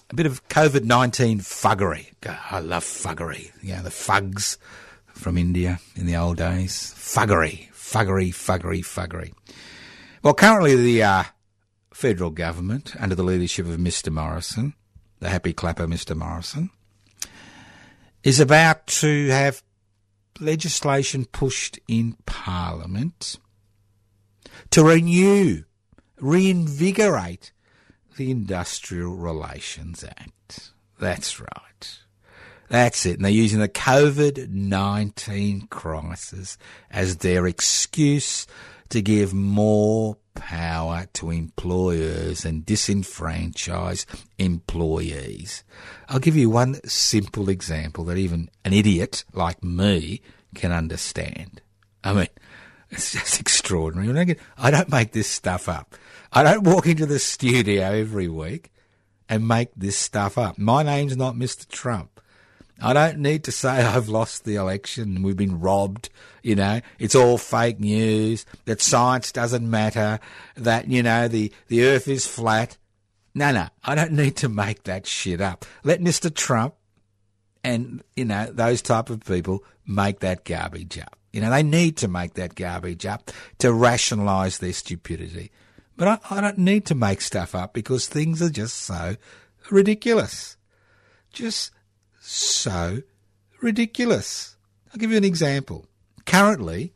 a 0.08 0.14
bit 0.14 0.24
of 0.24 0.48
COVID 0.48 0.84
19 0.84 1.40
fuggery? 1.40 2.12
I 2.50 2.60
love 2.60 2.82
fuggery. 2.82 3.52
You 3.62 3.76
know, 3.76 3.82
the 3.82 3.90
fugs 3.90 4.56
from 5.08 5.36
India 5.36 5.80
in 5.96 6.06
the 6.06 6.16
old 6.16 6.38
days. 6.38 6.94
Fuggery, 6.96 7.70
fuggery, 7.86 8.30
fuggery, 8.30 8.84
fuggery. 8.84 9.32
Well, 10.22 10.34
currently 10.34 10.74
the 10.74 11.02
uh, 11.02 11.24
federal 11.94 12.30
government, 12.30 12.94
under 12.98 13.14
the 13.14 13.22
leadership 13.22 13.66
of 13.66 13.76
Mr. 13.76 14.12
Morrison, 14.12 14.74
the 15.20 15.28
happy 15.28 15.52
clapper 15.52 15.86
Mr. 15.86 16.16
Morrison, 16.16 16.70
is 18.24 18.40
about 18.40 18.88
to 18.88 19.28
have 19.28 19.62
legislation 20.40 21.26
pushed 21.26 21.78
in 21.86 22.16
Parliament 22.26 23.38
to 24.70 24.84
renew, 24.84 25.62
reinvigorate 26.18 27.52
the 28.16 28.32
Industrial 28.32 29.14
Relations 29.14 30.02
Act. 30.02 30.72
That's 30.98 31.38
right. 31.38 31.65
That's 32.68 33.06
it. 33.06 33.16
And 33.16 33.24
they're 33.24 33.32
using 33.32 33.60
the 33.60 33.68
COVID 33.68 34.48
19 34.48 35.68
crisis 35.68 36.58
as 36.90 37.18
their 37.18 37.46
excuse 37.46 38.46
to 38.88 39.02
give 39.02 39.34
more 39.34 40.16
power 40.34 41.06
to 41.14 41.30
employers 41.30 42.44
and 42.44 42.64
disenfranchise 42.64 44.04
employees. 44.38 45.64
I'll 46.08 46.20
give 46.20 46.36
you 46.36 46.50
one 46.50 46.80
simple 46.84 47.48
example 47.48 48.04
that 48.04 48.18
even 48.18 48.50
an 48.64 48.72
idiot 48.72 49.24
like 49.32 49.64
me 49.64 50.20
can 50.54 50.72
understand. 50.72 51.60
I 52.04 52.12
mean, 52.12 52.28
it's 52.90 53.12
just 53.12 53.40
extraordinary. 53.40 54.36
I 54.56 54.70
don't 54.70 54.90
make 54.90 55.12
this 55.12 55.28
stuff 55.28 55.68
up. 55.68 55.94
I 56.32 56.42
don't 56.42 56.64
walk 56.64 56.86
into 56.86 57.06
the 57.06 57.18
studio 57.18 57.82
every 57.82 58.28
week 58.28 58.72
and 59.28 59.48
make 59.48 59.70
this 59.74 59.96
stuff 59.96 60.38
up. 60.38 60.58
My 60.58 60.82
name's 60.82 61.16
not 61.16 61.34
Mr. 61.34 61.66
Trump. 61.68 62.15
I 62.80 62.92
don't 62.92 63.18
need 63.18 63.44
to 63.44 63.52
say 63.52 63.68
I've 63.68 64.08
lost 64.08 64.44
the 64.44 64.56
election 64.56 65.16
and 65.16 65.24
we've 65.24 65.36
been 65.36 65.60
robbed. 65.60 66.08
You 66.42 66.54
know, 66.54 66.80
it's 66.98 67.14
all 67.14 67.38
fake 67.38 67.80
news, 67.80 68.46
that 68.66 68.80
science 68.80 69.32
doesn't 69.32 69.68
matter, 69.68 70.20
that, 70.56 70.88
you 70.88 71.02
know, 71.02 71.26
the, 71.26 71.52
the 71.66 71.84
earth 71.84 72.06
is 72.06 72.26
flat. 72.26 72.76
No, 73.34 73.52
no, 73.52 73.68
I 73.84 73.94
don't 73.94 74.12
need 74.12 74.36
to 74.36 74.48
make 74.48 74.84
that 74.84 75.06
shit 75.06 75.40
up. 75.40 75.64
Let 75.82 76.00
Mr. 76.00 76.32
Trump 76.32 76.74
and, 77.64 78.02
you 78.14 78.24
know, 78.24 78.46
those 78.46 78.80
type 78.80 79.10
of 79.10 79.24
people 79.24 79.64
make 79.86 80.20
that 80.20 80.44
garbage 80.44 80.98
up. 80.98 81.16
You 81.32 81.40
know, 81.40 81.50
they 81.50 81.62
need 81.62 81.96
to 81.98 82.08
make 82.08 82.34
that 82.34 82.54
garbage 82.54 83.04
up 83.04 83.30
to 83.58 83.72
rationalise 83.72 84.58
their 84.58 84.72
stupidity. 84.72 85.50
But 85.96 86.08
I, 86.08 86.18
I 86.30 86.40
don't 86.40 86.58
need 86.58 86.86
to 86.86 86.94
make 86.94 87.20
stuff 87.20 87.54
up 87.54 87.74
because 87.74 88.06
things 88.06 88.40
are 88.40 88.50
just 88.50 88.76
so 88.76 89.16
ridiculous. 89.70 90.56
Just 91.32 91.72
so 92.26 93.02
ridiculous. 93.62 94.56
I'll 94.92 94.98
give 94.98 95.10
you 95.10 95.16
an 95.16 95.24
example. 95.24 95.86
Currently, 96.24 96.92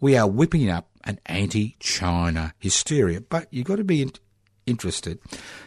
we 0.00 0.16
are 0.16 0.26
whipping 0.26 0.70
up 0.70 0.88
an 1.04 1.20
anti-China 1.26 2.54
hysteria, 2.58 3.20
but 3.20 3.46
you've 3.50 3.66
got 3.66 3.76
to 3.76 3.84
be 3.84 4.02
in- 4.02 4.12
interested. 4.66 5.18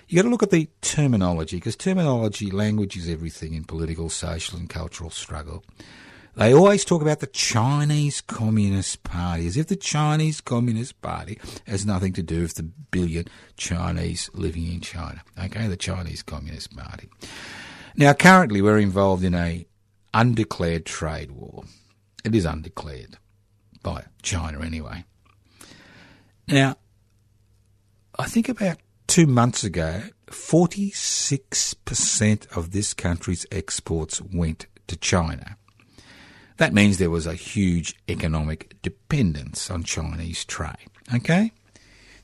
You've 0.07 0.23
got 0.23 0.27
to 0.27 0.31
look 0.31 0.43
at 0.43 0.49
the 0.49 0.69
terminology 0.81 1.57
because 1.57 1.75
terminology, 1.75 2.49
language 2.49 2.97
is 2.97 3.07
everything 3.07 3.53
in 3.53 3.63
political, 3.63 4.09
social, 4.09 4.57
and 4.57 4.69
cultural 4.69 5.11
struggle. 5.11 5.63
They 6.35 6.53
always 6.53 6.85
talk 6.85 7.01
about 7.01 7.19
the 7.19 7.27
Chinese 7.27 8.21
Communist 8.21 9.03
Party 9.03 9.47
as 9.47 9.57
if 9.57 9.67
the 9.67 9.75
Chinese 9.75 10.39
Communist 10.39 11.01
Party 11.01 11.39
has 11.65 11.83
nothing 11.83 12.13
to 12.13 12.21
do 12.21 12.41
with 12.41 12.55
the 12.55 12.63
billion 12.63 13.25
Chinese 13.55 14.29
living 14.33 14.71
in 14.71 14.81
China. 14.81 15.23
Okay, 15.39 15.67
the 15.67 15.77
Chinese 15.77 16.21
Communist 16.21 16.77
Party. 16.77 17.09
Now, 17.99 18.13
currently, 18.13 18.61
we're 18.61 18.77
involved 18.77 19.23
in 19.23 19.33
a 19.33 19.65
undeclared 20.13 20.85
trade 20.85 21.31
war. 21.31 21.63
It 22.23 22.35
is 22.35 22.45
undeclared 22.45 23.17
by 23.81 24.03
China, 24.21 24.61
anyway. 24.61 25.03
Now, 26.47 26.75
I 28.19 28.25
think 28.25 28.49
about 28.49 28.77
two 29.07 29.25
months 29.25 29.63
ago, 29.63 30.03
46% 30.27 32.55
of 32.55 32.69
this 32.69 32.93
country's 32.93 33.47
exports 33.51 34.21
went 34.21 34.67
to 34.85 34.95
China. 34.95 35.57
That 36.57 36.75
means 36.75 36.99
there 36.99 37.09
was 37.09 37.25
a 37.25 37.33
huge 37.33 37.95
economic 38.07 38.79
dependence 38.83 39.71
on 39.71 39.83
Chinese 39.83 40.45
trade. 40.45 40.91
Okay? 41.15 41.51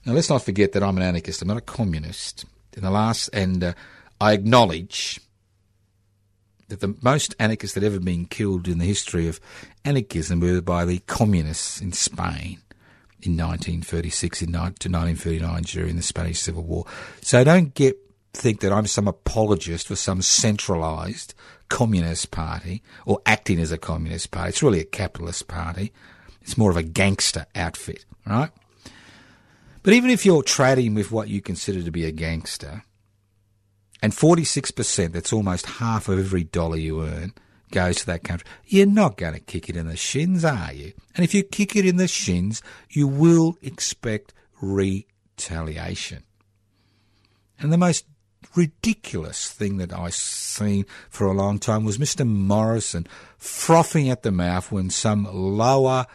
Now, 0.06 0.14
let's 0.14 0.30
not 0.30 0.44
forget 0.44 0.74
that 0.74 0.84
I'm 0.84 0.98
an 0.98 1.04
anarchist, 1.04 1.42
I'm 1.42 1.48
not 1.48 1.58
a 1.58 1.62
communist. 1.62 2.46
In 2.78 2.84
the 2.84 2.92
last, 2.92 3.32
and 3.34 3.64
uh, 3.64 3.74
I 4.22 4.34
acknowledge 4.34 5.20
that 6.70 6.80
the 6.80 6.96
most 7.02 7.36
anarchists 7.40 7.76
that 7.76 7.84
ever 7.84 8.00
been 8.00 8.26
killed 8.26 8.68
in 8.68 8.78
the 8.78 8.86
history 8.86 9.28
of 9.28 9.40
anarchism 9.86 10.40
were 10.40 10.62
by 10.62 10.86
the 10.86 11.00
communists 11.08 11.82
in 11.82 11.92
Spain 11.92 12.60
in 13.22 13.38
1936 13.38 14.40
to 14.40 14.46
1939 14.46 15.62
during 15.64 15.96
the 15.96 16.02
Spanish 16.02 16.40
Civil 16.40 16.64
War. 16.64 16.86
So 17.22 17.44
don't 17.44 17.74
get 17.74 17.98
think 18.34 18.62
that 18.62 18.74
I'm 18.74 18.88
some 18.88 19.08
apologist 19.08 19.88
for 19.88 19.96
some 19.96 20.22
centralised 20.22 21.36
communist 21.70 22.32
party 22.32 22.82
or 23.06 23.22
acting 23.26 23.60
as 23.60 23.72
a 23.72 23.78
communist 23.78 24.32
party. 24.32 24.50
It's 24.50 24.64
really 24.64 24.80
a 24.80 24.86
capitalist 24.86 25.48
party. 25.48 25.94
It's 26.42 26.58
more 26.58 26.72
of 26.72 26.78
a 26.78 26.84
gangster 26.84 27.46
outfit, 27.56 28.06
right? 28.26 28.50
But 29.84 29.94
even 29.94 30.10
if 30.10 30.26
you're 30.26 30.44
trading 30.44 30.96
with 30.96 31.12
what 31.12 31.30
you 31.30 31.42
consider 31.42 31.84
to 31.84 31.92
be 31.92 32.06
a 32.06 32.12
gangster, 32.12 32.84
and 34.04 34.12
46%, 34.12 35.14
that's 35.14 35.32
almost 35.32 35.66
half 35.66 36.10
of 36.10 36.20
every 36.20 36.44
dollar 36.44 36.76
you 36.76 37.06
earn, 37.06 37.32
goes 37.72 37.96
to 37.96 38.06
that 38.08 38.26
country. 38.26 38.46
You're 38.66 38.86
not 38.86 39.16
going 39.16 39.34
to 39.34 39.40
kick 39.40 39.70
it 39.70 39.78
in 39.78 39.88
the 39.88 39.96
shins, 39.96 40.44
are 40.44 40.74
you? 40.74 40.92
And 41.16 41.24
if 41.24 41.34
you 41.34 41.42
kick 41.42 41.78
it 41.78 41.86
in 41.86 41.96
the 41.96 42.10
shins, 42.10 42.62
you 42.90 43.08
will 43.08 43.56
expect 43.62 44.34
retaliation. 44.62 46.24
And 47.58 47.72
the 47.72 47.78
most 47.78 48.06
ridiculous 48.58 49.50
thing 49.50 49.78
that 49.78 49.94
I've 49.94 50.14
seen 50.14 50.86
for 51.10 51.26
a 51.26 51.32
long 51.32 51.58
time 51.58 51.86
was 51.86 51.98
Mr. 51.98 52.28
Morrison 52.28 53.08
frothing 53.38 54.10
at 54.10 54.24
the 54.24 54.32
mouth 54.32 54.70
when 54.70 54.90
some 54.90 55.24
lower 55.32 56.08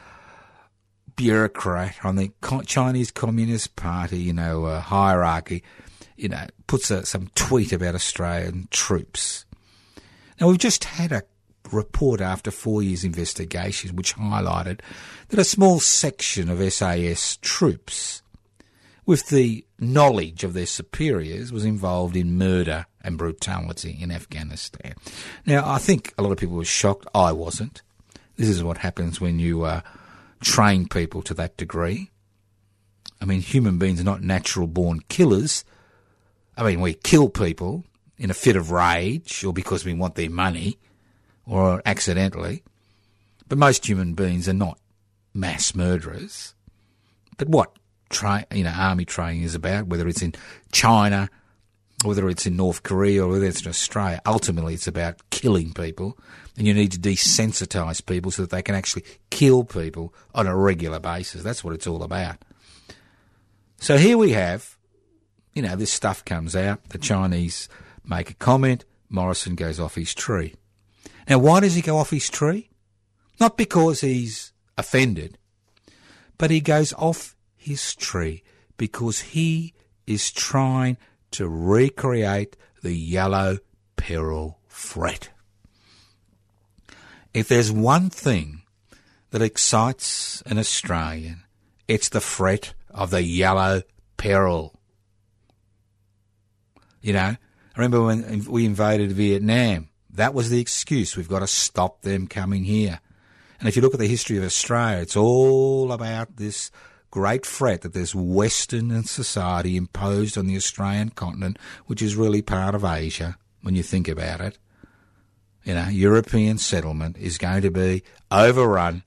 bureaucrat 1.16 1.97
on 2.05 2.16
the 2.16 2.32
Chinese 2.66 3.11
Communist 3.11 3.76
Party, 3.76 4.18
you 4.18 4.34
know, 4.34 4.66
uh, 4.66 4.78
hierarchy, 4.78 5.64
you 6.19 6.29
know, 6.29 6.47
puts 6.66 6.91
a, 6.91 7.07
some 7.07 7.29
tweet 7.35 7.73
about 7.73 7.95
Australian 7.95 8.69
troops. 8.71 9.45
Now, 10.41 10.49
we've 10.49 10.59
just 10.59 10.85
had 10.85 11.12
a 11.12 11.23
report 11.73 12.21
after 12.21 12.51
four 12.51 12.83
years' 12.83 13.05
investigation 13.05 13.97
which 13.97 14.16
highlighted 14.16 14.81
that 15.29 15.39
a 15.39 15.45
small 15.45 15.81
section 15.81 16.49
of 16.49 16.73
SAS 16.73 17.37
troops 17.43 18.23
with 19.09 19.29
the 19.31 19.64
knowledge 19.79 20.45
of 20.45 20.53
their 20.53 20.66
superiors, 20.66 21.51
was 21.51 21.64
involved 21.64 22.14
in 22.14 22.37
murder 22.37 22.85
and 23.03 23.16
brutality 23.16 23.97
in 23.99 24.11
Afghanistan. 24.11 24.93
Now, 25.47 25.66
I 25.66 25.79
think 25.79 26.12
a 26.19 26.23
lot 26.23 26.31
of 26.31 26.37
people 26.37 26.57
were 26.57 26.64
shocked. 26.66 27.07
I 27.14 27.33
wasn't. 27.33 27.81
This 28.37 28.51
is 28.51 28.62
what 28.62 28.77
happens 28.77 29.19
when 29.19 29.39
you 29.39 29.62
uh, 29.62 29.81
train 30.43 30.89
people 30.89 31.23
to 31.23 31.33
that 31.35 31.57
degree. 31.57 32.11
I 33.19 33.25
mean, 33.25 33.41
human 33.41 33.79
beings 33.79 33.99
are 33.99 34.05
not 34.05 34.23
natural 34.23 34.66
born 34.66 35.01
killers. 35.09 35.64
I 36.59 36.65
mean, 36.65 36.81
we 36.81 36.93
kill 36.93 37.29
people 37.29 37.85
in 38.19 38.31
a 38.31 38.35
fit 38.35 38.57
of 38.57 38.73
rage 38.73 39.45
or 39.45 39.53
because 39.53 39.85
we 39.85 39.95
want 39.95 40.17
their 40.17 40.29
money 40.29 40.77
or 41.47 41.81
accidentally. 41.87 42.65
But 43.49 43.59
most 43.59 43.89
human 43.89 44.15
beings 44.15 44.49
are 44.49 44.55
not 44.55 44.79
mass 45.33 45.75
murderers. 45.75 46.55
But 47.37 47.49
what 47.49 47.79
you 48.53 48.65
know, 48.65 48.73
army 48.75 49.05
training 49.05 49.43
is 49.43 49.55
about, 49.55 49.87
whether 49.87 50.09
it's 50.09 50.23
in 50.23 50.35
China, 50.73 51.31
whether 52.05 52.29
it's 52.29 52.47
in 52.47 52.57
North 52.57 52.83
Korea, 52.83 53.25
or 53.25 53.29
whether 53.29 53.45
it's 53.45 53.63
in 53.63 53.69
Australia. 53.69 54.21
Ultimately, 54.25 54.75
it's 54.75 54.87
about 54.87 55.21
killing 55.31 55.73
people, 55.73 56.19
and 56.57 56.67
you 56.67 56.75
need 56.75 56.93
to 56.93 56.99
desensitise 56.99 58.05
people 58.05 58.31
so 58.31 58.43
that 58.43 58.51
they 58.51 58.63
can 58.63 58.75
actually 58.75 59.05
kill 59.31 59.65
people 59.65 60.15
on 60.35 60.47
a 60.47 60.57
regular 60.57 61.01
basis. 61.01 61.43
That's 61.43 61.63
what 61.63 61.75
it's 61.75 61.87
all 61.87 62.03
about. 62.03 62.37
So 63.79 63.99
here 63.99 64.17
we 64.17 64.33
have, 64.33 64.78
you 65.59 65.63
know, 65.63 65.75
this 65.75 65.93
stuff 65.93 66.25
comes 66.25 66.55
out. 66.55 66.91
The 66.91 66.99
Chinese 66.99 67.69
make 68.05 68.31
a 68.31 68.35
comment. 68.35 68.85
Morrison 69.09 69.57
goes 69.57 69.81
off 69.81 69.97
his 69.97 70.15
tree. 70.15 70.55
Now, 71.29 71.41
why 71.41 71.59
does 71.59 71.75
he 71.75 71.83
go 71.83 71.99
off 71.99 72.11
his 72.11 72.31
tree? 72.31 72.71
Not 73.41 73.57
because 73.57 74.03
he's 74.03 74.53
offended, 74.77 75.37
but 76.39 76.53
he 76.53 76.61
goes 76.61 76.93
off 76.93 77.35
his 77.57 77.97
tree 77.97 78.45
because 78.77 79.21
he 79.21 79.75
is 80.07 80.31
trying 80.31 80.97
to 81.33 81.49
recreate 81.49 82.57
the 82.85 82.95
yellow 82.95 83.59
peril 83.97 84.61
threat. 84.69 85.31
If 87.35 87.49
there's 87.49 87.73
one 87.73 88.11
thing 88.11 88.63
that 89.31 89.43
excites 89.43 90.41
an 90.43 90.57
Australian, 90.57 91.43
it's 91.89 92.11
the 92.11 92.21
threat 92.21 92.75
of 92.91 93.11
the 93.11 93.25
yellow 93.25 93.83
peril. 94.17 94.78
You 97.01 97.12
know, 97.12 97.20
I 97.20 97.38
remember 97.76 98.03
when 98.03 98.44
we 98.44 98.64
invaded 98.64 99.12
Vietnam, 99.12 99.88
that 100.11 100.34
was 100.34 100.51
the 100.51 100.61
excuse. 100.61 101.16
We've 101.16 101.28
got 101.28 101.40
to 101.40 101.46
stop 101.46 102.03
them 102.03 102.26
coming 102.26 102.64
here. 102.64 103.01
And 103.61 103.68
if 103.68 103.76
you 103.76 103.82
look 103.82 103.94
at 103.94 104.01
the 104.01 104.07
history 104.07 104.36
of 104.38 104.44
Australia, 104.44 105.03
it's 105.03 105.16
all 105.16 105.92
about 105.92 106.36
this 106.36 106.70
great 107.11 107.44
threat 107.44 107.82
that 107.82 107.92
there's 107.92 108.14
Western 108.14 109.03
society 109.05 109.76
imposed 109.76 110.36
on 110.38 110.46
the 110.46 110.57
Australian 110.57 111.11
continent, 111.11 111.59
which 111.86 112.03
is 112.03 112.16
really 112.16 112.42
part 112.42 112.74
of 112.74 112.84
Asia 112.84 113.36
when 113.62 113.74
you 113.74 113.82
think 113.82 114.09
about 114.09 114.40
it. 114.40 114.59
You 115.64 115.74
know, 115.74 115.88
European 115.88 116.59
settlement 116.59 117.18
is 117.18 117.36
going 117.36 117.62
to 117.62 117.70
be 117.70 118.03
overrun 118.30 119.03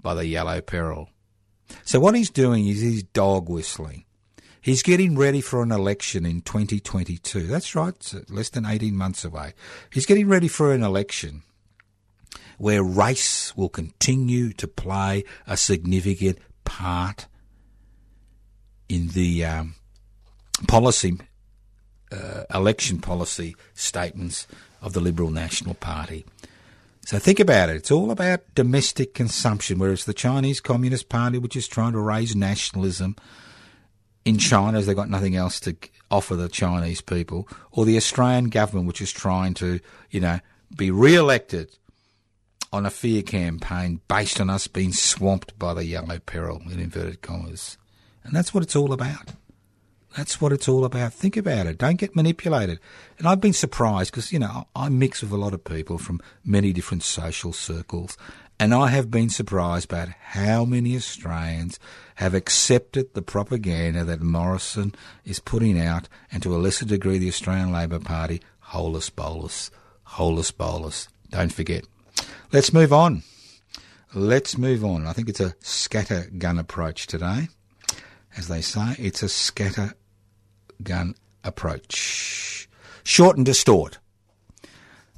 by 0.00 0.14
the 0.14 0.26
yellow 0.26 0.60
peril. 0.60 1.10
So 1.84 2.00
what 2.00 2.14
he's 2.14 2.30
doing 2.30 2.66
is 2.66 2.80
he's 2.80 3.02
dog 3.02 3.48
whistling. 3.48 4.05
He's 4.66 4.82
getting 4.82 5.16
ready 5.16 5.40
for 5.40 5.62
an 5.62 5.70
election 5.70 6.26
in 6.26 6.40
2022. 6.40 7.46
That's 7.46 7.76
right, 7.76 8.14
less 8.28 8.48
than 8.48 8.66
18 8.66 8.96
months 8.96 9.24
away. 9.24 9.54
He's 9.92 10.06
getting 10.06 10.26
ready 10.26 10.48
for 10.48 10.72
an 10.72 10.82
election 10.82 11.44
where 12.58 12.82
race 12.82 13.56
will 13.56 13.68
continue 13.68 14.52
to 14.54 14.66
play 14.66 15.22
a 15.46 15.56
significant 15.56 16.40
part 16.64 17.28
in 18.88 19.10
the 19.10 19.44
um, 19.44 19.76
policy, 20.66 21.16
uh, 22.10 22.42
election 22.52 22.98
policy 22.98 23.54
statements 23.72 24.48
of 24.82 24.94
the 24.94 25.00
Liberal 25.00 25.30
National 25.30 25.74
Party. 25.74 26.26
So 27.04 27.20
think 27.20 27.38
about 27.38 27.68
it. 27.68 27.76
It's 27.76 27.92
all 27.92 28.10
about 28.10 28.40
domestic 28.56 29.14
consumption, 29.14 29.78
whereas 29.78 30.06
the 30.06 30.12
Chinese 30.12 30.58
Communist 30.58 31.08
Party, 31.08 31.38
which 31.38 31.54
is 31.54 31.68
trying 31.68 31.92
to 31.92 32.00
raise 32.00 32.34
nationalism 32.34 33.14
in 34.26 34.38
China, 34.38 34.76
as 34.76 34.86
they've 34.86 34.96
got 34.96 35.08
nothing 35.08 35.36
else 35.36 35.60
to 35.60 35.76
offer 36.10 36.34
the 36.34 36.48
Chinese 36.48 37.00
people, 37.00 37.48
or 37.70 37.84
the 37.84 37.96
Australian 37.96 38.50
government, 38.50 38.88
which 38.88 39.00
is 39.00 39.12
trying 39.12 39.54
to, 39.54 39.78
you 40.10 40.20
know, 40.20 40.40
be 40.76 40.90
re-elected 40.90 41.70
on 42.72 42.84
a 42.84 42.90
fear 42.90 43.22
campaign 43.22 44.00
based 44.08 44.40
on 44.40 44.50
us 44.50 44.66
being 44.66 44.92
swamped 44.92 45.56
by 45.58 45.72
the 45.72 45.84
yellow 45.84 46.18
peril, 46.18 46.60
in 46.70 46.80
inverted 46.80 47.22
commas. 47.22 47.78
And 48.24 48.34
that's 48.34 48.52
what 48.52 48.64
it's 48.64 48.74
all 48.74 48.92
about. 48.92 49.32
That's 50.16 50.40
what 50.40 50.52
it's 50.52 50.68
all 50.68 50.84
about. 50.84 51.12
Think 51.12 51.36
about 51.36 51.66
it. 51.66 51.78
Don't 51.78 51.96
get 51.96 52.16
manipulated. 52.16 52.80
And 53.18 53.28
I've 53.28 53.40
been 53.40 53.52
surprised 53.52 54.10
because, 54.10 54.32
you 54.32 54.40
know, 54.40 54.66
I 54.74 54.88
mix 54.88 55.22
with 55.22 55.30
a 55.30 55.36
lot 55.36 55.54
of 55.54 55.62
people 55.62 55.98
from 55.98 56.20
many 56.44 56.72
different 56.72 57.04
social 57.04 57.52
circles. 57.52 58.18
And 58.58 58.72
I 58.72 58.88
have 58.88 59.10
been 59.10 59.28
surprised 59.28 59.92
about 59.92 60.08
how 60.08 60.64
many 60.64 60.96
Australians 60.96 61.78
have 62.16 62.34
accepted 62.34 63.12
the 63.12 63.22
propaganda 63.22 64.04
that 64.04 64.22
Morrison 64.22 64.94
is 65.24 65.40
putting 65.40 65.78
out, 65.78 66.08
and 66.32 66.42
to 66.42 66.54
a 66.54 66.58
lesser 66.58 66.86
degree, 66.86 67.18
the 67.18 67.28
Australian 67.28 67.70
Labor 67.70 67.98
Party, 67.98 68.40
holus 68.60 69.10
bolus, 69.10 69.70
holus 70.04 70.50
bolus. 70.50 71.08
Don't 71.30 71.52
forget. 71.52 71.84
Let's 72.52 72.72
move 72.72 72.92
on. 72.92 73.22
Let's 74.14 74.56
move 74.56 74.84
on. 74.84 75.06
I 75.06 75.12
think 75.12 75.28
it's 75.28 75.40
a 75.40 75.54
scattergun 75.60 76.58
approach 76.58 77.06
today 77.06 77.48
as 78.36 78.48
they 78.48 78.60
say. 78.60 78.94
It's 78.98 79.22
a 79.22 79.28
scatter 79.28 79.94
gun 80.82 81.14
approach. 81.42 82.68
Short 83.02 83.36
and 83.36 83.46
distort. 83.46 83.98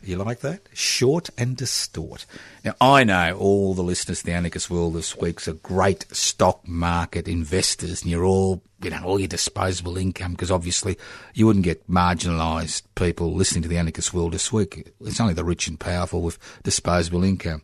You 0.08 0.16
like 0.16 0.40
that? 0.40 0.62
Short 0.72 1.28
and 1.36 1.56
distort. 1.56 2.24
Now, 2.64 2.74
I 2.80 3.04
know 3.04 3.36
all 3.38 3.74
the 3.74 3.82
listeners 3.82 4.20
to 4.20 4.26
the 4.26 4.32
Anarchist 4.32 4.70
World 4.70 4.94
this 4.94 5.16
week's 5.16 5.46
are 5.46 5.52
great 5.52 6.06
stock 6.10 6.66
market 6.66 7.28
investors, 7.28 8.02
and 8.02 8.10
you're 8.10 8.24
all, 8.24 8.62
you 8.82 8.90
know, 8.90 9.02
all 9.04 9.18
your 9.18 9.28
disposable 9.28 9.98
income, 9.98 10.32
because 10.32 10.50
obviously 10.50 10.96
you 11.34 11.46
wouldn't 11.46 11.64
get 11.64 11.88
marginalised 11.90 12.82
people 12.94 13.34
listening 13.34 13.62
to 13.62 13.68
the 13.68 13.78
Anarchist 13.78 14.14
World 14.14 14.32
this 14.32 14.52
week. 14.52 14.92
It's 15.00 15.20
only 15.20 15.34
the 15.34 15.44
rich 15.44 15.68
and 15.68 15.78
powerful 15.78 16.22
with 16.22 16.38
disposable 16.62 17.22
income. 17.22 17.62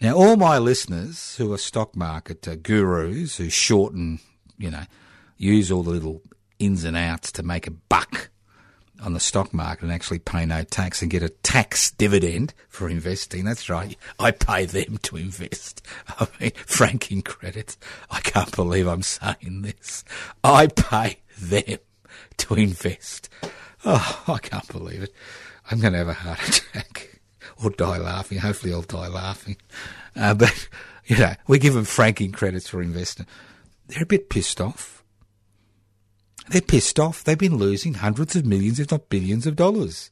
Now, 0.00 0.14
all 0.14 0.36
my 0.36 0.58
listeners 0.58 1.36
who 1.36 1.52
are 1.52 1.58
stock 1.58 1.96
market 1.96 2.46
uh, 2.46 2.54
gurus 2.54 3.36
who 3.36 3.50
shorten 3.50 4.20
you 4.62 4.70
know, 4.70 4.84
use 5.36 5.72
all 5.72 5.82
the 5.82 5.90
little 5.90 6.22
ins 6.58 6.84
and 6.84 6.96
outs 6.96 7.32
to 7.32 7.42
make 7.42 7.66
a 7.66 7.72
buck 7.72 8.30
on 9.02 9.12
the 9.12 9.20
stock 9.20 9.52
market 9.52 9.82
and 9.84 9.92
actually 9.92 10.18
pay 10.18 10.46
no 10.46 10.62
tax 10.62 11.02
and 11.02 11.10
get 11.10 11.22
a 11.22 11.28
tax 11.28 11.90
dividend 11.90 12.54
for 12.68 12.88
investing. 12.88 13.44
That's 13.44 13.68
right. 13.68 13.96
I 14.18 14.30
pay 14.30 14.64
them 14.66 14.98
to 15.02 15.16
invest. 15.16 15.86
I 16.08 16.28
mean, 16.40 16.52
franking 16.54 17.22
credits. 17.22 17.76
I 18.10 18.20
can't 18.20 18.54
believe 18.54 18.86
I'm 18.86 19.02
saying 19.02 19.62
this. 19.62 20.04
I 20.42 20.68
pay 20.68 21.18
them 21.40 21.78
to 22.38 22.54
invest. 22.54 23.28
Oh, 23.84 24.22
I 24.28 24.38
can't 24.38 24.68
believe 24.68 25.02
it. 25.02 25.14
I'm 25.70 25.80
going 25.80 25.92
to 25.92 25.98
have 25.98 26.08
a 26.08 26.14
heart 26.14 26.62
attack 26.74 27.20
or 27.62 27.70
die 27.70 27.98
laughing. 27.98 28.38
Hopefully 28.38 28.72
I'll 28.72 28.82
die 28.82 29.08
laughing. 29.08 29.56
Uh, 30.14 30.34
but, 30.34 30.68
you 31.06 31.16
know, 31.18 31.34
we 31.46 31.58
give 31.58 31.74
them 31.74 31.84
franking 31.84 32.32
credits 32.32 32.68
for 32.68 32.80
investing 32.80 33.26
they're 33.92 34.02
a 34.02 34.06
bit 34.06 34.30
pissed 34.30 34.60
off. 34.60 35.01
They're 36.48 36.60
pissed 36.60 36.98
off. 36.98 37.22
They've 37.22 37.38
been 37.38 37.56
losing 37.56 37.94
hundreds 37.94 38.36
of 38.36 38.44
millions, 38.44 38.80
if 38.80 38.90
not 38.90 39.08
billions, 39.08 39.46
of 39.46 39.56
dollars 39.56 40.10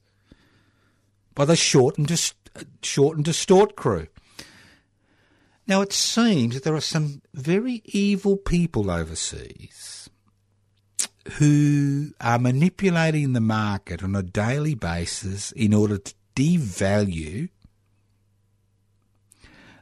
by 1.35 1.45
the 1.45 1.57
short 1.57 1.99
and, 1.99 2.07
dis- 2.07 2.35
short 2.83 3.17
and 3.17 3.25
distort 3.25 3.77
crew. 3.77 4.07
Now, 5.67 5.83
it 5.83 5.93
seems 5.93 6.55
that 6.55 6.65
there 6.65 6.75
are 6.75 6.81
some 6.81 7.23
very 7.33 7.83
evil 7.85 8.37
people 8.37 8.91
overseas 8.91 10.11
who 11.35 12.11
are 12.21 12.39
manipulating 12.39 13.33
the 13.33 13.41
market 13.41 14.03
on 14.03 14.17
a 14.17 14.23
daily 14.23 14.75
basis 14.75 15.53
in 15.53 15.73
order 15.73 15.99
to 15.99 16.15
devalue 16.35 17.51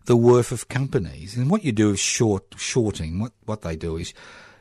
the 0.04 0.16
worth 0.16 0.52
of 0.52 0.68
companies. 0.68 1.36
And 1.36 1.50
what 1.50 1.64
you 1.64 1.72
do 1.72 1.90
is 1.90 2.00
short 2.00 2.54
shorting. 2.56 3.20
What 3.20 3.32
what 3.44 3.62
they 3.62 3.76
do 3.76 3.96
is 3.96 4.12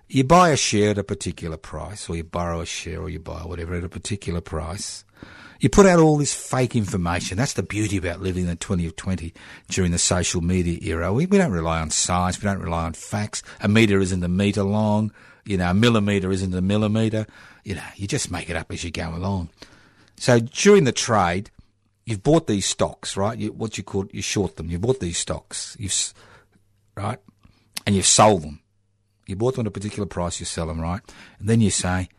you 0.10 0.24
buy 0.24 0.50
a 0.50 0.58
share 0.58 0.92
at 0.92 0.98
a 0.98 1.04
particular 1.04 1.58
price, 1.58 2.10
or 2.10 2.16
you 2.16 2.24
borrow 2.24 2.62
a 2.62 2.66
share, 2.66 3.02
or 3.02 3.10
you 3.10 3.20
buy 3.20 3.42
whatever 3.42 3.76
at 3.76 3.84
a 3.84 3.90
particular 3.90 4.42
price. 4.42 5.04
You 5.60 5.70
put 5.70 5.88
out 5.88 6.00
all 6.00 6.18
this 6.18 6.34
fake 6.34 6.76
information. 6.76 7.38
That's 7.38 7.54
the 7.54 7.64
beauty 7.64 7.98
about 7.98 8.22
living 8.22 8.44
in 8.44 8.50
the 8.50 8.56
2020 8.56 9.34
during 9.70 9.92
the 9.92 9.98
social 9.98 10.42
media 10.42 10.78
era. 10.84 11.12
We, 11.12 11.26
we 11.26 11.38
don't 11.38 11.52
rely 11.52 11.82
on 11.82 11.90
science. 11.90 12.40
We 12.40 12.48
don't 12.48 12.62
rely 12.62 12.86
on 12.86 12.94
facts. 12.94 13.42
A 13.62 13.68
metre 13.68 14.00
isn't 14.00 14.24
a 14.24 14.28
metre 14.28 14.64
long. 14.64 15.12
You 15.46 15.58
know, 15.58 15.72
a 15.72 15.74
millimetre 15.74 16.32
isn't 16.32 16.54
a 16.54 16.62
millimetre. 16.62 17.26
You 17.64 17.76
know, 17.76 17.84
you 17.96 18.08
just 18.08 18.30
make 18.30 18.50
it 18.50 18.56
up 18.56 18.72
as 18.72 18.84
you 18.84 18.92
go 18.92 19.10
along. 19.16 19.50
So 20.18 20.40
during 20.40 20.84
the 20.84 20.92
trade, 20.92 21.50
you've 22.06 22.24
bought 22.24 22.48
these 22.48 22.66
stocks, 22.66 23.18
right? 23.18 23.38
You, 23.38 23.52
what 23.52 23.78
you 23.78 23.84
call 23.84 24.06
you 24.12 24.22
short 24.22 24.56
them. 24.58 24.70
You 24.70 24.80
bought 24.80 25.00
these 25.00 25.18
stocks, 25.18 25.76
you've 25.80 26.14
right, 26.96 27.20
and 27.86 27.96
you've 27.96 28.06
sold 28.06 28.44
them, 28.44 28.62
You 29.28 29.36
bought 29.36 29.56
them 29.56 29.66
at 29.66 29.68
a 29.68 29.72
particular 29.72 30.08
price, 30.08 30.40
you 30.40 30.46
sell 30.46 30.68
them, 30.68 30.80
right? 30.80 31.02
And 31.40 31.50
then 31.50 31.62
you 31.62 31.70
say, 31.70 32.10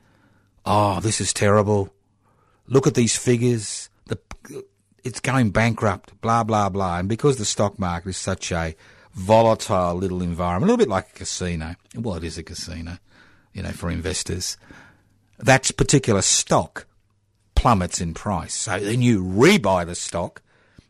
oh, 0.65 1.01
this 1.01 1.21
is 1.21 1.33
terrible. 1.33 1.93
Look 2.67 2.87
at 2.87 2.95
these 2.95 3.17
figures. 3.17 3.89
The, 4.07 4.19
it's 5.03 5.21
going 5.21 5.51
bankrupt, 5.51 6.21
blah, 6.21 6.45
blah, 6.45 6.69
blah. 6.69 6.99
And 6.99 7.09
because 7.09 7.39
the 7.39 7.45
stock 7.45 7.79
market 7.79 8.11
is 8.11 8.19
such 8.19 8.53
a 8.53 8.77
volatile 9.15 9.95
little 9.95 10.23
environment, 10.23 10.71
a 10.71 10.73
little 10.73 10.85
bit 10.85 10.91
like 10.91 11.11
a 11.11 11.19
casino. 11.19 11.75
Well, 11.95 12.17
it 12.17 12.25
is 12.25 12.39
a 12.39 12.43
casino, 12.43 12.99
you 13.53 13.63
know, 13.63 13.71
for 13.71 13.91
investors. 13.91 14.57
That 15.39 15.71
particular 15.77 16.23
stock 16.23 16.87
plummets 17.55 18.01
in 18.01 18.15
price. 18.15 18.55
So 18.55 18.79
then 18.79 19.03
you 19.03 19.25
rebuy 19.25 19.87
the 19.87 19.95
stock, 19.95 20.43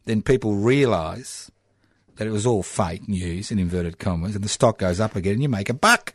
then 0.04 0.22
people 0.22 0.56
realise 0.56 1.50
that 2.18 2.26
it 2.26 2.32
was 2.32 2.44
all 2.44 2.64
fake 2.64 3.08
news 3.08 3.50
in 3.52 3.60
inverted 3.60 3.98
commas, 3.98 4.34
and 4.34 4.44
the 4.44 4.48
stock 4.48 4.78
goes 4.78 4.98
up 4.98 5.14
again, 5.14 5.34
and 5.34 5.42
you 5.42 5.48
make 5.48 5.68
a 5.68 5.74
buck. 5.74 6.14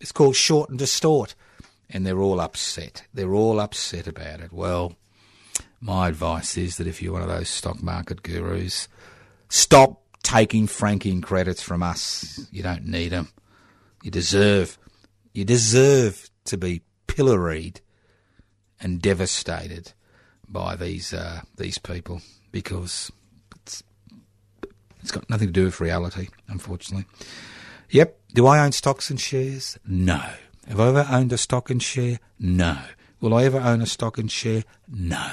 It's 0.00 0.12
called 0.12 0.36
short 0.36 0.70
and 0.70 0.78
distort, 0.78 1.34
and 1.90 2.06
they're 2.06 2.20
all 2.20 2.40
upset. 2.40 3.02
They're 3.12 3.34
all 3.34 3.60
upset 3.60 4.06
about 4.06 4.40
it. 4.40 4.52
Well, 4.52 4.94
my 5.80 6.08
advice 6.08 6.56
is 6.56 6.76
that 6.76 6.86
if 6.86 7.02
you're 7.02 7.12
one 7.12 7.22
of 7.22 7.28
those 7.28 7.48
stock 7.48 7.82
market 7.82 8.22
gurus, 8.22 8.86
stop 9.48 10.00
taking 10.22 10.68
franking 10.68 11.20
credits 11.20 11.60
from 11.60 11.82
us. 11.82 12.46
You 12.52 12.62
don't 12.62 12.86
need 12.86 13.08
them. 13.08 13.28
You 14.04 14.12
deserve, 14.12 14.78
you 15.32 15.44
deserve 15.44 16.30
to 16.44 16.56
be 16.56 16.82
pilloried 17.08 17.80
and 18.80 19.02
devastated 19.02 19.92
by 20.48 20.76
these 20.76 21.12
uh, 21.12 21.40
these 21.56 21.78
people 21.78 22.20
because 22.52 23.10
it's 25.02 25.10
got 25.10 25.28
nothing 25.28 25.48
to 25.48 25.52
do 25.52 25.64
with 25.64 25.80
reality, 25.80 26.28
unfortunately. 26.48 27.06
Yep. 27.90 28.18
Do 28.34 28.46
I 28.46 28.64
own 28.64 28.72
stocks 28.72 29.10
and 29.10 29.20
shares? 29.20 29.78
No. 29.86 30.22
Have 30.68 30.80
I 30.80 30.88
ever 30.88 31.06
owned 31.10 31.32
a 31.32 31.38
stock 31.38 31.68
and 31.68 31.82
share? 31.82 32.18
No. 32.38 32.78
Will 33.20 33.34
I 33.34 33.44
ever 33.44 33.58
own 33.58 33.82
a 33.82 33.86
stock 33.86 34.16
and 34.16 34.30
share? 34.30 34.64
No. 34.88 35.32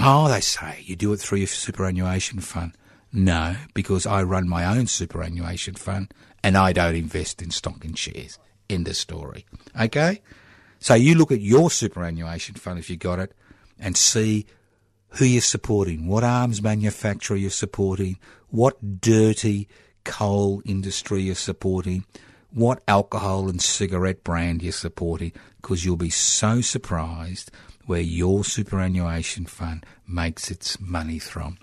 Oh, 0.00 0.28
they 0.28 0.40
say 0.40 0.82
you 0.84 0.96
do 0.96 1.12
it 1.12 1.20
through 1.20 1.38
your 1.38 1.46
superannuation 1.48 2.40
fund. 2.40 2.72
No, 3.12 3.56
because 3.74 4.06
I 4.06 4.22
run 4.22 4.48
my 4.48 4.64
own 4.64 4.86
superannuation 4.86 5.74
fund 5.74 6.12
and 6.42 6.56
I 6.56 6.72
don't 6.72 6.94
invest 6.94 7.42
in 7.42 7.50
stock 7.50 7.84
and 7.84 7.98
shares. 7.98 8.38
End 8.70 8.86
of 8.86 8.96
story. 8.96 9.46
Okay? 9.80 10.20
So 10.78 10.94
you 10.94 11.14
look 11.14 11.32
at 11.32 11.40
your 11.40 11.70
superannuation 11.70 12.54
fund 12.54 12.78
if 12.78 12.88
you 12.88 12.96
got 12.96 13.18
it 13.18 13.32
and 13.78 13.96
see 13.96 14.46
who 15.10 15.24
you're 15.24 15.40
supporting, 15.40 16.06
what 16.06 16.24
arms 16.24 16.62
manufacturer 16.62 17.36
you're 17.36 17.50
supporting, 17.50 18.18
what 18.48 19.00
dirty 19.00 19.68
coal 20.04 20.62
industry 20.64 21.22
you're 21.22 21.34
supporting, 21.34 22.04
what 22.50 22.82
alcohol 22.88 23.48
and 23.48 23.60
cigarette 23.60 24.24
brand 24.24 24.62
you're 24.62 24.72
supporting, 24.72 25.32
because 25.60 25.84
you'll 25.84 25.96
be 25.96 26.10
so 26.10 26.60
surprised 26.60 27.50
where 27.86 28.00
your 28.00 28.44
superannuation 28.44 29.46
fund 29.46 29.84
makes 30.06 30.50
its 30.50 30.78
money 30.78 31.18
from. 31.18 31.58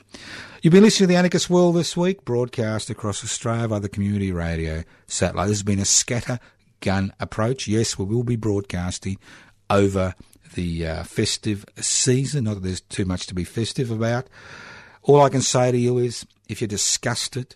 You've 0.61 0.73
been 0.73 0.83
listening 0.83 1.07
to 1.07 1.13
the 1.13 1.17
Anarchist 1.17 1.49
World 1.49 1.75
this 1.75 1.95
week, 1.95 2.25
broadcast 2.25 2.89
across 2.89 3.23
Australia 3.23 3.67
by 3.67 3.79
the 3.79 3.89
community 3.89 4.31
radio 4.31 4.83
satellite. 5.05 5.49
This 5.49 5.57
has 5.57 5.63
been 5.63 5.79
a 5.79 5.85
scatter 5.85 6.39
gun 6.81 7.13
approach. 7.19 7.67
Yes, 7.67 7.99
we 7.99 8.05
will 8.05 8.23
be 8.23 8.35
broadcasting 8.35 9.19
over 9.69 10.15
the 10.53 10.87
uh, 10.87 11.03
festive 11.03 11.65
season. 11.77 12.45
Not 12.45 12.55
that 12.55 12.63
there's 12.63 12.81
too 12.81 13.05
much 13.05 13.27
to 13.27 13.35
be 13.35 13.43
festive 13.43 13.91
about. 13.91 14.27
All 15.01 15.21
I 15.21 15.29
can 15.29 15.41
say 15.41 15.71
to 15.71 15.77
you 15.77 15.97
is 15.97 16.25
if 16.47 16.61
you're 16.61 16.67
disgusted 16.67 17.55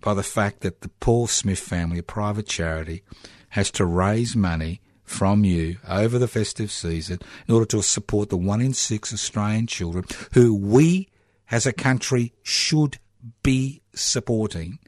by 0.00 0.14
the 0.14 0.22
fact 0.22 0.60
that 0.60 0.82
the 0.82 0.88
Paul 0.88 1.26
Smith 1.26 1.58
family, 1.58 1.98
a 1.98 2.02
private 2.02 2.46
charity, 2.46 3.02
has 3.50 3.70
to 3.72 3.86
raise 3.86 4.34
money 4.36 4.80
from 5.04 5.44
you 5.44 5.76
over 5.88 6.18
the 6.18 6.28
festive 6.28 6.70
season 6.70 7.18
in 7.46 7.54
order 7.54 7.66
to 7.66 7.82
support 7.82 8.30
the 8.30 8.36
one 8.36 8.60
in 8.60 8.72
six 8.72 9.12
Australian 9.12 9.66
children 9.66 10.04
who 10.32 10.54
we 10.54 11.08
as 11.50 11.66
a 11.66 11.72
country 11.72 12.32
should 12.42 12.98
be 13.42 13.80
supporting 13.94 14.78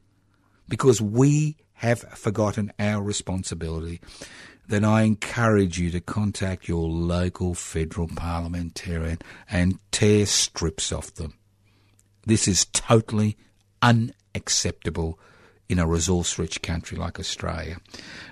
because 0.68 1.00
we 1.00 1.56
have 1.74 2.00
forgotten 2.00 2.72
our 2.78 3.02
responsibility, 3.02 4.00
then 4.68 4.84
I 4.84 5.02
encourage 5.02 5.78
you 5.78 5.90
to 5.90 6.00
contact 6.00 6.68
your 6.68 6.88
local 6.88 7.54
federal 7.54 8.08
parliamentarian 8.08 9.18
and 9.50 9.78
tear 9.92 10.26
strips 10.26 10.92
off 10.92 11.14
them. 11.14 11.34
This 12.24 12.48
is 12.48 12.66
totally 12.66 13.36
unacceptable 13.80 15.18
in 15.68 15.78
a 15.78 15.86
resource 15.86 16.38
rich 16.38 16.62
country 16.62 16.96
like 16.96 17.18
Australia. 17.18 17.78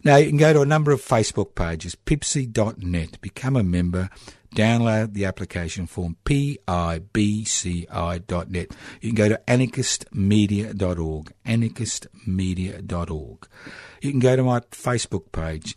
Now, 0.05 0.17
you 0.17 0.29
can 0.29 0.37
go 0.37 0.53
to 0.53 0.61
a 0.61 0.67
number 0.67 0.93
of 0.93 1.03
Facebook 1.03 1.55
pages, 1.55 1.97
pibci.net, 1.97 3.21
become 3.21 3.57
a 3.57 3.63
member, 3.63 4.11
download 4.55 5.15
the 5.15 5.25
application 5.25 5.87
form, 5.87 6.17
pibci.net. 6.25 6.61
You 9.01 9.09
can 9.09 9.15
go 9.15 9.29
to 9.29 9.41
anarchistmedia.org, 9.49 11.33
anarchistmedia.org. 11.47 13.49
You 14.01 14.11
can 14.11 14.21
go 14.21 14.37
to 14.37 14.43
my 14.43 14.61
Facebook 14.61 15.33
page, 15.33 15.75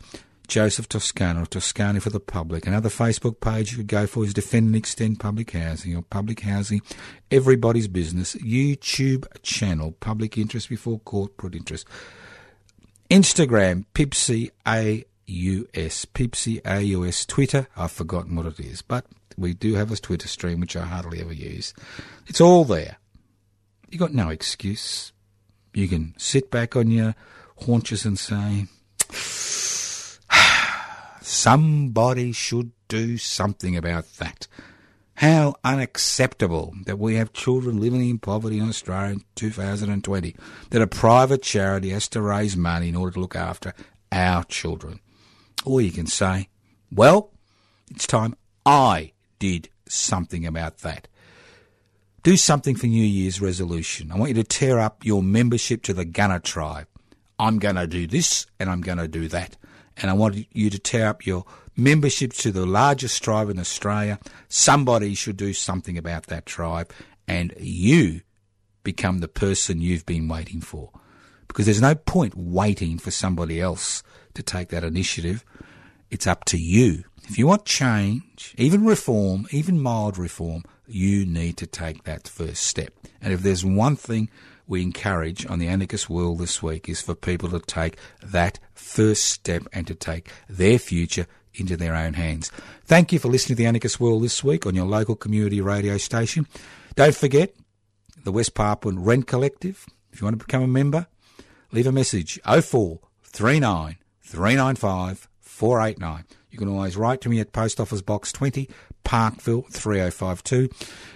Joseph 0.48 0.88
Toscano, 0.88 1.44
Toscano 1.44 2.00
for 2.00 2.08
the 2.08 2.18
Public. 2.18 2.66
Another 2.66 2.88
Facebook 2.88 3.38
page 3.40 3.70
you 3.70 3.76
could 3.76 3.86
go 3.86 4.06
for 4.06 4.24
is 4.24 4.32
Defend 4.32 4.68
and 4.68 4.76
Extend 4.76 5.20
Public 5.20 5.50
Housing 5.50 5.94
or 5.94 6.00
Public 6.00 6.40
Housing, 6.40 6.80
Everybody's 7.30 7.86
Business, 7.86 8.34
YouTube 8.36 9.26
channel, 9.42 9.92
Public 10.00 10.38
Interest 10.38 10.68
Before 10.68 11.00
Corporate 11.00 11.54
Interest. 11.54 11.86
Instagram, 13.10 13.84
Pipsy 13.94 14.50
AUS, 14.64 16.06
Pipsy 16.06 16.60
AUS. 16.64 17.26
Twitter, 17.26 17.68
I've 17.76 17.92
forgotten 17.92 18.34
what 18.34 18.46
it 18.46 18.58
is, 18.58 18.80
but 18.80 19.04
we 19.36 19.52
do 19.52 19.74
have 19.74 19.92
a 19.92 19.96
Twitter 19.96 20.28
stream 20.28 20.60
which 20.60 20.76
I 20.76 20.86
hardly 20.86 21.20
ever 21.20 21.32
use. 21.32 21.74
It's 22.26 22.40
all 22.40 22.64
there. 22.64 22.96
You 23.90 23.98
got 23.98 24.14
no 24.14 24.30
excuse. 24.30 25.12
You 25.74 25.88
can 25.88 26.14
sit 26.16 26.50
back 26.50 26.74
on 26.74 26.90
your 26.90 27.14
haunches 27.66 28.06
and 28.06 28.18
say, 28.18 28.66
Somebody 31.28 32.32
should 32.32 32.72
do 32.88 33.18
something 33.18 33.76
about 33.76 34.10
that. 34.14 34.48
How 35.16 35.56
unacceptable 35.62 36.72
that 36.86 36.98
we 36.98 37.16
have 37.16 37.34
children 37.34 37.78
living 37.78 38.08
in 38.08 38.18
poverty 38.18 38.56
in 38.56 38.70
Australia 38.70 39.12
in 39.12 39.24
2020, 39.34 40.34
that 40.70 40.80
a 40.80 40.86
private 40.86 41.42
charity 41.42 41.90
has 41.90 42.08
to 42.08 42.22
raise 42.22 42.56
money 42.56 42.88
in 42.88 42.96
order 42.96 43.12
to 43.12 43.20
look 43.20 43.36
after 43.36 43.74
our 44.10 44.42
children. 44.44 45.00
Or 45.66 45.82
you 45.82 45.90
can 45.90 46.06
say, 46.06 46.48
well, 46.90 47.30
it's 47.90 48.06
time 48.06 48.34
I 48.64 49.12
did 49.38 49.68
something 49.86 50.46
about 50.46 50.78
that. 50.78 51.08
Do 52.22 52.38
something 52.38 52.74
for 52.74 52.86
New 52.86 53.04
Year's 53.04 53.42
resolution. 53.42 54.10
I 54.10 54.16
want 54.16 54.30
you 54.30 54.42
to 54.42 54.44
tear 54.44 54.78
up 54.78 55.04
your 55.04 55.22
membership 55.22 55.82
to 55.82 55.92
the 55.92 56.06
Gunner 56.06 56.38
Tribe. 56.38 56.86
I'm 57.38 57.58
going 57.58 57.76
to 57.76 57.86
do 57.86 58.06
this 58.06 58.46
and 58.58 58.70
I'm 58.70 58.80
going 58.80 58.98
to 58.98 59.08
do 59.08 59.28
that 59.28 59.58
and 60.00 60.10
I 60.10 60.14
want 60.14 60.46
you 60.52 60.70
to 60.70 60.78
tear 60.78 61.08
up 61.08 61.26
your 61.26 61.44
membership 61.76 62.32
to 62.34 62.50
the 62.50 62.66
largest 62.66 63.22
tribe 63.22 63.50
in 63.50 63.58
Australia. 63.58 64.18
Somebody 64.48 65.14
should 65.14 65.36
do 65.36 65.52
something 65.52 65.98
about 65.98 66.26
that 66.26 66.46
tribe, 66.46 66.90
and 67.26 67.54
you 67.58 68.22
become 68.82 69.18
the 69.18 69.28
person 69.28 69.80
you've 69.80 70.06
been 70.06 70.28
waiting 70.28 70.60
for. 70.60 70.90
Because 71.46 71.66
there's 71.66 71.80
no 71.80 71.94
point 71.94 72.34
waiting 72.36 72.98
for 72.98 73.10
somebody 73.10 73.60
else 73.60 74.02
to 74.34 74.42
take 74.42 74.68
that 74.68 74.84
initiative. 74.84 75.44
It's 76.10 76.26
up 76.26 76.44
to 76.46 76.58
you. 76.58 77.04
If 77.24 77.38
you 77.38 77.46
want 77.46 77.64
change, 77.64 78.54
even 78.56 78.84
reform, 78.84 79.46
even 79.50 79.80
mild 79.80 80.16
reform, 80.16 80.64
you 80.86 81.26
need 81.26 81.56
to 81.58 81.66
take 81.66 82.04
that 82.04 82.26
first 82.26 82.64
step. 82.64 82.94
And 83.20 83.32
if 83.32 83.42
there's 83.42 83.64
one 83.64 83.96
thing 83.96 84.30
we 84.68 84.82
encourage 84.82 85.46
on 85.46 85.58
the 85.58 85.66
anarchist 85.66 86.08
world 86.08 86.38
this 86.38 86.62
week 86.62 86.88
is 86.88 87.00
for 87.00 87.14
people 87.14 87.48
to 87.48 87.58
take 87.58 87.96
that 88.22 88.60
first 88.74 89.24
step 89.24 89.66
and 89.72 89.86
to 89.86 89.94
take 89.94 90.30
their 90.48 90.78
future 90.78 91.26
into 91.54 91.76
their 91.76 91.96
own 91.96 92.14
hands. 92.14 92.52
Thank 92.84 93.12
you 93.12 93.18
for 93.18 93.28
listening 93.28 93.56
to 93.56 93.62
the 93.62 93.66
anarchist 93.66 93.98
world 93.98 94.22
this 94.22 94.44
week 94.44 94.66
on 94.66 94.74
your 94.74 94.86
local 94.86 95.16
community 95.16 95.60
radio 95.60 95.96
station. 95.96 96.46
Don't 96.94 97.14
forget 97.14 97.54
the 98.24 98.30
West 98.30 98.54
Papuan 98.54 99.04
Rent 99.04 99.26
Collective. 99.26 99.86
If 100.12 100.20
you 100.20 100.26
want 100.26 100.38
to 100.38 100.44
become 100.44 100.62
a 100.62 100.68
member, 100.68 101.06
leave 101.72 101.86
a 101.86 101.92
message 101.92 102.38
0439 102.44 103.96
395 104.20 105.28
489. 105.40 106.24
You 106.50 106.58
can 106.58 106.68
always 106.68 106.96
write 106.96 107.20
to 107.22 107.28
me 107.28 107.40
at 107.40 107.52
Post 107.52 107.80
Office 107.80 108.02
Box 108.02 108.32
20, 108.32 108.68
Parkville 109.08 109.62
3052. 109.70 110.68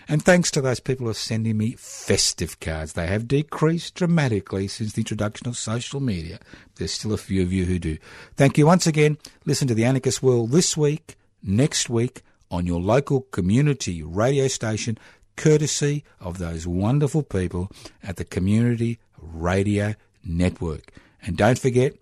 And 0.08 0.24
thanks 0.24 0.50
to 0.52 0.62
those 0.62 0.80
people 0.80 1.04
who 1.04 1.10
are 1.10 1.14
sending 1.14 1.58
me 1.58 1.72
festive 1.72 2.58
cards. 2.58 2.94
They 2.94 3.06
have 3.06 3.28
decreased 3.28 3.96
dramatically 3.96 4.66
since 4.66 4.94
the 4.94 5.02
introduction 5.02 5.46
of 5.46 5.58
social 5.58 6.00
media. 6.00 6.38
There's 6.76 6.92
still 6.92 7.12
a 7.12 7.18
few 7.18 7.42
of 7.42 7.52
you 7.52 7.66
who 7.66 7.78
do. 7.78 7.98
Thank 8.34 8.56
you 8.56 8.64
once 8.64 8.86
again. 8.86 9.18
Listen 9.44 9.68
to 9.68 9.74
the 9.74 9.84
Anarchist 9.84 10.22
World 10.22 10.52
this 10.52 10.74
week, 10.74 11.16
next 11.42 11.90
week, 11.90 12.22
on 12.50 12.64
your 12.64 12.80
local 12.80 13.26
community 13.30 14.02
radio 14.02 14.48
station, 14.48 14.96
courtesy 15.36 16.02
of 16.18 16.38
those 16.38 16.66
wonderful 16.66 17.22
people 17.22 17.70
at 18.02 18.16
the 18.16 18.24
Community 18.24 19.00
Radio 19.20 19.96
Network. 20.24 20.92
And 21.20 21.36
don't 21.36 21.58
forget, 21.58 22.01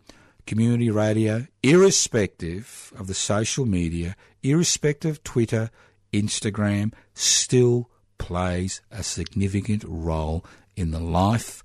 community 0.51 0.91
radio, 0.91 1.47
irrespective 1.63 2.93
of 2.99 3.07
the 3.07 3.15
social 3.15 3.65
media, 3.65 4.17
irrespective 4.43 5.13
of 5.13 5.23
Twitter, 5.23 5.71
Instagram, 6.13 6.93
still 7.15 7.89
plays 8.19 8.81
a 8.91 9.05
significant 9.05 9.85
role 9.87 10.45
in 10.75 10.91
the 10.91 10.99
life 10.99 11.63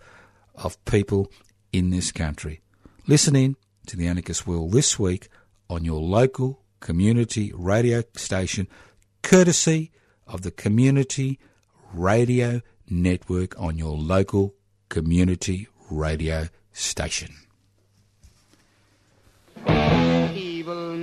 of 0.54 0.86
people 0.86 1.32
in 1.74 1.90
this 1.90 2.12
country. 2.12 2.62
Listen 3.08 3.36
in 3.36 3.56
to 3.88 3.98
the 3.98 4.06
Anarchist 4.06 4.46
World 4.46 4.72
this 4.72 5.00
week 5.00 5.30
on 5.68 5.84
your 5.84 6.00
local 6.00 6.62
community 6.80 7.52
radio 7.56 8.04
station, 8.16 8.68
courtesy 9.24 9.92
of 10.28 10.44
the 10.44 10.52
Community 10.52 11.40
Radio 11.92 12.62
Network 12.88 13.60
on 13.60 13.80
your 13.80 13.98
local 13.98 14.54
community 14.90 15.68
radio 15.90 16.50
station. 16.72 17.45